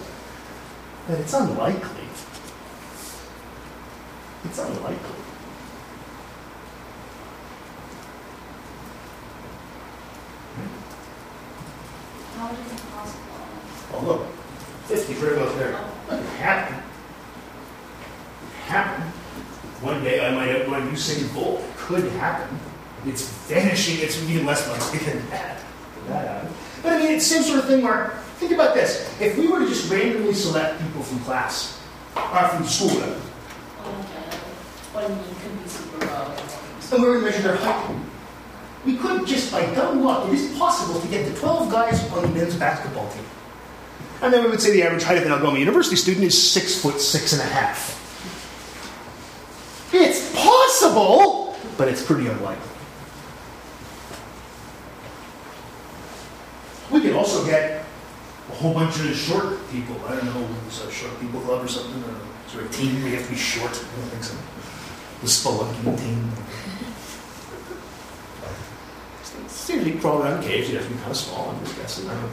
but 1.08 1.20
it's 1.20 1.34
unlikely. 1.34 2.06
It's 4.46 4.60
unlikely. 4.60 4.98
How 12.36 12.52
is 12.52 12.72
it 12.72 12.92
possible? 12.92 13.24
Oh, 13.94 14.04
look, 14.06 14.28
50 14.86 15.14
right 15.16 15.34
about 15.34 15.58
there. 15.58 15.74
Oh. 16.10 16.16
It 16.16 16.38
can 16.38 16.84
happen. 18.68 19.02
It 19.02 19.06
can 19.06 19.44
happen. 19.44 19.84
One 19.86 20.04
day 20.04 20.26
I 20.26 20.32
might 20.32 20.50
outrun 20.50 20.90
Usain 20.92 21.34
Bolt. 21.34 21.62
It 21.62 21.78
could 21.78 22.04
happen. 22.14 22.60
It's 23.06 23.28
vanishing. 23.48 24.04
It's 24.04 24.22
even 24.30 24.46
less 24.46 24.68
likely 24.68 25.00
than 25.12 25.30
that. 25.30 25.62
That. 26.08 26.46
But 26.84 26.94
I 26.94 27.00
mean, 27.00 27.12
it's 27.14 27.28
the 27.28 27.36
same 27.36 27.44
sort 27.44 27.60
of 27.60 27.68
thing 27.68 27.84
where, 27.84 28.12
think 28.38 28.52
about 28.52 28.74
this. 28.74 29.10
If 29.20 29.38
we 29.38 29.48
were 29.48 29.60
to 29.60 29.68
just 29.68 29.92
randomly 29.92 30.34
select 30.34 30.82
people 30.82 31.04
from 31.04 31.20
class, 31.20 31.82
or 32.16 32.48
from 32.50 32.66
school, 32.66 32.90
whatever, 32.90 33.20
One 34.94 35.12
knee 35.18 35.36
could 35.42 35.64
be 35.64 35.70
super 35.70 35.98
and 36.94 37.04
we 37.04 37.10
were 37.10 37.20
to 37.20 37.26
measure 37.26 37.42
their 37.42 37.56
height, 37.58 37.96
we 38.86 38.96
could 38.96 39.28
just 39.28 39.52
by 39.52 39.66
dumb 39.76 40.04
luck, 40.04 40.30
it 40.30 40.34
is 40.36 40.58
possible 40.58 41.00
to 41.02 41.08
get 41.08 41.26
the 41.32 41.38
12 41.40 41.70
guys 41.72 42.10
on 42.12 42.22
the 42.22 42.28
men's 42.30 42.56
basketball 42.56 43.10
team. 43.12 43.24
And 44.22 44.34
then 44.34 44.44
we 44.44 44.50
would 44.50 44.62
say 44.62 44.72
the 44.72 44.84
average 44.84 45.04
height 45.04 45.18
of 45.18 45.26
an 45.26 45.32
Algoma 45.32 45.60
University 45.60 45.96
student 45.96 46.26
is 46.26 46.52
six 46.52 46.82
foot 46.82 47.00
six 47.00 47.34
and 47.34 47.42
a 47.42 47.46
half. 47.46 47.97
It's 49.94 50.34
possible, 50.36 51.56
but 51.78 51.88
it's 51.88 52.04
pretty 52.04 52.28
unlikely. 52.28 52.70
We 56.92 57.02
could 57.02 57.14
also 57.14 57.46
get 57.46 57.84
a 58.50 58.54
whole 58.54 58.74
bunch 58.74 59.00
of 59.00 59.16
short 59.16 59.70
people. 59.72 59.96
I 60.08 60.16
don't 60.16 60.26
know, 60.26 60.48
it's 60.68 60.84
a 60.84 60.92
short 60.92 61.20
people 61.20 61.42
club 61.42 61.64
or 61.66 61.68
something, 61.68 62.04
or 62.04 62.16
is 62.48 62.54
there 62.54 62.66
a 62.66 62.70
team 62.70 62.96
you 63.06 63.16
have 63.16 63.26
to 63.26 63.30
be 63.32 63.38
short? 63.38 63.72
I 63.72 64.00
don't 64.00 64.10
think 64.10 64.24
so. 64.24 64.36
The 65.22 65.28
Spelunky 65.28 65.98
team. 66.00 66.32
Seems 69.48 69.84
to 69.84 69.92
be 69.92 70.00
crawling 70.00 70.28
around 70.28 70.44
caves, 70.44 70.70
you 70.70 70.78
have 70.78 70.88
to 70.88 70.94
be 70.94 71.00
kind 71.00 71.12
of 71.12 71.18
small, 71.18 71.50
I'm 71.50 71.60
just 71.66 71.78
guessing. 71.78 72.10
I 72.10 72.14
don't 72.14 72.24
know. 72.24 72.32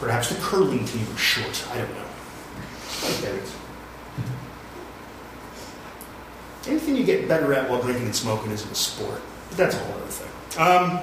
Perhaps 0.00 0.30
the 0.30 0.34
curling 0.40 0.84
team 0.84 1.06
was 1.12 1.20
short. 1.20 1.64
I 1.70 1.78
don't 1.78 1.94
know. 1.94 2.04
Get 3.20 3.34
it. 3.34 3.52
Anything 6.66 6.96
you 6.96 7.04
get 7.04 7.26
better 7.28 7.52
at 7.54 7.68
while 7.68 7.82
drinking 7.82 8.06
and 8.06 8.14
smoking 8.14 8.52
isn't 8.52 8.70
a 8.70 8.74
sport. 8.74 9.20
But 9.48 9.58
that's 9.58 9.74
a 9.74 9.78
whole 9.78 9.96
other 9.96 10.06
thing. 10.06 10.60
Um, 10.60 11.00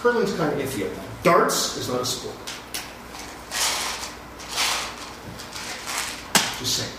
curling's 0.00 0.34
kind 0.34 0.52
of 0.52 0.60
iffy 0.60 0.86
at 0.86 0.94
that. 0.94 1.22
Darts 1.22 1.76
is 1.76 1.88
not 1.88 2.00
a 2.00 2.06
sport. 2.06 2.36
Just 6.58 6.76
saying. 6.76 6.92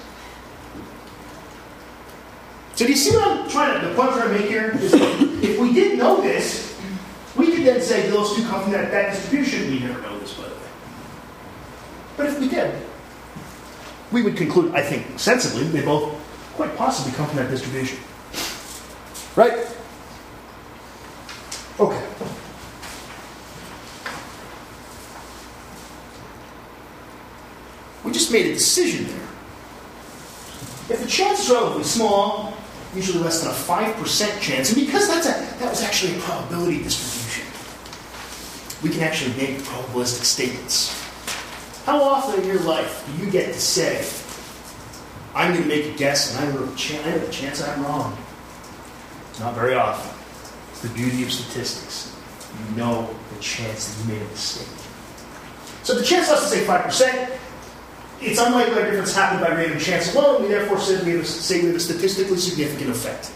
So 2.76 2.86
do 2.86 2.92
you 2.92 2.98
see 2.98 3.16
what 3.16 3.28
I'm 3.28 3.50
trying 3.50 3.80
to, 3.80 3.88
the 3.88 3.96
point 3.96 4.10
I'm 4.12 4.32
make 4.32 4.48
here? 4.48 4.72
Is 4.76 4.94
if 4.94 5.60
we 5.60 5.74
didn't 5.74 6.00
know 6.00 6.20
this, 6.22 6.80
we 7.38 7.52
could 7.52 7.66
then 7.66 7.82
say 7.82 8.10
those 8.10 8.36
two 8.36 8.44
come 8.44 8.64
from 8.64 8.72
that, 8.74 8.92
that 8.92 9.14
distribution. 9.14 9.70
We 9.70 9.80
never 9.80 10.02
know 10.02 10.20
this, 10.20 10.34
by 10.34 10.44
the 10.44 10.50
way. 10.50 10.62
But 12.18 12.26
if 12.26 12.40
we 12.40 12.50
did, 12.50 12.76
we 14.12 14.22
would 14.22 14.36
conclude, 14.36 14.74
I 14.74 14.82
think, 14.82 15.20
sensibly, 15.20 15.64
they 15.66 15.86
both 15.86 16.21
quite 16.56 16.76
possibly 16.78 17.14
come 17.14 17.28
from 17.28 17.38
that 17.38 17.50
distribution. 17.50 17.98
Right? 19.36 19.68
Okay. 21.80 22.08
We 28.04 28.12
just 28.12 28.32
made 28.32 28.48
a 28.48 28.54
decision 28.54 29.08
there. 29.08 29.28
If 30.90 31.02
the 31.02 31.08
chance 31.08 31.44
is 31.46 31.50
relatively 31.50 31.84
small, 31.84 32.54
usually 32.94 33.24
less 33.24 33.42
than 33.42 33.52
a 33.52 33.54
5% 33.54 34.42
chance, 34.42 34.74
and 34.74 34.86
because 34.86 35.08
that's 35.08 35.28
a, 35.28 35.60
that 35.60 35.70
was 35.70 35.82
actually 35.82 36.18
a 36.18 36.20
probability 36.20 36.84
distribution, 36.84 37.46
we 38.84 38.90
can 38.90 39.02
actually 39.02 39.34
make 39.36 39.60
probabilistic 39.60 40.24
statements. 40.24 40.98
How 41.86 42.04
often 42.04 42.42
in 42.42 42.48
your 42.48 42.60
life 42.62 43.06
do 43.08 43.26
you 43.26 43.32
get 43.32 43.54
to 43.54 43.60
say, 43.60 44.06
I'm 45.34 45.54
going 45.54 45.64
to 45.64 45.68
make 45.68 45.86
a 45.86 45.98
guess 45.98 46.36
and 46.36 46.44
I 46.44 46.52
have 46.52 46.72
a 47.24 47.32
chance, 47.32 47.62
I'm 47.64 47.84
wrong? 47.84 48.18
Not 49.40 49.56
very 49.56 49.76
often. 49.76 50.18
It's 50.72 50.82
the 50.82 50.90
beauty 50.90 51.24
of 51.24 51.32
statistics. 51.32 52.16
You 52.70 52.76
know 52.76 53.10
the 53.34 53.42
chance 53.42 53.94
that 53.94 54.04
you 54.04 54.14
made 54.14 54.22
a 54.22 54.30
mistake. 54.30 54.68
So 55.84 55.96
the 55.96 56.04
chance, 56.04 56.30
let's 56.30 56.48
say 56.48 56.66
5%, 56.66 57.38
it's 58.22 58.40
unlikely 58.40 58.74
our 58.74 58.86
difference 58.86 59.16
happened 59.16 59.42
by 59.42 59.56
random 59.56 59.80
chance 59.80 60.14
alone. 60.14 60.44
We 60.44 60.50
therefore 60.50 60.80
say 60.80 61.04
we 61.04 61.12
have 61.12 61.22
a, 61.22 61.26
say 61.26 61.62
we 61.62 61.68
have 61.68 61.76
a 61.76 61.80
statistically 61.80 62.38
significant 62.38 62.92
effect. 62.92 63.32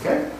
Okay? 0.00 0.30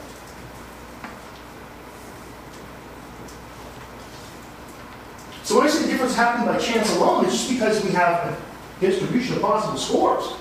So 5.43 5.59
when 5.59 5.67
I 5.67 5.71
say 5.71 5.87
happen 6.17 6.47
by 6.47 6.59
chance 6.59 6.95
alone. 6.97 7.25
It's 7.27 7.35
just 7.35 7.51
because 7.51 7.85
we 7.85 7.91
have 7.91 8.37
distribution 8.81 9.37
of 9.37 9.43
possible 9.43 9.79
scores. 9.79 10.35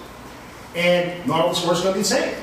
And 0.76 1.26
not 1.28 1.42
all 1.42 1.50
the 1.50 1.56
scores 1.56 1.80
are 1.80 1.84
going 1.84 1.94
to 1.94 2.00
be 2.00 2.04
the 2.04 2.08
same. 2.08 2.36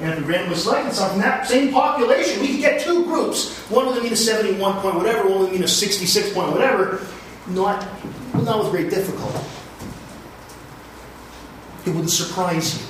And 0.00 0.12
if 0.12 0.18
we 0.20 0.32
randomly 0.32 0.56
selected 0.56 0.94
something, 0.94 1.20
that 1.20 1.48
same 1.48 1.72
population, 1.72 2.40
we 2.40 2.48
could 2.48 2.60
get 2.60 2.80
two 2.80 3.04
groups. 3.04 3.56
One 3.68 3.88
a 3.88 4.00
mean 4.00 4.12
of 4.12 4.18
71 4.18 4.80
point 4.80 4.94
whatever, 4.94 5.28
one 5.28 5.46
a 5.46 5.50
mean 5.50 5.62
of 5.62 5.70
66 5.70 6.32
point 6.32 6.52
whatever. 6.52 7.04
Not, 7.48 7.86
not 8.44 8.62
with 8.62 8.70
great 8.70 8.90
difficulty. 8.90 9.38
It 11.84 11.90
wouldn't 11.90 12.10
surprise 12.10 12.86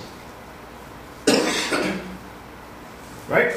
you. 1.28 1.34
right? 3.28 3.54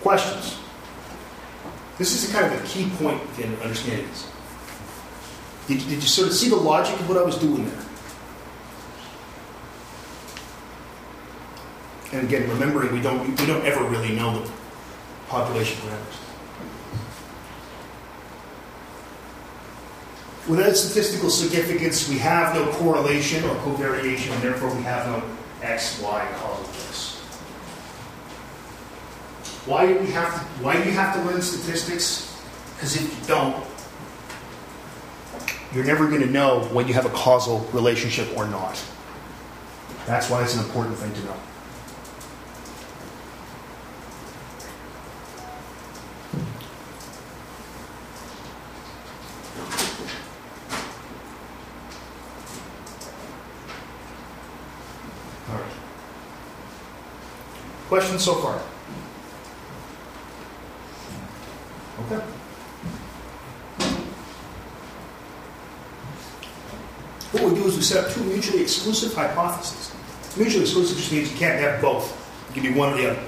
Questions? 0.00 0.58
This 1.98 2.24
is 2.24 2.32
kind 2.32 2.46
of 2.46 2.58
a 2.58 2.66
key 2.66 2.88
point 2.96 3.20
in 3.38 3.54
understanding 3.56 4.06
this. 4.08 4.30
Did, 5.68 5.78
did 5.80 6.02
you 6.02 6.08
sort 6.08 6.28
of 6.28 6.34
see 6.34 6.48
the 6.48 6.56
logic 6.56 6.98
of 6.98 7.08
what 7.08 7.18
I 7.18 7.22
was 7.22 7.36
doing 7.36 7.66
there? 7.66 7.84
And 12.12 12.26
again, 12.26 12.48
remembering 12.48 12.92
we 12.92 13.02
don't 13.02 13.38
we 13.38 13.46
don't 13.46 13.64
ever 13.64 13.84
really 13.84 14.16
know 14.16 14.42
the 14.42 14.50
population 15.28 15.78
parameters. 15.82 16.16
Without 20.48 20.76
statistical 20.76 21.30
significance, 21.30 22.08
we 22.08 22.18
have 22.18 22.54
no 22.54 22.66
correlation 22.72 23.44
or 23.44 23.54
covariation, 23.56 24.32
and 24.32 24.42
therefore 24.42 24.74
we 24.74 24.82
have 24.82 25.06
no 25.06 25.22
x, 25.62 26.00
y 26.02 26.26
causal. 26.36 26.70
Why 29.66 29.86
do 29.86 29.98
we 29.98 30.06
have 30.12 30.32
to, 30.34 30.40
why 30.64 30.82
do 30.82 30.88
you 30.88 30.94
have 30.96 31.14
to 31.14 31.22
learn 31.22 31.42
statistics? 31.42 32.42
Because 32.74 32.96
if 32.96 33.02
you 33.02 33.26
don't, 33.26 33.64
you're 35.74 35.84
never 35.84 36.08
going 36.08 36.22
to 36.22 36.30
know 36.30 36.64
when 36.72 36.88
you 36.88 36.94
have 36.94 37.06
a 37.06 37.10
causal 37.10 37.60
relationship 37.72 38.36
or 38.36 38.46
not. 38.46 38.82
That's 40.06 40.28
why 40.28 40.42
it's 40.42 40.54
an 40.56 40.64
important 40.64 40.96
thing 40.96 41.12
to 41.12 41.20
know. 41.20 41.36
All 55.50 55.60
right. 55.60 55.72
Questions 57.88 58.24
so 58.24 58.34
far? 58.36 58.60
Okay. 62.06 62.24
We 67.80 67.84
set 67.84 68.04
up 68.04 68.12
two 68.12 68.22
mutually 68.24 68.60
exclusive 68.60 69.14
hypotheses. 69.14 69.90
Mutually 70.36 70.64
exclusive 70.64 70.98
just 70.98 71.10
means 71.10 71.32
you 71.32 71.38
can't 71.38 71.58
have 71.60 71.80
both. 71.80 72.12
It 72.50 72.52
can 72.52 72.62
be 72.62 72.78
one 72.78 72.92
or 72.92 72.96
the 72.98 73.10
other. 73.12 73.22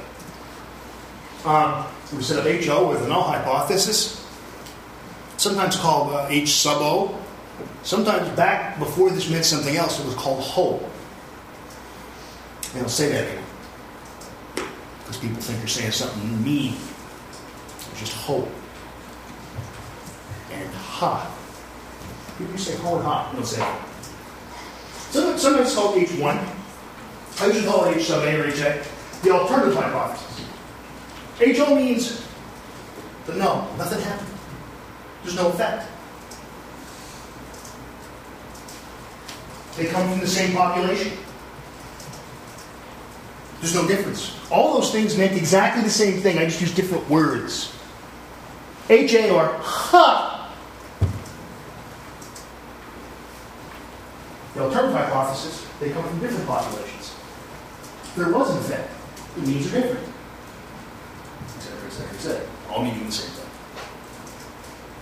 Um, 1.47 1.87
we 2.15 2.23
set 2.23 2.39
up 2.39 2.63
HO 2.63 2.91
with 2.91 3.03
a 3.03 3.09
null 3.09 3.23
hypothesis, 3.23 4.23
sometimes 5.39 5.77
called 5.77 6.13
uh, 6.13 6.27
H 6.29 6.51
sub 6.51 6.83
O. 6.83 7.19
Sometimes 7.83 8.29
back 8.37 8.79
before 8.79 9.09
this 9.09 9.31
meant 9.31 9.47
something 9.47 9.75
else, 9.75 9.99
it 9.99 10.05
was 10.05 10.17
called 10.17 10.43
whole. 10.43 10.87
And 12.75 12.83
I'll 12.83 12.91
say 12.91 13.09
that 13.09 13.33
again. 13.33 13.45
Because 14.99 15.17
people 15.17 15.41
think 15.41 15.61
you're 15.61 15.69
saying 15.69 15.93
something 15.93 16.45
mean. 16.45 16.77
It's 17.93 18.01
just 18.01 18.13
whole. 18.13 18.53
And 20.51 20.69
ha. 20.75 21.35
People 22.37 22.59
say 22.59 22.77
ho 22.77 22.97
and 22.97 23.05
ha. 23.07 23.33
Don't 23.33 23.47
say 23.47 23.57
that. 23.57 23.89
Sometimes 25.13 25.43
sometimes 25.43 25.75
called 25.75 25.97
H1. 25.97 26.49
I 27.41 27.47
usually 27.47 27.67
call 27.67 27.85
it 27.85 27.99
H 27.99 28.07
sub 28.07 28.25
A 28.25 28.41
or 28.41 28.47
HA. 28.49 28.83
The 29.23 29.31
alternative 29.31 29.75
hypothesis. 29.75 30.47
HO 31.39 31.75
means 31.75 32.27
that 33.27 33.37
no, 33.37 33.69
nothing 33.77 34.01
happened. 34.01 34.29
There's 35.23 35.37
no 35.37 35.49
effect. 35.49 35.87
They 39.77 39.87
come 39.87 40.09
from 40.11 40.21
the 40.21 40.27
same 40.27 40.57
population. 40.57 41.13
There's 43.61 43.75
no 43.75 43.87
difference. 43.87 44.35
All 44.51 44.81
those 44.81 44.91
things 44.93 45.19
meant 45.19 45.37
exactly 45.37 45.83
the 45.83 45.91
same 45.91 46.23
thing. 46.23 46.39
I 46.39 46.47
just 46.47 46.63
used 46.63 46.75
different 46.75 47.07
words. 47.11 47.77
HA 48.89 49.31
or 49.31 49.45
ha. 49.61 50.32
The 54.63 54.69
alternative 54.69 54.95
hypothesis, 54.97 55.67
they 55.81 55.91
come 55.91 56.05
from 56.05 56.21
different 56.21 56.47
populations. 56.47 57.17
There 58.17 58.31
was 58.31 58.49
an 58.51 58.59
effect. 58.59 58.93
The 59.35 59.41
means 59.41 59.67
are 59.67 59.81
different. 59.81 60.07
Et 61.57 61.63
cetera, 61.63 61.87
et 61.87 61.91
cetera, 61.91 62.15
et 62.15 62.21
cetera. 62.21 62.47
All 62.71 62.85
meaning 62.85 63.05
the 63.05 63.11
same 63.11 63.31
thing. 63.31 63.51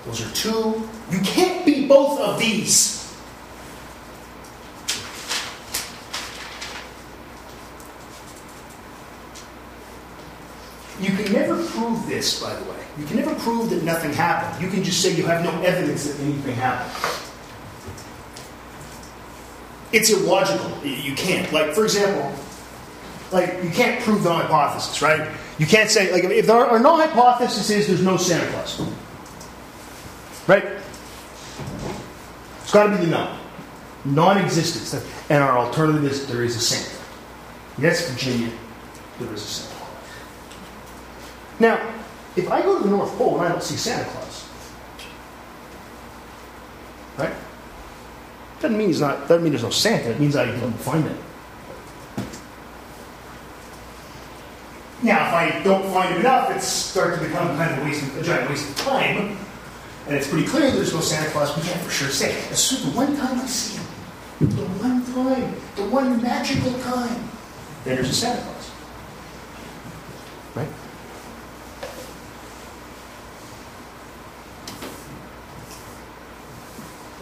Those 0.06 0.22
are 0.22 0.34
two. 0.34 0.88
You 1.11 1.20
can't 1.20 1.66
be 1.66 1.86
both 1.86 2.20
of 2.20 2.38
these. 2.38 3.14
You 11.00 11.11
can 11.11 11.32
never 11.34 11.62
prove 11.66 12.06
this, 12.06 12.42
by 12.42 12.54
the 12.54 12.64
way. 12.64 12.78
You 12.98 13.04
can 13.04 13.16
never 13.16 13.34
prove 13.34 13.68
that 13.68 13.82
nothing 13.84 14.14
happened. 14.14 14.64
You 14.64 14.70
can 14.70 14.82
just 14.82 15.02
say 15.02 15.14
you 15.14 15.26
have 15.26 15.44
no 15.44 15.50
evidence 15.61 16.04
that 16.06 16.18
anything 16.22 16.54
happened. 16.54 17.20
It's 19.93 20.11
illogical. 20.11 20.70
You- 20.84 21.14
can't. 21.14 21.53
Like, 21.53 21.74
for 21.74 21.84
example, 21.84 22.32
like 23.32 23.62
you 23.62 23.70
can't 23.70 24.03
prove 24.03 24.22
the 24.22 24.32
hypothesis, 24.32 25.03
right? 25.03 25.30
You 25.59 25.66
can't 25.66 25.91
say 25.91 26.12
like 26.12 26.24
if 26.24 26.47
there 26.47 26.57
are 26.57 26.78
no 26.78 26.97
hypothesis 26.97 27.70
is 27.70 27.86
there's 27.86 28.03
no 28.03 28.16
Santa 28.16 28.51
Claus, 28.51 28.80
right? 30.47 30.64
It's 32.62 32.72
got 32.72 32.84
to 32.84 32.91
be 32.97 33.05
the 33.05 33.11
no, 33.11 33.36
non-existence, 34.05 34.95
and 35.28 35.43
our 35.43 35.59
alternative 35.59 36.05
is 36.05 36.26
there 36.26 36.45
is 36.45 36.57
a 36.57 36.61
Santa. 36.61 36.97
Yes, 37.78 38.09
Virginia, 38.11 38.51
there 39.18 39.32
is 39.34 39.43
a 39.43 39.47
Santa 39.47 39.74
Claus. 39.74 39.91
Now, 41.59 41.95
if 42.36 42.51
I 42.51 42.62
go 42.62 42.78
to 42.78 42.84
the 42.84 42.91
North 42.91 43.16
Pole 43.16 43.38
and 43.38 43.47
I 43.47 43.49
don't 43.51 43.62
see 43.62 43.76
Santa 43.76 44.09
Claus, 44.11 44.49
right? 47.18 47.34
Doesn't 48.61 48.76
mean 48.76 48.88
he's 48.88 49.00
not. 49.00 49.26
Doesn't 49.26 49.42
mean 49.42 49.52
there's 49.52 49.62
no 49.62 49.70
Santa. 49.70 50.11
It 50.11 50.20
means 50.20 50.36
I 50.36 50.44
didn't 50.44 50.72
find 50.74 51.06
it. 51.06 51.16
Now, 55.02 55.28
if 55.28 55.32
I 55.34 55.62
don't 55.62 55.90
find 55.94 56.14
it 56.14 56.20
enough, 56.20 56.50
it 56.54 56.61
starts 56.61 57.18
to 57.18 57.24
become 57.26 57.56
kind 57.56 57.72
of 57.72 57.78
a 57.78 57.84
waste, 57.88 58.04
a 58.18 58.22
giant 58.22 58.50
waste 58.50 58.68
of 58.68 58.76
time. 58.76 59.38
And 60.06 60.14
it's 60.14 60.28
pretty 60.28 60.46
clear 60.46 60.70
there's 60.70 60.92
no 60.92 61.00
Santa 61.00 61.30
Claus. 61.30 61.56
We 61.56 61.62
can't 61.62 61.80
for 61.80 61.90
sure 61.90 62.08
say. 62.08 62.36
As 62.50 62.62
soon 62.62 62.78
as 62.80 62.84
the 62.84 62.96
one 62.96 63.16
time 63.16 63.40
I 63.40 63.46
see 63.46 63.78
him, 63.78 63.86
the 64.40 64.66
one 64.66 65.04
time, 65.06 65.54
the 65.76 65.84
one 65.84 66.22
magical 66.22 66.72
time, 66.80 67.30
then 67.84 67.94
there's 67.94 68.11
a 68.11 68.14
Santa 68.14 68.42
Claus. 68.42 68.70
Right? 70.54 70.68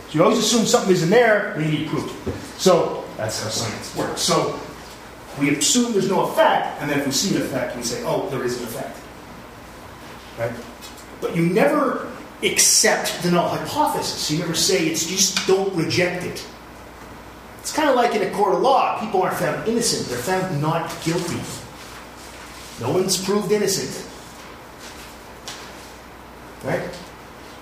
So 0.09 0.15
you 0.15 0.23
always 0.25 0.39
assume 0.39 0.65
something 0.65 0.91
isn't 0.91 1.11
there, 1.11 1.53
and 1.53 1.65
you 1.67 1.81
need 1.81 1.89
proof. 1.89 2.55
So 2.59 3.05
that's 3.19 3.43
how 3.43 3.51
science 3.51 3.95
works. 3.95 4.23
So 4.23 4.59
we 5.39 5.55
assume 5.55 5.93
there's 5.93 6.09
no 6.09 6.23
effect, 6.31 6.81
and 6.81 6.91
then 6.91 7.01
if 7.01 7.07
we 7.07 7.13
see 7.13 7.37
an 7.37 7.43
effect, 7.43 7.77
we 7.77 7.83
say, 7.83 8.03
oh, 8.05 8.29
there 8.31 8.43
is 8.43 8.59
an 8.59 8.65
effect. 8.65 8.99
Right? 10.39 10.53
But 11.21 11.37
you 11.37 11.47
never 11.47 12.11
accept 12.43 13.23
the 13.23 13.31
null 13.31 13.49
hypothesis. 13.49 14.31
You 14.31 14.39
never 14.39 14.55
say 14.55 14.87
it's 14.87 15.07
just 15.07 15.47
don't 15.47 15.75
reject 15.75 16.25
it. 16.25 16.47
It's 17.61 17.73
kind 17.73 17.91
of 17.91 17.97
like 17.97 18.15
in 18.15 18.23
a 18.23 18.31
court 18.31 18.55
of 18.55 18.63
law. 18.63 18.99
People 19.01 19.21
aren't 19.23 19.37
found 19.37 19.69
innocent, 19.69 20.09
they're 20.09 20.17
found 20.17 20.63
not 20.63 20.91
guilty. 21.05 21.41
No 22.81 22.93
one's 22.93 23.23
proved 23.23 23.53
innocent. 23.53 24.07
Right? 26.65 26.89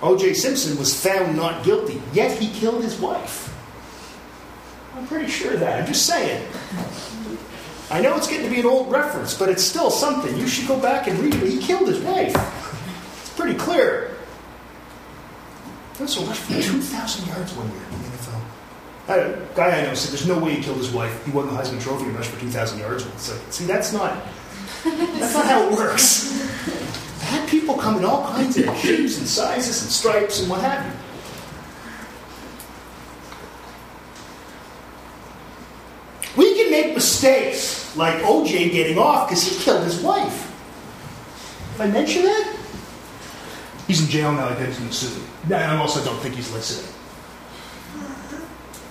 O.J. 0.06 0.34
Simpson 0.34 0.78
was 0.78 0.94
found 0.94 1.36
not 1.36 1.64
guilty, 1.64 2.00
yet 2.12 2.38
he 2.38 2.48
killed 2.58 2.84
his 2.84 2.96
wife. 3.00 3.52
I'm 4.94 5.04
pretty 5.08 5.28
sure 5.28 5.54
of 5.54 5.60
that. 5.60 5.80
I'm 5.80 5.86
just 5.86 6.06
saying. 6.06 6.46
I 7.90 8.00
know 8.00 8.16
it's 8.16 8.28
getting 8.28 8.48
to 8.48 8.54
be 8.54 8.60
an 8.60 8.66
old 8.66 8.90
reference, 8.90 9.34
but 9.36 9.48
it's 9.48 9.64
still 9.64 9.90
something. 9.90 10.36
You 10.36 10.46
should 10.46 10.68
go 10.68 10.78
back 10.78 11.08
and 11.08 11.18
read 11.18 11.34
it. 11.34 11.42
He 11.42 11.58
killed 11.58 11.88
his 11.88 11.98
wife. 12.00 12.34
It's 13.20 13.30
pretty 13.36 13.58
clear. 13.58 14.16
That's 15.98 16.16
a 16.16 16.20
rush 16.20 16.38
for 16.38 16.52
2,000 16.62 17.26
yards 17.26 17.52
one 17.54 17.68
year 17.70 17.82
in 17.90 18.02
the 18.02 18.08
NFL. 18.08 18.40
A 19.08 19.56
guy 19.56 19.80
I 19.80 19.82
know 19.82 19.94
said, 19.94 20.12
"There's 20.12 20.26
no 20.28 20.38
way 20.38 20.54
he 20.54 20.62
killed 20.62 20.78
his 20.78 20.90
wife. 20.90 21.24
He 21.24 21.32
won 21.32 21.46
the 21.46 21.52
Heisman 21.52 21.80
Trophy 21.82 22.04
and 22.04 22.14
rushed 22.14 22.30
for 22.30 22.40
2,000 22.40 22.78
yards." 22.78 23.06
It's 23.06 23.30
like, 23.30 23.40
see, 23.50 23.64
that's 23.64 23.92
not 23.92 24.16
that's 24.84 25.34
not 25.34 25.46
how 25.46 25.68
it 25.68 25.72
works. 25.72 26.32
Bad 27.26 27.48
people 27.48 27.74
come 27.74 27.96
in 27.98 28.04
all 28.04 28.24
kinds 28.28 28.56
of 28.56 28.64
shapes 28.78 29.18
and 29.18 29.26
sizes 29.26 29.82
and 29.82 29.90
stripes 29.90 30.40
and 30.40 30.48
what 30.48 30.60
have 30.60 30.86
you. 30.86 30.92
We 36.40 36.54
can 36.54 36.70
make 36.70 36.94
mistakes 36.94 37.96
like 37.96 38.22
OJ 38.22 38.70
getting 38.70 38.96
off 38.96 39.28
because 39.28 39.42
he 39.42 39.60
killed 39.60 39.82
his 39.82 40.00
wife. 40.02 40.52
Did 41.72 41.80
I 41.80 41.90
mention 41.90 42.22
that? 42.22 42.56
He's 43.88 44.02
in 44.02 44.08
jail 44.08 44.30
now. 44.32 44.46
I 44.48 44.54
think 44.54 44.68
he's 44.68 44.78
to 44.78 44.92
sue. 44.92 45.22
No, 45.48 45.56
I 45.56 45.76
also 45.78 46.04
don't 46.04 46.20
think 46.20 46.36
he's 46.36 46.52
listening. 46.52 46.92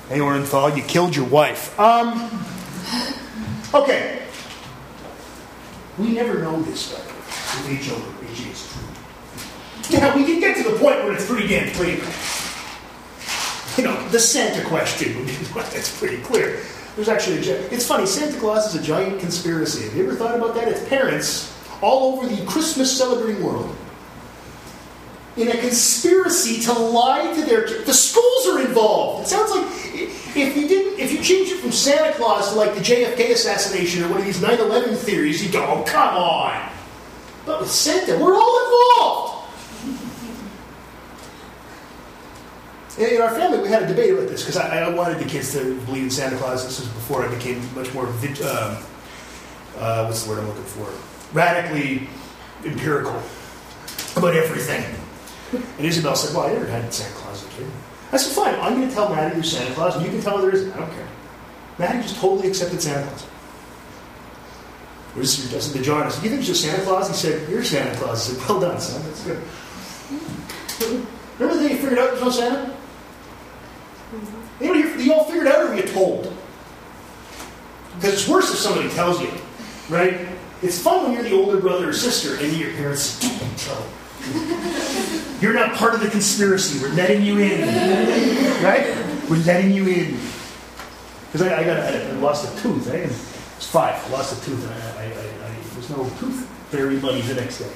Hey, 0.10 0.20
Orenthal, 0.20 0.76
you 0.76 0.84
killed 0.84 1.16
your 1.16 1.26
wife. 1.26 1.80
Um, 1.80 2.30
okay. 3.74 4.24
We 5.98 6.12
never 6.12 6.40
know 6.40 6.62
this, 6.64 6.92
by 6.92 7.00
the 7.00 7.70
way, 7.70 7.76
if 7.76 7.88
HO 7.88 8.15
AG 8.36 8.50
is 8.50 8.72
true. 8.72 10.00
Now, 10.00 10.16
we 10.16 10.26
can 10.26 10.40
get 10.40 10.58
to 10.58 10.64
the 10.64 10.78
point 10.78 11.04
where 11.04 11.14
it's 11.14 11.28
pretty 11.28 11.48
damn 11.48 11.72
clear. 11.74 12.00
You 13.78 13.84
know, 13.84 14.10
the 14.10 14.20
Santa 14.20 14.66
question 14.68 15.18
would 15.18 15.28
be 15.28 15.34
one 15.54 15.66
that's 15.72 15.98
pretty 15.98 16.22
clear. 16.24 16.60
There's 16.96 17.10
actually 17.10 17.48
a, 17.50 17.60
it's 17.72 17.86
funny, 17.86 18.06
Santa 18.06 18.40
Claus 18.40 18.74
is 18.74 18.82
a 18.82 18.84
giant 18.84 19.20
conspiracy. 19.20 19.84
Have 19.86 19.96
you 19.96 20.06
ever 20.06 20.16
thought 20.16 20.36
about 20.36 20.56
that? 20.56 20.68
It's 20.68 20.88
parents 20.88 21.54
all 21.82 22.16
over 22.16 22.28
the 22.28 22.46
Christmas 22.46 22.96
celebrating 22.98 23.44
world 23.44 23.76
in 25.36 25.50
a 25.50 25.58
conspiracy 25.58 26.62
to 26.62 26.74
lie 26.74 27.34
to 27.34 27.42
their. 27.42 27.68
The 27.84 27.94
schools 27.94 28.48
are 28.48 28.62
involved. 28.62 29.26
It 29.26 29.30
sounds 29.30 29.52
like 29.52 29.66
if 30.38 30.56
you 30.56 30.68
didn't, 30.68 31.00
if 31.00 31.12
you 31.12 31.22
change 31.22 31.50
it 31.50 31.60
from 31.60 31.74
Santa 31.74 32.14
Claus 32.14 32.52
to 32.52 32.56
like 32.56 32.74
the 32.76 32.82
JFK 32.82 33.32
assassination 33.32 34.04
or 34.04 34.08
one 34.08 34.20
of 34.20 34.26
these 34.26 34.40
9/11 34.40 34.96
theories, 34.96 35.46
you 35.46 35.52
go, 35.52 35.66
"Oh, 35.66 35.84
come 35.84 36.16
on!" 36.16 36.70
But 37.46 37.62
with 37.62 37.72
Santa, 37.72 38.18
we're 38.18 38.36
all 38.36 38.66
involved. 38.66 39.32
In 42.98 43.22
our 43.22 43.30
family, 43.30 43.60
we 43.60 43.68
had 43.68 43.84
a 43.84 43.88
debate 43.88 44.14
about 44.14 44.30
this 44.30 44.42
because 44.42 44.58
I, 44.58 44.80
I 44.80 44.90
wanted 44.90 45.20
the 45.20 45.26
kids 45.26 45.52
to 45.54 45.80
believe 45.82 46.04
in 46.04 46.10
Santa 46.10 46.38
Claus. 46.38 46.64
This 46.64 46.80
was 46.80 46.88
before 46.90 47.26
I 47.26 47.34
became 47.34 47.62
much 47.76 47.94
more, 47.94 48.08
um, 48.08 48.78
uh, 49.78 50.06
what's 50.06 50.24
the 50.24 50.30
word 50.30 50.40
I'm 50.40 50.48
looking 50.48 50.64
for? 50.64 50.88
Radically 51.34 52.08
empirical 52.64 53.22
about 54.16 54.34
everything. 54.34 54.84
And 55.52 55.86
Isabel 55.86 56.16
said, 56.16 56.36
Well, 56.36 56.48
I 56.48 56.54
never 56.54 56.66
had 56.66 56.92
Santa 56.94 57.14
Claus 57.16 57.44
as 57.44 57.54
a 57.54 57.58
kid. 57.58 57.68
I 58.14 58.18
said, 58.18 58.34
Fine, 58.34 58.56
I'm 58.62 58.76
going 58.76 58.88
to 58.88 58.94
tell 58.94 59.10
Maddie 59.10 59.36
there's 59.36 59.52
Santa 59.52 59.74
Claus, 59.74 59.96
and 59.96 60.06
you 60.06 60.12
can 60.12 60.22
tell 60.22 60.38
her 60.38 60.44
there 60.44 60.56
isn't. 60.56 60.72
I 60.72 60.78
don't 60.78 60.92
care. 60.92 61.08
Maddie 61.78 62.02
just 62.02 62.16
totally 62.16 62.48
accepted 62.48 62.82
Santa 62.82 63.06
Claus. 63.08 63.28
Where's 65.16 65.40
your, 65.40 65.50
to 65.50 65.58
I 65.58 66.10
said, 66.10 66.24
You 66.24 66.30
think 66.30 66.40
it's 66.40 66.48
just 66.48 66.64
Santa 66.64 66.84
Claus? 66.84 67.08
He 67.08 67.16
said, 67.16 67.50
You're 67.50 67.64
Santa 67.64 67.96
Claus. 67.98 68.30
I 68.30 68.34
said, 68.34 68.50
Well 68.50 68.60
done, 68.60 68.82
son. 68.82 69.02
That's 69.04 69.24
good. 69.24 69.42
Remember 71.40 71.62
the 71.62 71.70
day 71.70 71.76
you 71.76 71.80
figured 71.80 72.00
out 72.00 72.12
there's 72.12 72.22
no 72.22 72.30
Santa? 72.30 72.76
You 74.60 75.14
all 75.14 75.24
figured 75.26 75.48
out 75.48 75.70
or 75.70 75.76
you 75.76 75.84
told? 75.84 76.34
Because 77.96 78.14
it's 78.14 78.28
worse 78.28 78.52
if 78.52 78.58
somebody 78.58 78.90
tells 78.90 79.22
you, 79.22 79.32
right? 79.90 80.28
It's 80.62 80.82
fun 80.82 81.04
when 81.04 81.14
you're 81.14 81.24
the 81.24 81.34
older 81.34 81.62
brother 81.62 81.90
or 81.90 81.94
sister 81.94 82.36
and 82.44 82.56
your 82.58 82.72
parents 82.74 83.20
don't 83.22 83.58
tell. 83.58 83.86
You're 85.40 85.54
not 85.54 85.76
part 85.76 85.94
of 85.94 86.02
the 86.02 86.10
conspiracy. 86.10 86.82
We're 86.82 86.94
letting 86.94 87.24
you 87.24 87.40
in. 87.40 87.62
Right? 88.64 88.96
We're 89.30 89.44
letting 89.46 89.72
you 89.72 89.88
in. 89.88 90.20
Because 91.28 91.44
I, 91.44 91.62
I, 91.62 91.64
got, 91.64 91.78
I, 91.80 92.12
lost 92.14 92.58
a 92.58 92.62
tooth. 92.62 92.90
I 92.90 93.08
was 93.56 93.68
five. 93.68 93.96
I 94.06 94.10
lost 94.10 94.42
a 94.42 94.46
tooth. 94.46 94.64
And 94.64 94.74
I, 94.74 95.02
I, 95.02 95.04
I, 95.04 95.08
I, 95.08 95.54
there 95.54 95.78
was 95.78 95.90
no 95.90 96.10
tooth 96.20 96.48
fairy 96.70 96.98
money 96.98 97.22
the 97.22 97.36
next 97.36 97.60
day. 97.60 97.72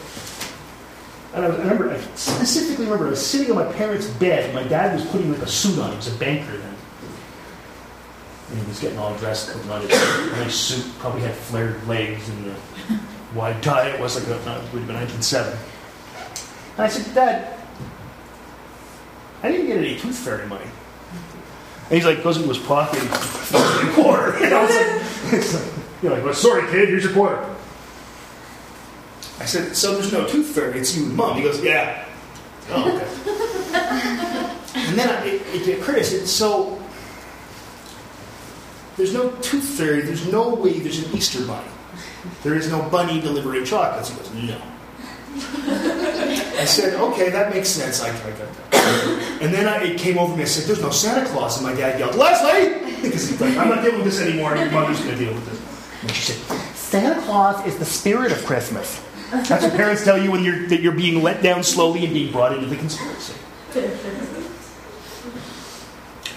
And 1.33 1.45
I, 1.45 1.49
remember, 1.49 1.91
I 1.91 1.99
specifically 2.15 2.85
remember, 2.85 3.07
I 3.07 3.09
was 3.11 3.25
sitting 3.25 3.51
on 3.51 3.63
my 3.63 3.71
parents' 3.73 4.07
bed. 4.07 4.53
My 4.55 4.63
dad 4.63 4.95
was 4.95 5.05
putting 5.09 5.31
like 5.31 5.41
a 5.41 5.47
suit 5.47 5.77
on. 5.79 5.91
He 5.91 5.95
was 5.97 6.13
a 6.13 6.17
banker 6.17 6.57
then. 6.57 6.75
And 8.49 8.59
he 8.59 8.67
was 8.67 8.79
getting 8.79 8.97
all 8.97 9.15
dressed, 9.17 9.53
putting 9.53 9.69
on 9.69 9.81
his 9.81 9.91
nice 10.31 10.55
suit. 10.55 10.85
Probably 10.97 11.21
had 11.21 11.35
flared 11.35 11.85
legs 11.87 12.27
and 12.29 12.45
the 12.45 12.55
wide 13.35 13.61
tie. 13.61 13.89
It 13.89 13.99
was 13.99 14.15
like 14.15 14.27
a, 14.27 14.37
it 14.39 14.73
would 14.73 14.81
have 14.81 14.87
been 14.87 14.95
1907. 14.95 15.57
And 16.77 16.81
I 16.81 16.87
said, 16.87 17.13
Dad, 17.13 17.59
I 19.43 19.51
didn't 19.51 19.67
get 19.67 19.77
any 19.77 19.97
tooth 19.99 20.17
fairy 20.17 20.47
money. 20.47 20.65
And 21.89 21.97
he's 21.97 22.05
like, 22.05 22.23
goes 22.23 22.37
into 22.37 22.49
his 22.49 22.59
pocket 22.59 22.99
and 22.99 23.09
throws 23.09 23.83
me 23.83 23.89
a 23.89 23.93
quarter. 23.93 24.39
You 24.39 24.49
know, 24.51 24.63
it's 24.63 24.75
like, 24.75 25.33
it's 25.33 25.53
like, 25.55 25.73
you're 26.03 26.11
like, 26.13 26.23
well, 26.23 26.33
sorry, 26.35 26.61
kid, 26.69 26.89
here's 26.89 27.03
your 27.03 27.13
quarter. 27.13 27.43
I 29.39 29.45
said, 29.45 29.75
so 29.75 29.93
there's 29.93 30.11
no 30.11 30.27
tooth 30.27 30.47
fairy, 30.47 30.79
it's 30.79 30.95
you 30.95 31.05
and 31.05 31.15
mom. 31.15 31.37
He 31.37 31.43
goes, 31.43 31.63
yeah. 31.63 32.05
Oh, 32.69 32.95
okay. 32.95 33.07
and 34.75 34.99
then 34.99 35.09
I, 35.09 35.25
it, 35.25 35.67
it 35.67 35.79
occurred, 35.79 35.97
I 35.97 36.01
said, 36.03 36.27
so 36.27 36.79
there's 38.97 39.13
no 39.13 39.31
tooth 39.41 39.63
fairy, 39.63 40.01
there's 40.01 40.31
no 40.31 40.53
way 40.53 40.77
there's 40.77 41.03
an 41.03 41.15
Easter 41.15 41.43
bunny. 41.45 41.69
There 42.43 42.53
is 42.53 42.69
no 42.69 42.81
bunny 42.89 43.19
delivering 43.19 43.65
chocolates. 43.65 44.09
He 44.09 44.17
goes, 44.17 44.33
no. 44.33 44.61
I 46.59 46.65
said, 46.65 46.93
okay, 46.99 47.29
that 47.29 47.53
makes 47.53 47.69
sense. 47.69 48.01
I, 48.01 48.09
I 48.09 48.31
got 48.31 48.37
that. 48.37 48.68
And 49.41 49.53
then 49.53 49.67
I, 49.69 49.83
it 49.83 49.97
came 49.97 50.17
over 50.17 50.35
me. 50.35 50.41
I 50.41 50.45
said, 50.45 50.67
there's 50.67 50.81
no 50.81 50.89
Santa 50.89 51.25
Claus. 51.29 51.57
And 51.57 51.65
my 51.65 51.73
dad 51.73 51.97
yelled, 51.99 52.15
Leslie! 52.15 52.87
Because 52.99 53.29
he's 53.29 53.39
like, 53.39 53.55
I'm 53.55 53.69
not 53.69 53.81
dealing 53.81 54.03
with 54.03 54.05
this 54.05 54.19
anymore. 54.19 54.57
Your 54.57 54.69
mother's 54.71 54.99
going 54.99 55.17
to 55.17 55.25
deal 55.25 55.33
with 55.33 55.45
this. 55.45 56.01
And 56.01 56.11
she 56.11 56.33
said, 56.33 56.75
Santa 56.75 57.21
Claus 57.21 57.65
is 57.65 57.77
the 57.77 57.85
spirit 57.85 58.33
of 58.33 58.43
Christmas. 58.43 59.01
That's 59.31 59.63
what 59.63 59.71
parents 59.73 60.03
tell 60.03 60.21
you 60.21 60.31
when 60.31 60.43
you're, 60.43 60.67
that 60.67 60.81
you're 60.81 60.91
being 60.91 61.23
let 61.23 61.41
down 61.41 61.63
slowly 61.63 62.03
and 62.03 62.13
being 62.13 62.33
brought 62.33 62.51
into 62.53 62.65
the 62.65 62.75
conspiracy. 62.75 63.35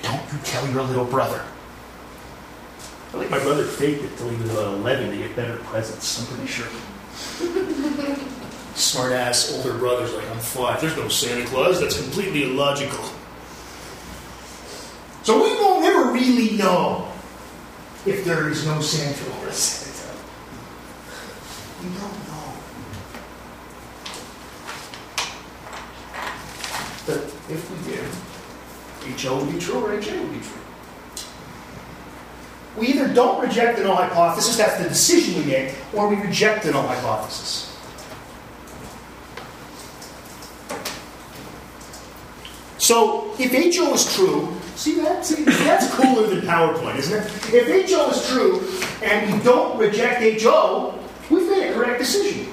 Don't 0.02 0.32
you 0.32 0.38
tell 0.44 0.68
your 0.70 0.82
little 0.82 1.04
brother. 1.04 1.42
I 3.08 3.18
think 3.18 3.30
my 3.30 3.40
brother 3.40 3.64
faked 3.64 4.04
it 4.04 4.16
till 4.16 4.28
he 4.28 4.36
was 4.36 4.50
about 4.50 4.74
11 4.74 5.10
to 5.10 5.16
get 5.16 5.34
better 5.34 5.56
presents. 5.56 6.20
I'm 6.20 6.26
pretty 6.36 6.50
sure. 6.50 6.68
Smart 8.74 9.12
ass 9.12 9.52
older 9.52 9.76
brother's 9.78 10.12
like, 10.14 10.28
I'm 10.30 10.38
five. 10.38 10.80
There's 10.80 10.96
no 10.96 11.08
Santa 11.08 11.46
Claus. 11.46 11.80
That's 11.80 12.00
completely 12.00 12.44
illogical. 12.44 13.04
So 15.22 15.36
we 15.36 15.54
will 15.56 15.80
never 15.80 16.10
really 16.12 16.56
know 16.56 17.08
if 18.06 18.24
there 18.24 18.48
is 18.48 18.66
no 18.66 18.80
Santa 18.80 19.24
or 19.40 19.48
a 19.48 19.52
Santa. 19.52 20.16
We 21.82 21.88
don't 21.90 22.28
know. 22.28 22.52
But 27.06 27.18
if 27.50 27.70
we 27.70 27.92
did, 27.92 29.20
HO 29.20 29.44
would 29.44 29.52
be 29.52 29.58
true 29.58 29.84
or 29.84 29.92
HA 29.92 30.18
would 30.18 30.32
be 30.32 30.40
true. 30.40 30.58
We 32.76 32.88
either 32.88 33.12
don't 33.12 33.40
reject 33.40 33.78
the 33.78 33.84
null 33.84 33.96
hypothesis, 33.96 34.56
that's 34.56 34.82
the 34.82 34.88
decision 34.88 35.40
we 35.40 35.44
make, 35.44 35.74
or 35.92 36.08
we 36.08 36.16
reject 36.16 36.64
the 36.64 36.72
null 36.72 36.86
hypothesis. 36.86 37.71
So 42.82 43.32
if 43.38 43.52
HO 43.52 43.94
is 43.94 44.12
true, 44.12 44.52
see 44.74 44.96
that? 45.02 45.24
See, 45.24 45.44
that's 45.44 45.88
cooler 45.94 46.26
than 46.26 46.40
PowerPoint, 46.40 46.96
isn't 46.98 47.16
it? 47.16 47.54
If 47.54 47.88
HO 47.88 48.10
is 48.10 48.28
true 48.28 48.60
and 49.08 49.32
we 49.32 49.38
don't 49.44 49.78
reject 49.78 50.42
HO, 50.42 50.98
we've 51.30 51.48
made 51.48 51.70
a 51.70 51.74
correct 51.74 52.00
decision. 52.00 52.52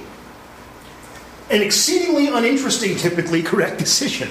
An 1.49 1.63
exceedingly 1.63 2.27
uninteresting, 2.27 2.95
typically 2.95 3.41
correct 3.41 3.79
decision. 3.79 4.29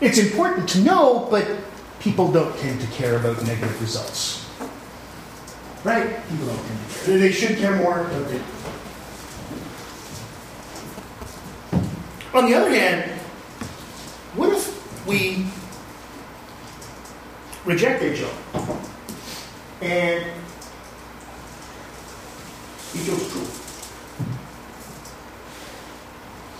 It's 0.00 0.18
important 0.18 0.68
to 0.68 0.80
know, 0.82 1.26
but 1.28 1.44
people 1.98 2.30
don't 2.30 2.56
tend 2.58 2.80
to 2.82 2.86
care 2.92 3.16
about 3.16 3.44
negative 3.44 3.80
results. 3.80 4.48
Right? 5.82 6.24
People 6.28 6.46
don't 6.46 6.64
tend 6.64 6.78
to 6.88 7.04
care. 7.04 7.18
They 7.18 7.32
should 7.32 7.58
care 7.58 7.74
more, 7.78 8.04
don't 8.04 8.28
they? 8.28 8.40
On 12.38 12.48
the 12.48 12.54
other 12.54 12.70
hand, 12.70 13.21
what 14.34 14.50
if 14.50 15.06
we 15.06 15.46
reject 17.64 18.02
HO 18.02 18.30
and 19.82 20.24
HO's 22.94 23.32
true? 23.32 23.42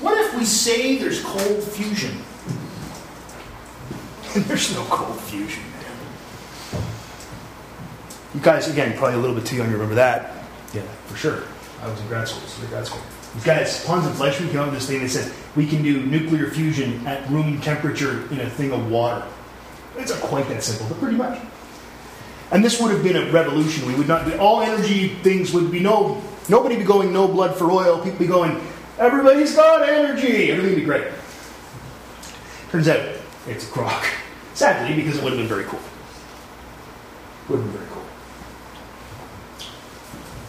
What 0.01 0.18
if 0.18 0.35
we 0.37 0.45
say 0.45 0.97
there's 0.99 1.23
cold 1.23 1.62
fusion? 1.62 2.18
there's 4.49 4.75
no 4.75 4.83
cold 4.85 5.20
fusion. 5.20 5.62
You 8.35 8.41
guys, 8.41 8.68
again, 8.68 8.97
probably 8.97 9.16
a 9.16 9.18
little 9.18 9.37
bit 9.37 9.47
too 9.47 9.57
young 9.57 9.66
to 9.66 9.73
remember 9.73 9.95
that. 9.95 10.45
Yeah, 10.73 10.83
for 11.07 11.16
sure. 11.16 11.43
I 11.83 11.89
was 11.89 12.01
in 12.01 12.09
grad 12.09 12.29
school, 12.29 12.47
so 12.49 12.66
grad 12.68 12.87
school. 12.87 13.03
These 13.35 13.45
guys, 13.45 13.85
Pons 13.85 14.07
and 14.07 14.14
Fleischmann 14.14 14.51
came 14.51 14.61
up 14.61 14.66
with 14.66 14.74
this 14.74 14.89
thing. 14.89 15.01
that 15.01 15.09
says 15.09 15.33
we 15.57 15.66
can 15.66 15.83
do 15.83 16.05
nuclear 16.05 16.51
fusion 16.51 17.07
at 17.07 17.28
room 17.30 17.61
temperature 17.61 18.26
in 18.30 18.41
a 18.41 18.51
thing 18.51 18.72
of 18.72 18.91
water. 18.91 19.26
It's 19.97 20.11
not 20.11 20.20
quite 20.20 20.49
that 20.49 20.62
simple, 20.62 20.87
but 20.89 20.99
pretty 20.99 21.16
much. 21.16 21.39
And 22.51 22.62
this 22.62 22.80
would 22.80 22.91
have 22.93 23.03
been 23.03 23.16
a 23.16 23.30
revolution. 23.33 23.87
We 23.87 23.95
would 23.95 24.09
not 24.09 24.26
be, 24.26 24.35
all 24.35 24.61
energy 24.61 25.09
things 25.22 25.53
would 25.55 25.70
be 25.70 25.80
no, 25.80 26.22
nobody 26.51 26.76
be 26.76 26.85
going 26.85 27.12
no 27.12 27.26
blood 27.26 27.57
for 27.57 27.70
oil. 27.70 27.99
People 28.03 28.18
be 28.18 28.26
going, 28.26 28.61
everybody's 28.99 29.57
got 29.57 29.89
energy. 29.89 30.51
Everything 30.51 30.74
would 30.74 30.80
be 30.80 30.85
great. 30.85 31.07
Turns 32.70 32.89
out 32.89 33.01
it's 33.49 33.66
a 33.66 33.70
crock. 33.70 34.05
Sadly, 34.55 34.95
because 34.95 35.16
it 35.16 35.24
would 35.24 35.33
have 35.33 35.39
been 35.39 35.49
very 35.49 35.64
cool. 35.64 35.80
Would 37.49 37.61
have 37.61 37.64
been 37.64 37.78
very 37.78 37.91
cool. 37.91 38.03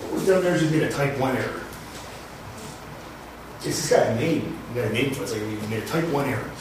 What 0.04 0.14
was 0.14 0.28
down 0.28 0.44
there 0.44 0.56
is 0.56 0.62
has 0.62 0.72
been 0.72 0.84
a 0.84 0.92
type 0.92 1.18
1 1.18 1.38
error. 1.38 1.63
It's 3.66 3.90
got 3.90 4.08
a 4.08 4.16
name. 4.16 4.58
You 4.70 4.82
got 4.82 4.92
a 4.92 4.94
name 4.94 5.12
for 5.12 5.22
it. 5.22 5.24
It's 5.24 5.34
like 5.34 5.42
you 5.42 5.70
made 5.70 5.84
a 5.84 5.88
type 5.88 6.06
1 6.10 6.26
error. 6.30 6.52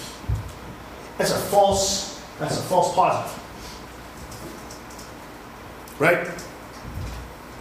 That's 1.19 1.33
a 1.33 1.39
false, 1.39 2.23
that's 2.39 2.59
a 2.59 2.63
false 2.63 2.95
positive. 2.95 3.39
Right? 5.99 6.29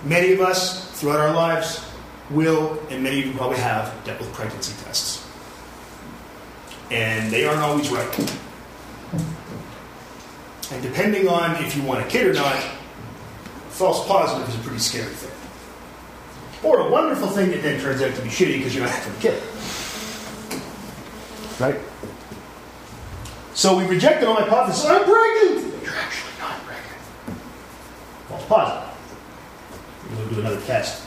Many 0.05 0.33
of 0.33 0.41
us 0.41 0.91
throughout 0.99 1.19
our 1.19 1.33
lives 1.33 1.85
will, 2.29 2.79
and 2.89 3.03
many 3.03 3.19
of 3.19 3.27
you 3.27 3.33
probably 3.33 3.57
have, 3.57 3.93
dealt 4.03 4.19
with 4.19 4.31
pregnancy 4.33 4.73
tests. 4.83 5.27
And 6.89 7.31
they 7.31 7.45
aren't 7.45 7.61
always 7.61 7.89
right. 7.89 8.37
And 10.71 10.81
depending 10.81 11.27
on 11.27 11.55
if 11.63 11.75
you 11.75 11.83
want 11.83 12.05
a 12.05 12.07
kid 12.07 12.27
or 12.27 12.33
not, 12.33 12.57
false 13.69 14.07
positive 14.07 14.47
is 14.49 14.55
a 14.55 14.59
pretty 14.59 14.79
scary 14.79 15.13
thing. 15.13 15.40
Or 16.63 16.79
a 16.79 16.89
wonderful 16.89 17.27
thing 17.27 17.49
that 17.51 17.63
then 17.63 17.79
turns 17.81 18.01
out 18.01 18.13
to 18.15 18.21
be 18.21 18.29
shitty 18.29 18.57
because 18.57 18.75
you're 18.75 18.85
not 18.85 18.93
having 18.93 19.13
a 19.17 19.21
kid. 19.21 19.43
Right? 21.59 21.79
So 23.53 23.77
we 23.77 23.85
rejected 23.85 24.27
all 24.27 24.35
hypothesis. 24.35 24.85
I'm 24.85 25.03
pregnant! 25.03 25.83
You're 25.83 25.95
actually 25.95 26.31
not 26.39 26.59
pregnant. 26.61 27.39
False 28.29 28.45
positive. 28.45 28.89
You 30.09 30.15
go 30.25 30.29
do 30.35 30.39
another 30.41 30.61
test. 30.61 31.03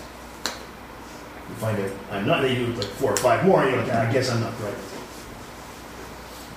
You 0.47 1.55
find 1.57 1.79
out 1.81 1.91
I'm 2.11 2.27
not. 2.27 2.43
They 2.43 2.55
do 2.55 2.67
like 2.75 2.85
four 2.85 3.13
or 3.13 3.17
five 3.17 3.45
more. 3.45 3.63
and 3.63 3.71
You're 3.73 3.83
like, 3.85 3.93
"Ah, 3.95 4.09
I 4.09 4.13
guess 4.13 4.31
I'm 4.31 4.41
not 4.41 4.53
pregnant. 4.55 4.83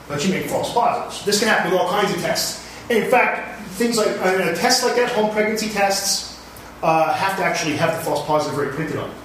But 0.07 0.25
you 0.25 0.31
make 0.33 0.45
false 0.45 0.73
positives. 0.73 1.25
This 1.25 1.39
can 1.39 1.47
happen 1.49 1.71
with 1.71 1.81
all 1.81 1.89
kinds 1.89 2.13
of 2.13 2.21
tests. 2.21 2.65
And 2.89 3.03
in 3.03 3.11
fact, 3.11 3.61
things 3.71 3.97
like 3.97 4.07
a 4.07 4.55
test 4.55 4.83
like 4.83 4.95
that, 4.95 5.11
home 5.11 5.31
pregnancy 5.31 5.69
tests, 5.69 6.36
uh, 6.83 7.13
have 7.13 7.37
to 7.37 7.43
actually 7.43 7.75
have 7.75 7.95
the 7.95 8.03
false 8.03 8.25
positive 8.25 8.57
rate 8.57 8.71
printed 8.71 8.97
on 8.97 9.09
them. 9.09 9.19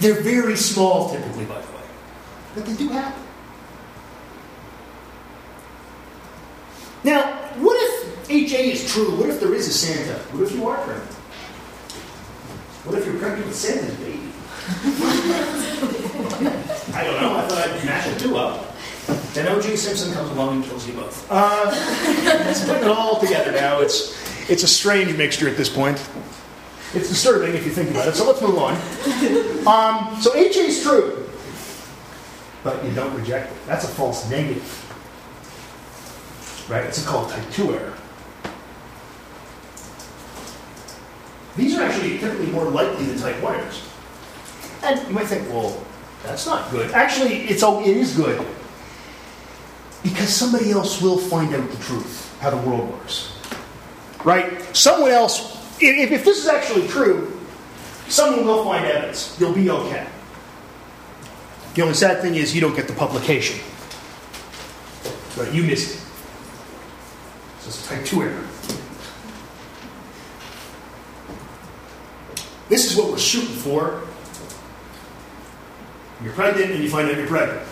They're 0.00 0.22
very 0.22 0.56
small, 0.56 1.10
typically, 1.10 1.44
by 1.44 1.60
the 1.60 1.66
way, 1.72 1.82
but 2.54 2.66
they 2.66 2.74
do 2.74 2.88
happen. 2.88 3.22
Now, 7.04 7.22
what 7.58 7.76
if 7.80 8.30
HA 8.30 8.72
is 8.72 8.92
true? 8.92 9.16
What 9.16 9.28
if 9.30 9.40
there 9.40 9.54
is 9.54 9.68
a 9.68 9.72
Santa? 9.72 10.18
What 10.32 10.42
if 10.44 10.54
you 10.54 10.66
are 10.68 10.76
pregnant? 10.78 11.12
What 12.84 12.98
if 12.98 13.06
you're 13.06 13.18
pregnant 13.18 13.46
with 13.46 13.56
Santa's 13.56 13.94
baby? 13.96 14.20
I 16.94 17.04
don't 17.04 17.20
know. 17.20 17.36
I 17.36 17.46
thought 17.46 17.68
I'd 17.68 17.84
match 17.84 18.12
the 18.12 18.20
two 18.20 18.36
up. 18.36 18.76
Then 19.32 19.48
O.J. 19.48 19.76
Simpson 19.76 20.12
comes 20.12 20.30
along 20.30 20.56
and 20.56 20.64
kills 20.64 20.86
you 20.86 20.94
both. 20.94 21.26
Uh, 21.30 21.66
let's 22.24 22.64
put 22.64 22.76
it 22.78 22.88
all 22.88 23.20
together 23.20 23.52
now. 23.52 23.80
It's 23.80 24.18
it's 24.50 24.62
a 24.62 24.68
strange 24.68 25.16
mixture 25.16 25.48
at 25.48 25.56
this 25.56 25.68
point. 25.68 25.98
It's 26.94 27.08
disturbing 27.08 27.54
if 27.54 27.66
you 27.66 27.72
think 27.72 27.90
about 27.90 28.08
it. 28.08 28.14
So 28.14 28.26
let's 28.26 28.40
move 28.40 28.56
on. 28.56 28.74
Um, 29.66 30.20
so 30.22 30.34
HA 30.34 30.60
is 30.60 30.82
true, 30.82 31.28
but 32.64 32.82
you 32.84 32.92
don't 32.94 33.14
reject 33.14 33.52
it. 33.52 33.66
That's 33.66 33.84
a 33.84 33.88
false 33.88 34.28
negative. 34.30 34.64
Right? 36.70 36.84
It's 36.84 37.04
called 37.04 37.30
type 37.30 37.50
2 37.50 37.74
error. 37.74 37.94
These 41.56 41.76
are 41.76 41.82
actually 41.82 42.18
typically 42.18 42.46
more 42.46 42.64
likely 42.64 43.04
than 43.06 43.18
type 43.18 43.42
1 43.42 43.54
errors. 43.54 43.82
And 44.82 45.06
you 45.08 45.12
might 45.12 45.26
think, 45.26 45.48
well, 45.50 45.82
that's 46.22 46.46
not 46.46 46.70
good. 46.70 46.92
Actually, 46.92 47.48
it's 47.48 47.62
oh, 47.62 47.80
it 47.80 47.96
is 47.96 48.16
good. 48.16 48.46
Because 50.02 50.34
somebody 50.34 50.70
else 50.70 51.02
will 51.02 51.18
find 51.18 51.54
out 51.54 51.68
the 51.68 51.76
truth, 51.78 52.38
how 52.40 52.50
the 52.50 52.56
world 52.56 52.90
works. 52.90 53.36
Right? 54.24 54.62
Someone 54.74 55.10
else, 55.10 55.57
if, 55.80 56.10
if 56.12 56.24
this 56.24 56.38
is 56.38 56.48
actually 56.48 56.86
true, 56.88 57.38
someone 58.08 58.46
will 58.46 58.64
find 58.64 58.84
evidence. 58.84 59.36
You'll 59.38 59.52
be 59.52 59.70
okay. 59.70 60.06
The 61.74 61.82
only 61.82 61.94
sad 61.94 62.20
thing 62.22 62.34
is 62.34 62.54
you 62.54 62.60
don't 62.60 62.74
get 62.74 62.88
the 62.88 62.94
publication. 62.94 63.60
Right? 65.36 65.52
You 65.52 65.62
missed 65.62 65.94
it. 65.94 66.00
So 67.60 67.68
it's 67.68 67.86
a 67.86 67.94
type 67.94 68.04
2 68.04 68.22
error. 68.22 68.44
This 72.68 72.90
is 72.90 72.96
what 72.96 73.10
we're 73.10 73.18
shooting 73.18 73.54
for. 73.54 74.02
You're 76.22 76.32
pregnant 76.32 76.72
and 76.72 76.82
you 76.82 76.90
find 76.90 77.08
out 77.08 77.16
you're 77.16 77.26
pregnant. 77.26 77.66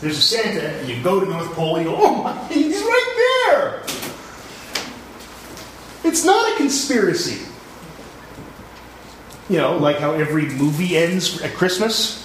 There's 0.00 0.18
a 0.18 0.22
Santa 0.22 0.68
and 0.68 0.88
you 0.88 1.02
go 1.02 1.20
to 1.20 1.26
North 1.26 1.52
Pole 1.52 1.76
and 1.76 1.86
you 1.86 1.92
go, 1.92 1.98
oh 2.00 2.22
my, 2.22 2.46
he's 2.48 2.80
right 2.80 3.44
there. 3.52 3.99
It's 6.04 6.24
not 6.24 6.52
a 6.52 6.56
conspiracy. 6.56 7.46
You 9.48 9.58
know, 9.58 9.76
like 9.76 9.98
how 9.98 10.12
every 10.12 10.46
movie 10.46 10.96
ends 10.96 11.40
at 11.42 11.54
Christmas. 11.54 12.20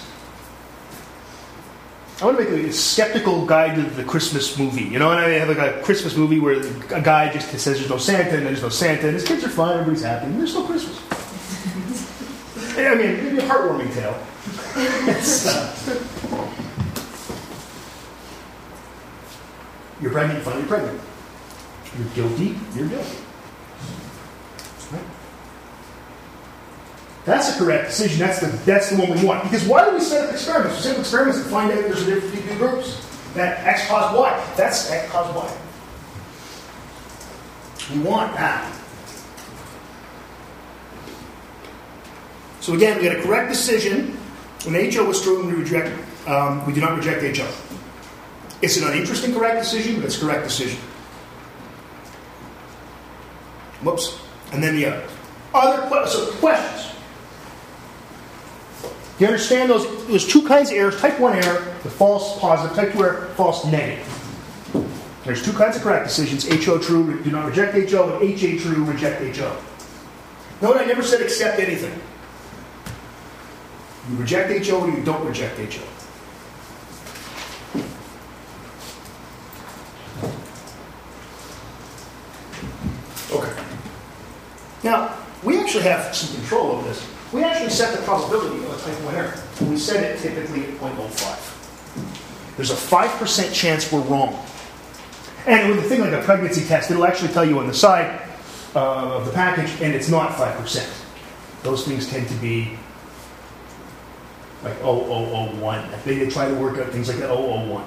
I 2.20 2.24
want 2.24 2.38
to 2.38 2.44
make 2.44 2.64
a 2.64 2.72
skeptical 2.72 3.44
guide 3.44 3.74
to 3.74 3.82
the 3.82 4.04
Christmas 4.04 4.56
movie. 4.58 4.84
You 4.84 4.98
know, 4.98 5.10
and 5.10 5.20
I 5.20 5.30
have 5.30 5.48
like 5.48 5.58
a 5.58 5.82
Christmas 5.82 6.16
movie 6.16 6.38
where 6.38 6.54
a 6.94 7.02
guy 7.02 7.30
just 7.30 7.50
says 7.50 7.78
there's 7.78 7.90
no 7.90 7.98
Santa 7.98 8.36
and 8.38 8.46
there's 8.46 8.62
no 8.62 8.70
Santa 8.70 9.08
and 9.08 9.14
his 9.14 9.24
kids 9.24 9.44
are 9.44 9.50
fine, 9.50 9.74
everybody's 9.74 10.02
happy, 10.02 10.26
and 10.26 10.38
there's 10.38 10.54
no 10.54 10.64
Christmas. 10.64 10.96
I 12.78 12.94
mean, 12.94 13.24
maybe 13.24 13.38
a 13.38 13.42
heartwarming 13.42 13.92
tale. 13.92 14.18
It's, 15.08 15.46
uh, 15.46 15.74
you're 20.00 20.12
pregnant, 20.12 20.44
you're 20.44 20.66
pregnant. 20.66 21.00
You're 21.98 22.08
guilty, 22.14 22.58
you're 22.74 22.88
guilty. 22.88 23.25
That's 27.26 27.56
a 27.56 27.58
correct 27.58 27.88
decision. 27.88 28.20
That's 28.20 28.38
the, 28.38 28.46
that's 28.64 28.90
the 28.90 28.96
one 28.96 29.10
we 29.10 29.26
want. 29.26 29.42
Because 29.42 29.66
why 29.66 29.84
do 29.84 29.94
we 29.96 30.00
set 30.00 30.28
up 30.28 30.32
experiments? 30.32 30.76
We 30.76 30.82
set 30.84 30.92
up 30.92 31.00
experiments 31.00 31.42
to 31.42 31.48
find 31.48 31.72
out 31.72 31.78
if 31.78 31.86
there's 31.86 32.02
a 32.02 32.14
difference 32.14 32.36
between 32.36 32.58
groups. 32.58 33.02
That 33.34 33.66
X 33.66 33.88
caused 33.88 34.16
Y. 34.16 34.54
That's 34.56 34.90
X 34.90 35.10
caused 35.10 35.34
Y. 35.34 35.58
We 37.92 37.98
want 37.98 38.32
that. 38.34 38.72
So 42.60 42.74
again, 42.74 42.98
we 42.98 43.04
got 43.04 43.16
a 43.16 43.22
correct 43.22 43.50
decision. 43.50 44.12
When 44.64 44.92
HO 44.92 45.04
was 45.04 45.20
true, 45.20 45.44
we 45.46 45.52
reject. 45.52 45.96
Um, 46.28 46.64
we 46.64 46.72
do 46.72 46.80
not 46.80 46.96
reject 46.96 47.22
HO. 47.36 47.48
It's 48.62 48.76
an 48.76 48.88
uninteresting 48.88 49.34
correct 49.34 49.62
decision, 49.62 49.96
but 49.96 50.06
it's 50.06 50.16
a 50.16 50.20
correct 50.24 50.44
decision. 50.44 50.78
Whoops. 53.82 54.18
And 54.52 54.62
then 54.62 54.76
the 54.76 54.86
other. 54.86 55.08
Other 55.52 56.06
so 56.06 56.26
questions. 56.34 56.95
Do 59.18 59.24
you 59.24 59.30
understand 59.30 59.70
those? 59.70 60.06
There's 60.08 60.26
two 60.26 60.46
kinds 60.46 60.70
of 60.70 60.76
errors. 60.76 61.00
Type 61.00 61.18
1 61.18 61.36
error, 61.36 61.74
the 61.82 61.90
false 61.90 62.38
positive. 62.38 62.76
Type 62.76 62.92
2 62.92 63.02
error, 63.02 63.26
false 63.34 63.64
negative. 63.64 64.12
There's 65.24 65.42
two 65.42 65.54
kinds 65.54 65.76
of 65.76 65.82
correct 65.82 66.06
decisions. 66.06 66.46
HO 66.46 66.78
true, 66.78 67.22
do 67.22 67.30
not 67.30 67.46
reject 67.46 67.90
HO, 67.90 68.18
and 68.18 68.22
HA 68.22 68.58
true, 68.58 68.84
reject 68.84 69.36
HO. 69.36 69.56
Note 70.60 70.76
I 70.76 70.84
never 70.84 71.02
said 71.02 71.22
accept 71.22 71.58
anything. 71.58 71.98
You 74.10 74.16
reject 74.18 74.66
HO 74.66 74.80
or 74.82 74.90
you 74.90 75.02
don't 75.02 75.26
reject 75.26 75.58
HO. 75.58 75.82
Okay. 83.32 83.62
Now, 84.84 85.16
we 85.42 85.58
actually 85.58 85.84
have 85.84 86.14
some 86.14 86.36
control 86.36 86.72
over 86.72 86.88
this. 86.88 87.15
We 87.32 87.42
actually 87.42 87.70
set 87.70 87.96
the 87.96 88.02
probability 88.04 88.64
of 88.64 88.72
a 88.72 88.82
type 88.82 89.04
1 89.04 89.14
error. 89.14 89.42
We 89.62 89.76
set 89.76 90.02
it 90.02 90.20
typically 90.20 90.64
at 90.64 90.70
0.05. 90.78 92.56
There's 92.56 92.70
a 92.70 92.74
5% 92.74 93.52
chance 93.52 93.92
we're 93.92 94.00
wrong. 94.00 94.42
And 95.46 95.68
with 95.68 95.84
a 95.84 95.88
thing 95.88 96.00
like 96.00 96.12
a 96.12 96.22
pregnancy 96.22 96.64
test, 96.64 96.90
it'll 96.90 97.04
actually 97.04 97.32
tell 97.32 97.44
you 97.44 97.58
on 97.58 97.66
the 97.66 97.74
side 97.74 98.22
uh, 98.74 99.16
of 99.16 99.26
the 99.26 99.32
package, 99.32 99.70
and 99.80 99.94
it's 99.94 100.08
not 100.08 100.32
5%. 100.32 101.62
Those 101.62 101.86
things 101.86 102.08
tend 102.08 102.28
to 102.28 102.34
be 102.34 102.78
like 104.62 104.78
0001. 104.80 105.90
They, 106.04 106.18
they 106.18 106.30
try 106.30 106.48
to 106.48 106.54
work 106.54 106.78
out 106.78 106.90
things 106.90 107.08
like 107.08 107.18
that 107.18 107.30
001. 107.30 107.84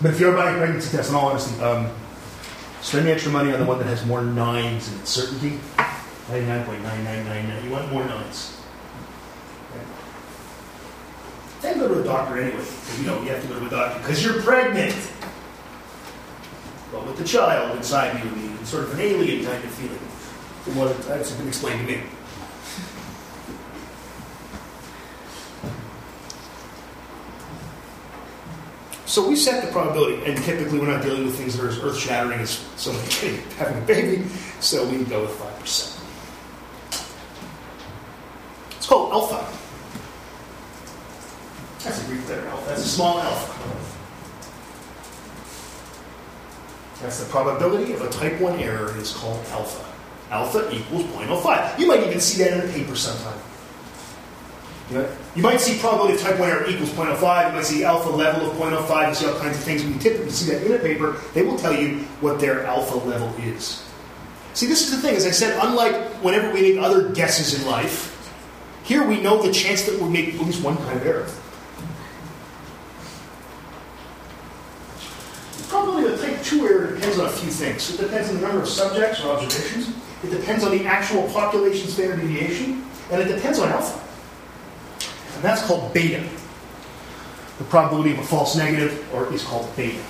But 0.00 0.12
if 0.12 0.20
you're 0.20 0.34
buying 0.34 0.56
a 0.56 0.58
pregnancy 0.58 0.96
test, 0.96 1.10
in 1.10 1.16
all 1.16 1.28
honesty, 1.28 1.60
um, 1.62 1.90
spend 2.80 3.06
the 3.06 3.12
extra 3.12 3.30
money 3.30 3.52
on 3.52 3.58
the 3.60 3.66
one 3.66 3.78
that 3.78 3.86
has 3.86 4.04
more 4.06 4.22
nines 4.22 4.88
in 6.30 6.48
its 6.48 6.68
99.9999. 6.68 7.64
You 7.64 7.70
want 7.70 7.92
more 7.92 8.04
nines. 8.04 8.60
Okay. 9.70 9.84
Then 11.62 11.78
go 11.78 11.88
to 11.88 12.00
a 12.00 12.04
doctor 12.04 12.38
anyway. 12.38 12.64
You 12.98 13.06
know 13.06 13.22
you 13.22 13.28
have 13.30 13.42
to 13.42 13.48
go 13.48 13.58
to 13.58 13.66
a 13.66 13.70
doctor 13.70 13.98
because 14.00 14.24
you're 14.24 14.42
pregnant. 14.42 14.94
but 16.92 17.06
with 17.06 17.16
the 17.16 17.24
child 17.24 17.76
inside 17.76 18.22
you, 18.22 18.30
the 18.58 18.66
sort 18.66 18.84
of 18.84 18.94
an 18.94 19.00
alien 19.00 19.44
kind 19.44 19.62
of 19.62 19.70
feeling, 19.70 19.98
from 20.62 20.76
what 20.76 20.94
has 20.96 21.32
been 21.32 21.48
explained 21.48 21.86
to 21.86 21.94
me. 21.94 22.02
So 29.08 29.26
we 29.26 29.36
set 29.36 29.64
the 29.64 29.72
probability, 29.72 30.22
and 30.26 30.36
typically 30.44 30.78
we're 30.78 30.86
not 30.86 31.02
dealing 31.02 31.24
with 31.24 31.34
things 31.34 31.56
that 31.56 31.64
are 31.64 31.70
as 31.70 31.78
earth-shattering 31.78 32.40
as 32.40 32.50
someone 32.76 33.02
having 33.56 33.78
a 33.78 33.86
baby, 33.86 34.28
so 34.60 34.86
we 34.86 35.02
go 35.04 35.22
with 35.22 35.30
five 35.30 35.58
percent. 35.58 35.94
It's 35.94 36.07
called 38.88 39.12
alpha. 39.12 39.36
That's 41.84 42.02
a 42.02 42.06
Greek 42.06 42.28
letter 42.28 42.46
alpha. 42.48 42.68
That's 42.70 42.84
a 42.84 42.88
small 42.88 43.20
alpha. 43.20 43.54
That's 47.02 47.22
the 47.22 47.30
probability 47.30 47.92
of 47.92 48.02
a 48.02 48.08
type 48.08 48.40
1 48.40 48.58
error 48.58 48.96
is 48.96 49.12
called 49.12 49.44
alpha. 49.50 49.84
Alpha 50.32 50.68
equals 50.74 51.04
0.05. 51.04 51.78
You 51.78 51.86
might 51.86 52.04
even 52.04 52.20
see 52.20 52.42
that 52.42 52.52
in 52.52 52.68
a 52.68 52.72
paper 52.72 52.96
sometime. 52.96 53.38
You, 54.90 55.06
you 55.36 55.42
might 55.42 55.60
see 55.60 55.78
probability 55.78 56.14
of 56.14 56.20
type 56.20 56.38
1 56.40 56.48
error 56.48 56.66
equals 56.66 56.90
0.05. 56.90 57.48
You 57.48 57.52
might 57.54 57.64
see 57.64 57.84
alpha 57.84 58.10
level 58.10 58.50
of 58.50 58.56
0.05. 58.56 59.08
You 59.08 59.14
see 59.14 59.26
all 59.26 59.38
kinds 59.38 59.56
of 59.56 59.62
things. 59.62 59.84
When 59.84 59.92
you 59.92 59.98
typically 60.00 60.30
see 60.30 60.50
that 60.52 60.66
in 60.66 60.72
a 60.72 60.78
paper, 60.78 61.20
they 61.34 61.42
will 61.42 61.56
tell 61.56 61.72
you 61.72 61.98
what 62.20 62.40
their 62.40 62.64
alpha 62.64 62.96
level 63.06 63.32
is. 63.44 63.84
See, 64.54 64.66
this 64.66 64.82
is 64.82 64.90
the 64.90 65.00
thing. 65.00 65.14
As 65.14 65.24
I 65.24 65.30
said, 65.30 65.56
unlike 65.62 65.94
whenever 66.22 66.52
we 66.52 66.62
make 66.62 66.78
other 66.78 67.10
guesses 67.10 67.60
in 67.60 67.68
life, 67.68 68.07
here 68.88 69.06
we 69.06 69.20
know 69.20 69.42
the 69.42 69.52
chance 69.52 69.82
that 69.82 70.00
we'll 70.00 70.08
make 70.08 70.34
at 70.34 70.40
least 70.40 70.62
one 70.62 70.78
kind 70.78 70.98
of 70.98 71.06
error. 71.06 71.28
The 75.58 75.64
probability 75.68 76.14
of 76.14 76.18
a 76.18 76.26
type 76.26 76.42
2 76.42 76.66
error 76.66 76.94
depends 76.94 77.18
on 77.18 77.26
a 77.26 77.28
few 77.28 77.50
things. 77.50 77.92
It 77.92 78.00
depends 78.00 78.30
on 78.30 78.36
the 78.36 78.40
number 78.40 78.62
of 78.62 78.68
subjects 78.68 79.22
or 79.22 79.36
observations. 79.36 79.94
It 80.24 80.30
depends 80.30 80.64
on 80.64 80.70
the 80.70 80.86
actual 80.86 81.28
population 81.28 81.86
standard 81.88 82.22
deviation. 82.22 82.86
And 83.10 83.20
it 83.20 83.26
depends 83.26 83.58
on 83.58 83.68
alpha. 83.68 84.00
And 85.34 85.44
that's 85.44 85.62
called 85.66 85.92
beta. 85.92 86.26
The 87.58 87.64
probability 87.64 88.12
of 88.12 88.20
a 88.20 88.24
false 88.24 88.56
negative 88.56 89.06
or 89.14 89.30
is 89.34 89.44
called 89.44 89.68
beta. 89.76 90.02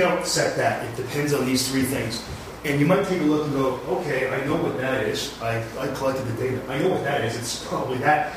Don't 0.00 0.26
set 0.26 0.56
that. 0.56 0.84
It 0.84 0.96
depends 0.96 1.32
on 1.32 1.46
these 1.46 1.70
three 1.70 1.82
things. 1.82 2.24
And 2.64 2.78
you 2.78 2.86
might 2.86 3.06
take 3.06 3.20
a 3.20 3.24
look 3.24 3.46
and 3.46 3.54
go, 3.54 3.80
okay, 3.98 4.28
I 4.28 4.44
know 4.44 4.56
what 4.56 4.76
that 4.78 5.06
is. 5.06 5.40
I, 5.40 5.64
I 5.78 5.86
collected 5.94 6.26
the 6.26 6.42
data. 6.42 6.62
I 6.68 6.78
know 6.78 6.88
what 6.88 7.04
that 7.04 7.24
is. 7.24 7.36
It's 7.36 7.64
probably 7.66 7.98
that. 7.98 8.32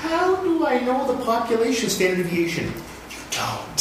How 0.00 0.36
do 0.42 0.66
I 0.66 0.80
know 0.80 1.06
the 1.06 1.24
population 1.24 1.88
standard 1.88 2.24
deviation? 2.24 2.66
You 2.66 3.18
don't. 3.30 3.80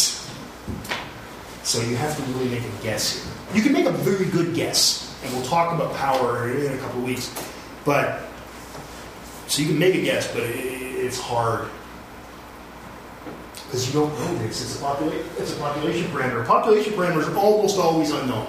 So 1.64 1.82
you 1.82 1.96
have 1.98 2.16
to 2.16 2.24
really 2.34 2.50
make 2.50 2.64
a 2.64 2.84
guess 2.84 3.22
here. 3.22 3.34
You 3.54 3.62
can 3.62 3.74
make 3.74 3.86
a 3.86 3.92
very 3.92 4.26
good 4.26 4.56
guess, 4.56 5.18
and 5.24 5.34
we'll 5.34 5.46
talk 5.46 5.74
about 5.74 5.94
power 5.96 6.50
in 6.50 6.74
a 6.74 6.78
couple 6.78 7.00
of 7.00 7.06
weeks. 7.06 7.34
But 7.84 8.22
so 9.48 9.62
you 9.62 9.70
can 9.70 9.80
make 9.80 9.96
a 9.96 10.02
guess, 10.02 10.32
but 10.34 10.44
it, 10.44 10.56
it's 10.56 11.20
hard 11.20 11.70
because 13.76 13.94
you 13.94 14.00
don't 14.00 14.20
know 14.20 14.38
this. 14.38 14.62
It's 14.62 14.80
a, 14.80 14.84
popula- 14.84 15.40
it's 15.40 15.52
a 15.52 15.58
population 15.58 16.08
parameter. 16.08 16.46
Population 16.46 16.94
parameters 16.94 17.28
are 17.28 17.38
almost 17.38 17.78
always 17.78 18.10
unknown. 18.10 18.48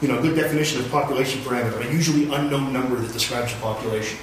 You 0.00 0.06
know, 0.06 0.20
a 0.20 0.22
good 0.22 0.36
definition 0.36 0.80
of 0.80 0.88
population 0.88 1.40
parameter, 1.40 1.84
a 1.84 1.92
usually 1.92 2.32
unknown 2.32 2.72
number 2.72 2.94
that 2.94 3.12
describes 3.12 3.52
a 3.52 3.56
population. 3.56 4.16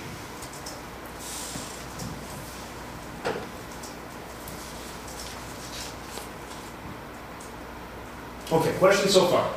Okay, 8.53 8.77
questions 8.77 9.13
so 9.13 9.27
far? 9.27 9.53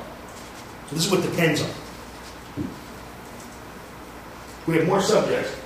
So 0.88 0.96
this 0.96 1.06
is 1.06 1.12
what 1.12 1.22
depends 1.22 1.62
on. 1.62 1.70
We 4.66 4.74
have 4.78 4.88
more 4.88 5.00
subjects. 5.00 5.57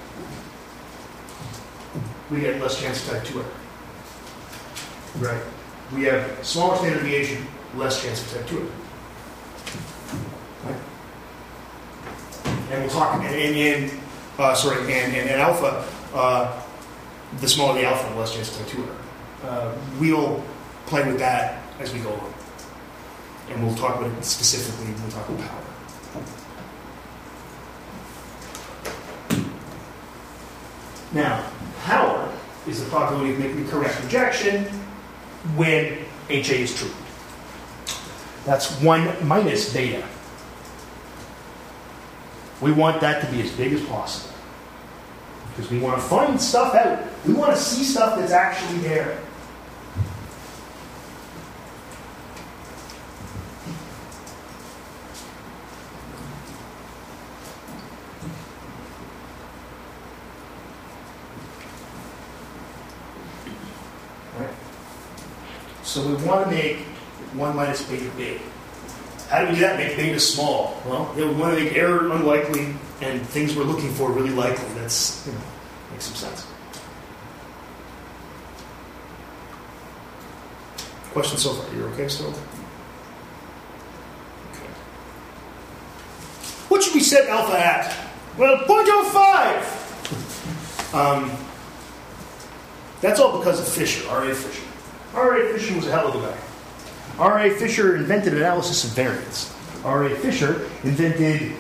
We 2.33 2.41
get 2.41 2.59
less 2.63 2.81
chance 2.81 3.07
of 3.07 3.15
type 3.15 3.25
2 3.27 3.41
error. 3.41 3.49
Right. 5.19 5.43
We 5.93 6.05
have 6.05 6.43
smaller 6.43 6.79
standard 6.79 7.03
deviation, 7.03 7.47
less 7.77 8.03
chance 8.03 8.23
of 8.25 8.39
type 8.39 8.47
2 8.47 8.57
error. 8.57 8.67
Right? 10.65 10.81
And 12.71 12.83
we'll 12.83 12.91
talk, 12.91 13.17
and, 13.17 13.27
and, 13.27 13.57
and 13.57 14.01
uh, 14.39 14.55
sorry, 14.55 14.81
and, 14.81 15.15
and, 15.15 15.29
and 15.29 15.41
alpha, 15.43 15.87
uh, 16.15 16.63
the 17.41 17.49
smaller 17.49 17.79
the 17.79 17.87
alpha, 17.87 18.09
the 18.09 18.19
less 18.19 18.35
chance 18.35 18.59
of 18.59 18.67
type 18.67 18.77
2 18.77 18.83
error. 18.83 18.97
Uh, 19.45 19.75
we'll 20.01 20.43
play 20.87 21.07
with 21.07 21.19
that 21.19 21.63
as 21.81 21.93
we 21.93 22.01
go 22.01 22.09
along. 22.09 22.33
And 23.51 23.63
we'll 23.63 23.77
talk 23.77 23.97
about 23.97 24.11
it 24.11 24.25
specifically 24.25 24.87
when 24.87 25.05
we 25.05 25.11
talk 25.11 25.29
about 25.29 25.49
power. 25.51 25.59
Now, 31.13 31.53
power 31.83 32.33
is 32.67 32.83
the 32.83 32.91
probability 32.91 33.35
of 33.35 33.39
making 33.39 33.65
the 33.65 33.71
correct 33.71 33.95
projection 33.97 34.65
when 35.57 35.99
HA 36.29 36.63
is 36.63 36.75
true. 36.75 36.91
That's 38.45 38.81
1 38.81 39.27
minus 39.27 39.73
beta. 39.73 40.07
We 42.61 42.73
want 42.73 43.01
that 43.01 43.25
to 43.25 43.31
be 43.31 43.43
as 43.43 43.51
big 43.53 43.73
as 43.73 43.83
possible. 43.85 44.35
Because 45.51 45.71
we 45.71 45.79
want 45.79 46.01
to 46.01 46.03
find 46.07 46.41
stuff 46.41 46.75
out. 46.75 47.03
We 47.27 47.35
want 47.35 47.55
to 47.55 47.61
see 47.61 47.85
stuff 47.85 48.19
that's 48.19 48.33
actually 48.33 48.79
there. 48.79 49.19
So 65.93 66.01
we 66.01 66.15
want 66.25 66.49
to 66.49 66.51
make 66.51 66.79
1 67.35 67.55
minus 67.55 67.83
beta 67.83 68.11
big. 68.17 68.41
How 69.29 69.43
do 69.43 69.49
we 69.49 69.57
do 69.57 69.61
that? 69.61 69.77
Make 69.77 69.95
beta 69.95 70.19
small. 70.19 70.81
Well, 70.87 71.15
yeah, 71.15 71.27
we 71.27 71.35
want 71.35 71.59
to 71.59 71.63
make 71.63 71.75
error 71.75 72.11
unlikely 72.11 72.75
and 73.03 73.21
things 73.27 73.55
we're 73.55 73.65
looking 73.65 73.93
for 73.93 74.11
really 74.11 74.31
likely. 74.31 74.65
That's, 74.73 75.27
you 75.27 75.35
know, 75.35 75.41
makes 75.91 76.07
some 76.07 76.15
sense. 76.15 76.47
Question 81.13 81.37
so 81.37 81.53
far? 81.53 81.75
You're 81.75 81.91
okay 81.91 82.09
still? 82.09 82.29
Okay. 82.29 82.41
What 86.69 86.83
should 86.83 86.95
we 86.95 87.01
set 87.01 87.29
alpha 87.29 87.59
at? 87.59 87.95
Well, 88.39 88.57
0.05! 88.65 89.81
Um, 90.93 91.33
that's 93.01 93.19
all 93.19 93.39
because 93.39 93.59
of 93.59 93.67
Fisher, 93.67 94.07
R.A. 94.11 94.35
Fisher. 94.35 94.72
R.A. 95.15 95.53
Fisher 95.53 95.77
was 95.77 95.87
a 95.87 95.91
hell 95.91 96.09
of 96.09 96.15
a 96.17 96.29
guy. 96.29 96.39
R.A. 97.19 97.51
Fisher 97.51 97.97
invented 97.97 98.35
analysis 98.35 98.85
of 98.85 98.91
variance. 98.91 99.55
R.A. 99.85 100.11
Fisher 100.17 100.69
invented 100.85 101.53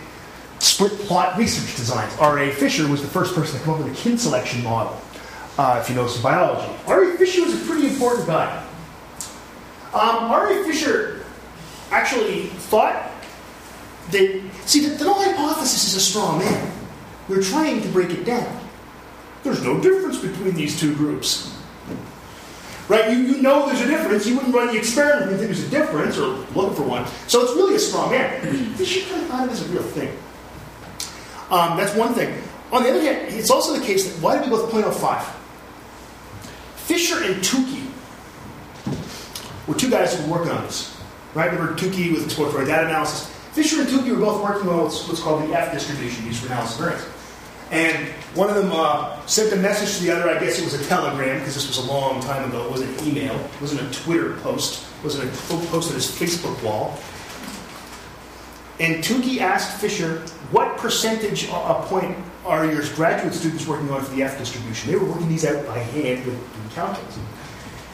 split 0.59 0.93
plot 1.01 1.37
research 1.37 1.77
designs. 1.77 2.17
R.A. 2.19 2.53
Fisher 2.53 2.89
was 2.89 3.03
the 3.03 3.09
first 3.09 3.35
person 3.35 3.59
to 3.59 3.65
come 3.65 3.75
up 3.75 3.85
with 3.85 3.93
a 3.93 3.97
kin 3.97 4.17
selection 4.17 4.63
model, 4.63 5.01
uh, 5.59 5.79
if 5.83 5.89
you 5.89 5.95
know 5.95 6.07
some 6.07 6.23
biology. 6.23 6.73
R.A. 6.87 7.17
Fisher 7.17 7.43
was 7.43 7.61
a 7.61 7.67
pretty 7.67 7.89
important 7.89 8.27
guy. 8.27 8.65
Um, 9.93 10.31
R.A. 10.31 10.65
Fisher 10.65 11.25
actually 11.91 12.47
thought 12.47 13.11
that, 14.11 14.43
see, 14.65 14.87
the, 14.87 14.95
the 14.97 15.05
null 15.05 15.23
hypothesis 15.23 15.89
is 15.89 15.95
a 15.97 16.01
straw 16.01 16.39
man. 16.39 16.73
We're 17.29 17.43
trying 17.43 17.83
to 17.83 17.89
break 17.89 18.11
it 18.11 18.25
down. 18.25 18.61
There's 19.43 19.63
no 19.63 19.81
difference 19.81 20.19
between 20.19 20.55
these 20.55 20.79
two 20.79 20.95
groups. 20.95 21.52
Right? 22.93 23.11
You, 23.11 23.21
you 23.21 23.41
know 23.41 23.65
there's 23.65 23.81
a 23.81 23.87
difference. 23.87 24.27
You 24.27 24.37
wouldn't 24.37 24.55
run 24.55 24.67
the 24.67 24.77
experiment 24.77 25.25
if 25.25 25.31
you 25.31 25.37
think 25.39 25.57
there's 25.57 25.67
a 25.67 25.71
difference 25.71 26.19
or 26.19 26.27
looking 26.55 26.75
for 26.75 26.83
one. 26.83 27.07
So 27.27 27.41
it's 27.41 27.53
really 27.55 27.75
a 27.75 27.79
straw 27.79 28.11
man. 28.11 28.43
Fisher 28.75 29.09
kind 29.09 29.23
of 29.23 29.29
thought 29.29 29.49
it 29.49 29.53
as 29.53 29.67
a 29.67 29.73
real 29.73 29.83
thing. 29.83 30.15
Um, 31.51 31.79
that's 31.79 31.95
one 31.95 32.13
thing. 32.13 32.43
On 32.71 32.83
the 32.83 32.91
other 32.91 33.01
hand, 33.01 33.35
it's 33.35 33.51
also 33.51 33.79
the 33.79 33.83
case 33.83 34.13
that 34.13 34.23
why 34.23 34.35
did 34.35 34.45
we 34.45 34.51
go 34.51 34.63
with 34.63 34.75
0.05? 34.75 35.23
Fisher 36.77 37.25
and 37.25 37.37
Tukey 37.37 37.89
were 39.67 39.75
two 39.75 39.89
guys 39.89 40.15
who 40.15 40.31
were 40.31 40.41
working 40.41 40.53
on 40.53 40.63
this. 40.65 40.95
Right? 41.33 41.51
Remember 41.51 41.75
Tukey 41.75 42.13
with 42.13 42.27
exploratory 42.27 42.67
data 42.67 42.89
analysis. 42.89 43.27
Fisher 43.53 43.81
and 43.81 43.89
Tukey 43.89 44.11
were 44.11 44.21
both 44.21 44.43
working 44.43 44.69
on 44.69 44.83
what's, 44.83 45.09
what's 45.09 45.23
called 45.23 45.49
the 45.49 45.55
F 45.59 45.73
distribution 45.73 46.27
used 46.27 46.41
for 46.41 46.49
analysis 46.49 46.77
variance. 46.77 47.05
And 47.73 48.09
one 48.37 48.51
of 48.51 48.55
them 48.55 48.71
uh, 48.71 49.25
sent 49.25 49.51
a 49.55 49.57
message 49.57 49.97
to 49.97 50.05
the 50.05 50.11
other. 50.11 50.29
I 50.29 50.39
guess 50.39 50.59
it 50.59 50.65
was 50.65 50.75
a 50.75 50.85
telegram 50.89 51.39
because 51.39 51.55
this 51.55 51.67
was 51.67 51.79
a 51.79 51.91
long 51.91 52.21
time 52.21 52.47
ago. 52.49 52.67
It 52.67 52.71
wasn't 52.71 53.01
an 53.01 53.09
email. 53.09 53.35
It 53.35 53.61
wasn't 53.63 53.81
a 53.81 54.01
Twitter 54.03 54.37
post. 54.41 54.87
It 54.99 55.05
wasn't 55.05 55.33
a 55.33 55.37
post 55.71 55.89
on 55.89 55.95
his 55.95 56.07
Facebook 56.07 56.63
wall. 56.63 56.99
And 58.79 59.03
Tukey 59.03 59.41
asked 59.41 59.81
Fisher, 59.81 60.19
what 60.51 60.77
percentage 60.77 61.49
a 61.49 61.83
point 61.87 62.15
are 62.45 62.67
your 62.67 62.83
graduate 62.95 63.33
students 63.33 63.67
working 63.67 63.89
on 63.91 64.05
for 64.05 64.15
the 64.15 64.23
F 64.23 64.39
distribution? 64.39 64.91
They 64.91 64.97
were 64.99 65.07
working 65.07 65.31
these 65.31 65.47
out 65.47 65.67
by 65.67 65.79
hand 65.79 66.27
with 66.27 66.75
calculus. 66.75 67.19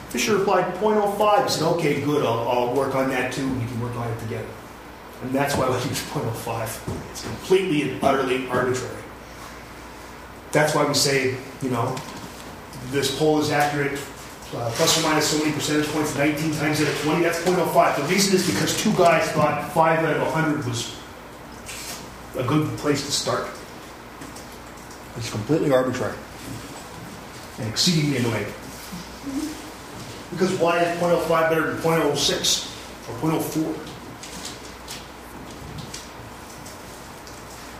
Fisher 0.09 0.37
replied 0.37 0.65
0.05. 0.75 1.43
He 1.43 1.49
said, 1.51 1.63
okay, 1.63 2.01
good, 2.01 2.25
I'll, 2.25 2.47
I'll 2.49 2.75
work 2.75 2.95
on 2.95 3.09
that 3.11 3.31
too. 3.31 3.47
We 3.47 3.65
can 3.65 3.79
work 3.79 3.95
on 3.95 4.11
it 4.11 4.19
together. 4.19 4.47
And 5.21 5.31
that's 5.31 5.55
why 5.55 5.69
we 5.69 5.75
use 5.75 6.01
0.05. 6.09 7.11
It's 7.11 7.23
completely 7.23 7.91
and 7.91 8.03
utterly 8.03 8.47
arbitrary. 8.49 9.03
That's 10.51 10.73
why 10.73 10.85
we 10.85 10.93
say, 10.93 11.37
you 11.61 11.69
know, 11.69 11.95
this 12.91 13.17
poll 13.17 13.39
is 13.39 13.51
accurate, 13.51 13.93
uh, 14.55 14.71
plus 14.73 14.99
or 14.99 15.07
minus 15.07 15.27
so 15.27 15.37
many 15.39 15.51
percentage 15.51 15.87
points, 15.89 16.15
19 16.15 16.55
times 16.55 16.79
it 16.79 16.87
at 16.87 16.97
20, 17.03 17.21
that's 17.21 17.39
0.05. 17.43 17.97
The 17.97 18.03
reason 18.03 18.35
is 18.35 18.49
because 18.49 18.81
two 18.81 18.91
guys 18.93 19.29
thought 19.31 19.71
5 19.71 19.99
out 19.99 20.15
of 20.15 20.21
100 20.33 20.65
was 20.65 20.95
a 22.37 22.43
good 22.43 22.67
place 22.79 23.05
to 23.05 23.11
start. 23.11 23.47
It's 25.17 25.29
completely 25.29 25.71
arbitrary 25.71 26.15
and 27.59 27.67
exceedingly 27.69 28.17
annoying. 28.17 28.47
Because 30.31 30.53
why 30.59 30.79
is 30.79 30.99
0.05 30.99 31.49
better 31.49 31.73
than 31.73 31.81
0.06 31.81 33.23
or 33.23 33.31
0.04? 33.31 33.95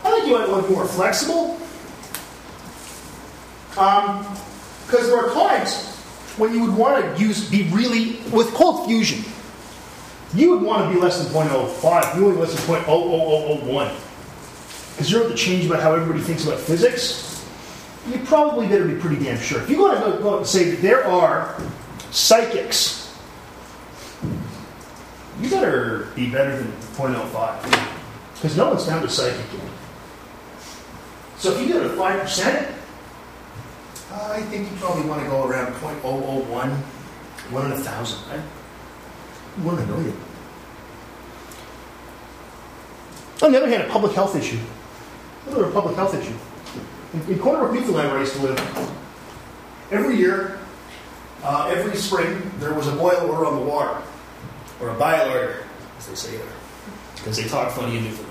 I 0.04 0.10
think 0.10 0.26
you 0.26 0.38
might 0.38 0.48
want 0.48 0.62
to 0.64 0.68
be 0.68 0.74
more 0.74 0.86
flexible. 0.86 1.59
Um, 3.78 4.26
because 4.86 5.06
there 5.06 5.18
are 5.18 5.32
times 5.32 5.86
when 6.36 6.52
you 6.52 6.62
would 6.62 6.76
want 6.76 7.16
to 7.16 7.22
use 7.22 7.48
be 7.48 7.62
really 7.70 8.16
with 8.32 8.52
cold 8.54 8.86
fusion. 8.86 9.24
You 10.34 10.50
would 10.50 10.62
want 10.62 10.88
to 10.88 10.94
be 10.94 11.00
less 11.00 11.22
than 11.22 11.32
0.05, 11.32 12.16
you 12.16 12.24
would 12.24 12.36
less 12.36 12.54
than 12.54 12.76
0.00001. 12.76 13.94
Because 14.92 15.10
you're 15.10 15.22
at 15.22 15.28
the 15.28 15.36
change 15.36 15.66
about 15.66 15.80
how 15.80 15.94
everybody 15.94 16.20
thinks 16.20 16.44
about 16.44 16.58
physics. 16.58 17.44
You 18.08 18.18
probably 18.20 18.66
better 18.66 18.86
be 18.86 18.94
pretty 18.94 19.22
damn 19.22 19.38
sure. 19.38 19.60
If 19.60 19.70
you 19.70 19.80
want 19.80 20.04
to 20.04 20.22
go 20.22 20.34
out 20.34 20.38
and 20.38 20.46
say 20.46 20.70
that 20.70 20.82
there 20.82 21.04
are 21.04 21.60
psychics, 22.10 23.12
you 25.40 25.50
better 25.50 26.08
be 26.14 26.30
better 26.30 26.56
than 26.56 26.72
0.05. 26.94 27.88
Because 28.34 28.56
no 28.56 28.70
one's 28.70 28.86
found 28.86 29.04
a 29.04 29.08
psychic 29.08 29.44
yet. 29.52 29.62
So 31.38 31.52
if 31.52 31.66
you 31.66 31.72
go 31.72 31.82
to 31.82 31.94
5%, 31.94 32.74
I 34.12 34.42
think 34.42 34.70
you 34.70 34.76
probably 34.78 35.08
want 35.08 35.22
to 35.22 35.28
go 35.28 35.46
around 35.46 35.72
0.001, 35.74 36.44
1 36.46 37.66
in 37.66 37.72
a 37.72 37.76
thousand, 37.78 38.28
right? 38.28 38.40
1 38.40 39.78
in 39.78 39.84
a 39.84 39.86
million. 39.86 40.16
On 43.42 43.52
the 43.52 43.58
other 43.58 43.68
hand, 43.68 43.84
a 43.84 43.88
public 43.88 44.12
health 44.12 44.36
issue. 44.36 44.58
Another 45.46 45.70
public 45.70 45.96
health 45.96 46.14
issue. 46.14 46.34
In, 47.14 47.34
in 47.34 47.38
Corner 47.38 47.60
Brook, 47.60 47.72
Newfoundland, 47.74 48.08
where 48.08 48.18
I 48.18 48.20
used 48.20 48.34
to 48.34 48.42
live, 48.42 48.94
every 49.90 50.16
year, 50.16 50.58
uh, 51.42 51.72
every 51.74 51.96
spring, 51.96 52.50
there 52.58 52.74
was 52.74 52.88
a 52.88 52.92
boil 52.92 53.30
order 53.30 53.46
on 53.46 53.56
the 53.56 53.62
water, 53.62 54.02
or 54.80 54.90
a 54.90 54.94
bile 54.94 55.30
order, 55.30 55.64
as 55.98 56.06
they 56.08 56.14
say 56.14 56.36
there, 56.36 56.46
because 57.16 57.36
they 57.36 57.48
talk 57.48 57.72
funny 57.72 57.98
in 57.98 58.04
Newfoundland. 58.04 58.30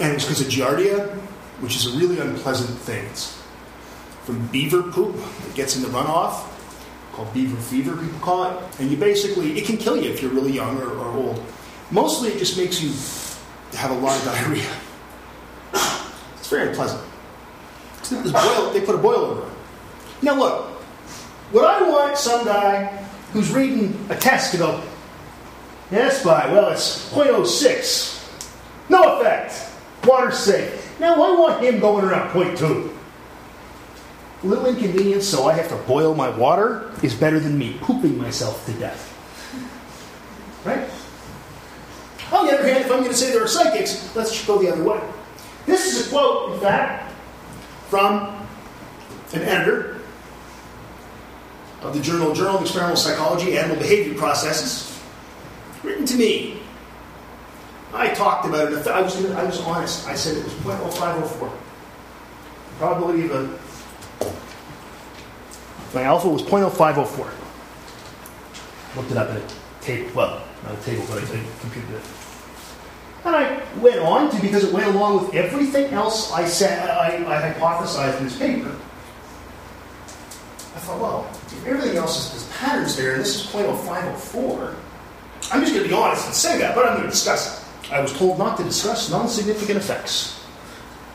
And 0.00 0.12
it 0.12 0.14
was 0.14 0.24
because 0.24 0.40
of 0.40 0.48
giardia, 0.48 1.08
which 1.60 1.76
is 1.76 1.94
a 1.94 1.98
really 1.98 2.18
unpleasant 2.18 2.78
thing. 2.80 3.04
It's 3.06 3.39
from 4.24 4.46
beaver 4.48 4.82
poop 4.82 5.16
that 5.16 5.54
gets 5.54 5.76
in 5.76 5.82
the 5.82 5.88
runoff, 5.88 6.46
called 7.12 7.32
beaver 7.34 7.56
fever, 7.56 7.96
people 7.96 8.18
call 8.20 8.50
it. 8.50 8.80
And 8.80 8.90
you 8.90 8.96
basically, 8.96 9.58
it 9.58 9.64
can 9.64 9.76
kill 9.76 9.96
you 9.96 10.10
if 10.10 10.22
you're 10.22 10.30
really 10.30 10.52
young 10.52 10.80
or, 10.80 10.90
or 10.90 11.08
old. 11.08 11.44
Mostly 11.90 12.30
it 12.30 12.38
just 12.38 12.56
makes 12.56 12.80
you 12.80 12.90
have 13.78 13.90
a 13.90 13.94
lot 13.94 14.16
of 14.18 14.24
diarrhea. 14.32 14.70
It's 16.38 16.48
very 16.48 16.68
unpleasant. 16.68 17.02
Boil, 18.10 18.72
they 18.72 18.80
put 18.80 18.94
a 18.94 18.98
boil 18.98 19.18
over 19.18 19.46
it. 19.46 19.52
Now 20.22 20.38
look, 20.38 20.82
would 21.52 21.64
I 21.64 21.88
want 21.88 22.16
some 22.16 22.44
guy 22.44 22.86
who's 23.32 23.52
reading 23.52 23.98
a 24.10 24.16
test 24.16 24.52
to 24.52 24.58
go, 24.58 24.82
yes, 25.90 26.24
by, 26.24 26.46
well, 26.52 26.70
it's 26.70 27.08
0.06. 27.10 28.88
No 28.88 29.18
effect. 29.18 29.68
Water's 30.04 30.38
safe. 30.38 30.98
Now 30.98 31.14
I 31.14 31.38
want 31.38 31.62
him 31.62 31.78
going 31.78 32.04
around 32.04 32.30
0.2 32.30 32.96
little 34.42 34.66
inconvenience, 34.66 35.26
so 35.26 35.48
I 35.48 35.54
have 35.54 35.68
to 35.68 35.76
boil 35.86 36.14
my 36.14 36.28
water, 36.28 36.90
is 37.02 37.14
better 37.14 37.38
than 37.38 37.58
me 37.58 37.76
pooping 37.80 38.16
myself 38.16 38.64
to 38.66 38.72
death. 38.74 39.06
Right? 40.64 40.88
On 42.32 42.46
the 42.46 42.52
other 42.52 42.66
hand, 42.66 42.84
if 42.84 42.90
I'm 42.90 42.98
going 42.98 43.10
to 43.10 43.16
say 43.16 43.32
there 43.32 43.42
are 43.42 43.48
psychics, 43.48 44.14
let's 44.14 44.46
go 44.46 44.58
the 44.58 44.72
other 44.72 44.84
way. 44.84 45.00
This 45.66 45.86
is 45.86 46.06
a 46.06 46.10
quote, 46.10 46.54
in 46.54 46.60
fact, 46.60 47.12
from 47.88 48.46
an 49.32 49.42
editor 49.42 50.00
of 51.82 51.94
the 51.94 52.00
journal 52.00 52.34
Journal 52.34 52.56
of 52.56 52.62
Experimental 52.62 52.96
Psychology, 52.96 53.58
Animal 53.58 53.76
Behavior 53.76 54.14
Processes, 54.14 55.00
written 55.82 56.06
to 56.06 56.16
me. 56.16 56.60
I 57.92 58.08
talked 58.14 58.46
about 58.46 58.72
it. 58.72 58.86
I 58.86 59.00
was, 59.00 59.24
I 59.32 59.44
was 59.44 59.60
honest. 59.62 60.06
I 60.06 60.14
said 60.14 60.36
it 60.36 60.44
was 60.44 60.52
0.0504. 60.54 61.50
Probability 62.78 63.24
of 63.24 63.32
a 63.32 63.58
my 65.94 66.02
alpha 66.02 66.28
was 66.28 66.42
0.0504. 66.42 68.96
Looked 68.96 69.10
it 69.10 69.16
up 69.16 69.30
in 69.30 69.36
a 69.36 69.42
table. 69.80 70.10
Well, 70.14 70.42
not 70.64 70.78
a 70.78 70.82
table, 70.82 71.04
but 71.08 71.18
I, 71.18 71.22
I 71.22 71.44
computed 71.60 71.94
it. 71.94 72.02
And 73.24 73.36
I 73.36 73.62
went 73.80 73.98
on 74.00 74.30
to, 74.30 74.40
because 74.40 74.64
it 74.64 74.72
went 74.72 74.86
along 74.86 75.24
with 75.24 75.34
everything 75.34 75.92
else 75.92 76.32
I 76.32 76.46
said, 76.46 76.88
I, 76.88 77.16
I 77.16 77.52
hypothesized 77.52 78.18
in 78.18 78.24
this 78.24 78.38
paper. 78.38 78.74
I 80.74 80.82
thought, 80.82 81.00
well, 81.00 81.30
if 81.46 81.66
everything 81.66 81.98
else 81.98 82.24
is 82.24 82.32
there's 82.32 82.58
patterns 82.58 82.96
there, 82.96 83.12
and 83.12 83.20
this 83.20 83.36
is 83.36 83.46
0.0504, 83.52 84.74
I'm 85.52 85.60
just 85.60 85.74
going 85.74 85.82
to 85.82 85.88
be 85.88 85.94
honest 85.94 86.26
and 86.26 86.34
say 86.34 86.58
that, 86.58 86.74
but 86.74 86.86
I'm 86.86 86.94
going 86.94 87.04
to 87.04 87.10
discuss 87.10 87.58
it. 87.58 87.92
I 87.92 88.00
was 88.00 88.16
told 88.16 88.38
not 88.38 88.56
to 88.58 88.64
discuss 88.64 89.10
non 89.10 89.28
significant 89.28 89.78
effects. 89.78 90.46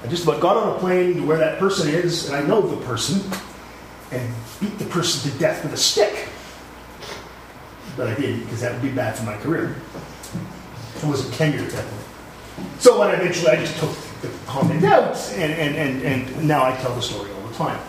I 0.03 0.07
just 0.07 0.23
about 0.23 0.41
got 0.41 0.57
on 0.57 0.75
a 0.75 0.79
plane 0.79 1.15
to 1.15 1.25
where 1.25 1.37
that 1.37 1.57
person 1.57 1.89
is, 1.89 2.27
and 2.27 2.35
I 2.35 2.45
know 2.45 2.61
the 2.61 2.85
person, 2.85 3.21
and 4.15 4.33
beat 4.59 4.77
the 4.79 4.85
person 4.85 5.31
to 5.31 5.37
death 5.37 5.63
with 5.63 5.73
a 5.73 5.77
stick. 5.77 6.29
But 7.97 8.07
I 8.07 8.15
didn't, 8.15 8.43
because 8.43 8.61
that 8.61 8.73
would 8.73 8.81
be 8.81 8.89
bad 8.89 9.15
for 9.15 9.23
my 9.23 9.37
career. 9.37 9.75
I 11.03 11.07
wasn't 11.07 11.33
tenured 11.33 11.67
at 11.67 11.71
that 11.71 11.85
point. 11.89 12.81
So 12.81 12.97
what 12.97 13.13
eventually 13.13 13.51
I 13.51 13.57
just 13.57 13.77
took 13.79 13.91
the 14.21 14.29
comment 14.47 14.83
out, 14.83 15.17
and, 15.33 15.53
and, 15.53 15.75
and, 15.75 16.01
and 16.03 16.47
now 16.47 16.63
I 16.63 16.75
tell 16.77 16.95
the 16.95 17.01
story 17.01 17.31
all 17.31 17.47
the 17.47 17.53
time. 17.53 17.79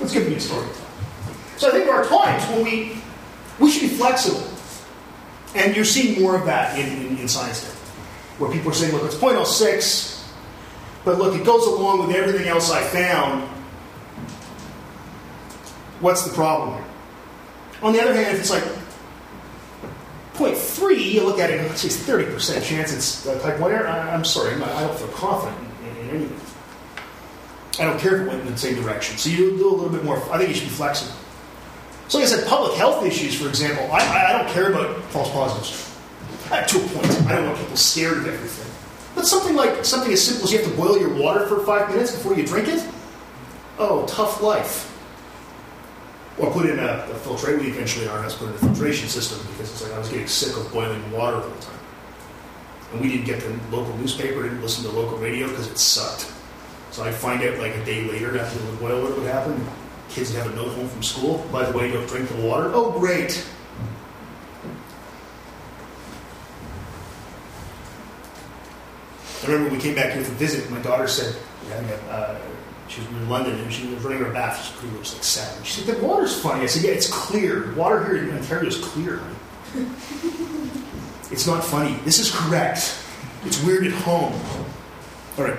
Let's 0.00 0.12
give 0.12 0.28
me 0.28 0.34
a 0.34 0.40
story. 0.40 0.68
So 1.56 1.68
I 1.68 1.72
think 1.72 1.86
there 1.86 1.94
are 1.94 2.04
times 2.04 2.44
when 2.50 2.64
we, 2.64 3.02
we 3.58 3.70
should 3.70 3.90
be 3.90 3.96
flexible. 3.96 4.42
And 5.54 5.74
you're 5.74 5.84
seeing 5.84 6.20
more 6.22 6.36
of 6.36 6.44
that 6.46 6.78
in, 6.78 7.06
in, 7.06 7.18
in 7.18 7.28
science 7.28 7.64
now, 7.64 7.74
where 8.38 8.52
people 8.52 8.70
are 8.70 8.74
saying, 8.74 8.92
look, 8.92 9.04
it's 9.04 9.16
0.06, 9.16 10.30
but 11.04 11.18
look, 11.18 11.34
it 11.34 11.44
goes 11.44 11.66
along 11.66 12.06
with 12.06 12.14
everything 12.14 12.48
else 12.48 12.70
I 12.70 12.82
found, 12.82 13.48
What's 16.00 16.22
the 16.22 16.32
problem 16.32 16.74
here? 16.74 16.84
On 17.82 17.92
the 17.92 18.00
other 18.00 18.14
hand, 18.14 18.36
if 18.36 18.40
it's 18.40 18.50
like 18.50 18.62
0.3, 20.34 21.12
you 21.12 21.24
look 21.24 21.40
at 21.40 21.50
it 21.50 21.60
and 21.60 21.70
it's 21.70 21.84
30% 21.84 22.64
chance 22.64 22.92
it's 22.92 23.26
uh, 23.26 23.38
type 23.40 23.58
1 23.58 23.72
error. 23.72 23.88
I, 23.88 24.14
am 24.14 24.24
sorry, 24.24 24.54
I'm 24.54 24.62
I 24.62 24.82
don't 24.82 24.96
feel 24.96 25.08
confident 25.08 25.58
in, 25.82 25.96
in, 25.96 26.10
anything. 26.10 26.40
I 27.80 27.84
don't 27.84 28.00
care 28.00 28.16
if 28.16 28.22
it 28.22 28.28
went 28.28 28.40
in 28.42 28.46
the 28.46 28.56
same 28.58 28.76
direction. 28.76 29.16
So 29.18 29.28
you 29.28 29.56
do 29.56 29.68
a 29.68 29.74
little 29.74 29.90
bit 29.90 30.04
more, 30.04 30.18
I 30.32 30.38
think 30.38 30.50
you 30.50 30.54
should 30.54 30.68
be 30.68 30.74
flexible. 30.74 31.14
So, 32.08 32.18
like 32.18 32.26
I 32.26 32.30
said, 32.30 32.46
public 32.48 32.76
health 32.78 33.04
issues, 33.04 33.38
for 33.38 33.48
example, 33.48 33.90
I, 33.92 33.98
I 33.98 34.38
don't 34.38 34.48
care 34.52 34.70
about 34.72 35.02
false 35.06 35.30
positives. 35.30 35.84
Uh, 36.50 36.62
to 36.62 36.78
a 36.78 36.88
point. 36.88 37.06
I 37.26 37.36
don't 37.36 37.46
want 37.46 37.58
people 37.58 37.76
scared 37.76 38.16
of 38.16 38.26
everything. 38.26 38.72
But 39.14 39.26
something 39.26 39.54
like 39.54 39.84
something 39.84 40.10
as 40.10 40.24
simple 40.24 40.44
as 40.44 40.52
you 40.52 40.58
have 40.58 40.70
to 40.70 40.74
boil 40.74 40.98
your 40.98 41.12
water 41.12 41.46
for 41.46 41.60
five 41.64 41.90
minutes 41.90 42.12
before 42.12 42.34
you 42.34 42.46
drink 42.46 42.68
it? 42.68 42.82
Oh, 43.78 44.06
tough 44.06 44.40
life 44.40 44.97
or 46.38 46.50
put 46.52 46.66
in 46.66 46.78
a, 46.78 47.06
a 47.10 47.14
filtration. 47.14 47.60
We 47.60 47.70
eventually 47.70 48.08
our 48.08 48.22
house 48.22 48.36
put 48.36 48.48
in 48.48 48.54
a 48.54 48.58
filtration 48.58 49.08
system 49.08 49.38
because 49.52 49.70
it's 49.70 49.82
like 49.82 49.92
I 49.92 49.98
was 49.98 50.08
getting 50.08 50.26
sick 50.26 50.56
of 50.56 50.72
boiling 50.72 51.10
water 51.12 51.36
all 51.36 51.48
the 51.48 51.60
time. 51.60 51.78
And 52.92 53.00
we 53.00 53.08
didn't 53.10 53.26
get 53.26 53.40
the 53.40 53.76
local 53.76 53.96
newspaper, 53.98 54.42
didn't 54.42 54.62
listen 54.62 54.84
to 54.84 54.96
local 54.96 55.18
radio 55.18 55.48
because 55.48 55.70
it 55.70 55.78
sucked. 55.78 56.32
So 56.90 57.04
I'd 57.04 57.14
find 57.14 57.42
out 57.42 57.58
like 57.58 57.74
a 57.74 57.84
day 57.84 58.04
later 58.04 58.38
after 58.38 58.58
the 58.58 58.72
boil 58.76 59.02
what 59.02 59.16
would 59.16 59.26
happen. 59.26 59.64
Kids 60.08 60.34
have 60.34 60.50
a 60.50 60.54
note 60.56 60.68
home 60.68 60.88
from 60.88 61.02
school. 61.02 61.46
By 61.52 61.70
the 61.70 61.76
way, 61.76 61.92
don't 61.92 62.08
drink 62.08 62.28
the 62.28 62.40
water. 62.40 62.70
Oh, 62.72 62.98
great. 62.98 63.44
I 69.42 69.46
remember 69.46 69.70
when 69.70 69.78
we 69.78 69.82
came 69.82 69.94
back 69.94 70.12
here 70.12 70.24
for 70.24 70.32
visit, 70.32 70.70
my 70.70 70.80
daughter 70.80 71.06
said, 71.06 71.36
having 71.68 71.88
a, 71.90 71.94
uh, 72.10 72.38
she 72.88 73.00
was 73.00 73.10
in 73.10 73.28
London 73.28 73.58
and 73.60 73.72
she 73.72 73.86
was 73.86 74.02
running 74.02 74.24
her 74.24 74.32
bath. 74.32 74.64
She 74.64 74.72
pretty 74.78 74.96
much 74.96 75.12
like 75.12 75.22
seven. 75.22 75.62
She 75.62 75.80
said, 75.80 75.96
"The 75.96 76.04
water's 76.04 76.40
funny." 76.40 76.62
I 76.62 76.66
said, 76.66 76.82
"Yeah, 76.82 76.92
it's 76.92 77.08
clear. 77.08 77.74
Water 77.74 78.04
here 78.04 78.28
in 78.28 78.36
Ontario 78.36 78.68
is 78.68 78.78
clear, 78.78 79.18
honey. 79.18 79.86
it's 81.30 81.46
not 81.46 81.62
funny. 81.64 81.96
This 82.04 82.18
is 82.18 82.30
correct. 82.30 82.94
It's 83.44 83.62
weird 83.62 83.86
at 83.86 83.92
home. 83.92 84.32
All 85.36 85.44
right. 85.44 85.56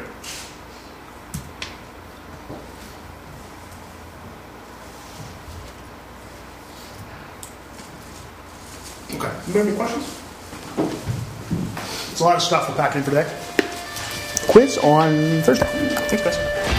Okay. 9.13 9.27
Have 9.27 9.55
any 9.55 9.75
questions? 9.75 10.21
It's 12.11 12.19
a 12.19 12.23
lot 12.23 12.36
of 12.36 12.41
stuff 12.41 12.69
we're 12.69 12.75
packing 12.75 12.99
in 12.99 13.03
for 13.05 13.11
today. 13.11 13.49
Quiz 14.51 14.77
on 14.80 15.41
Thursday. 15.43 15.65
Thanks, 15.65 16.23
guys. 16.23 16.78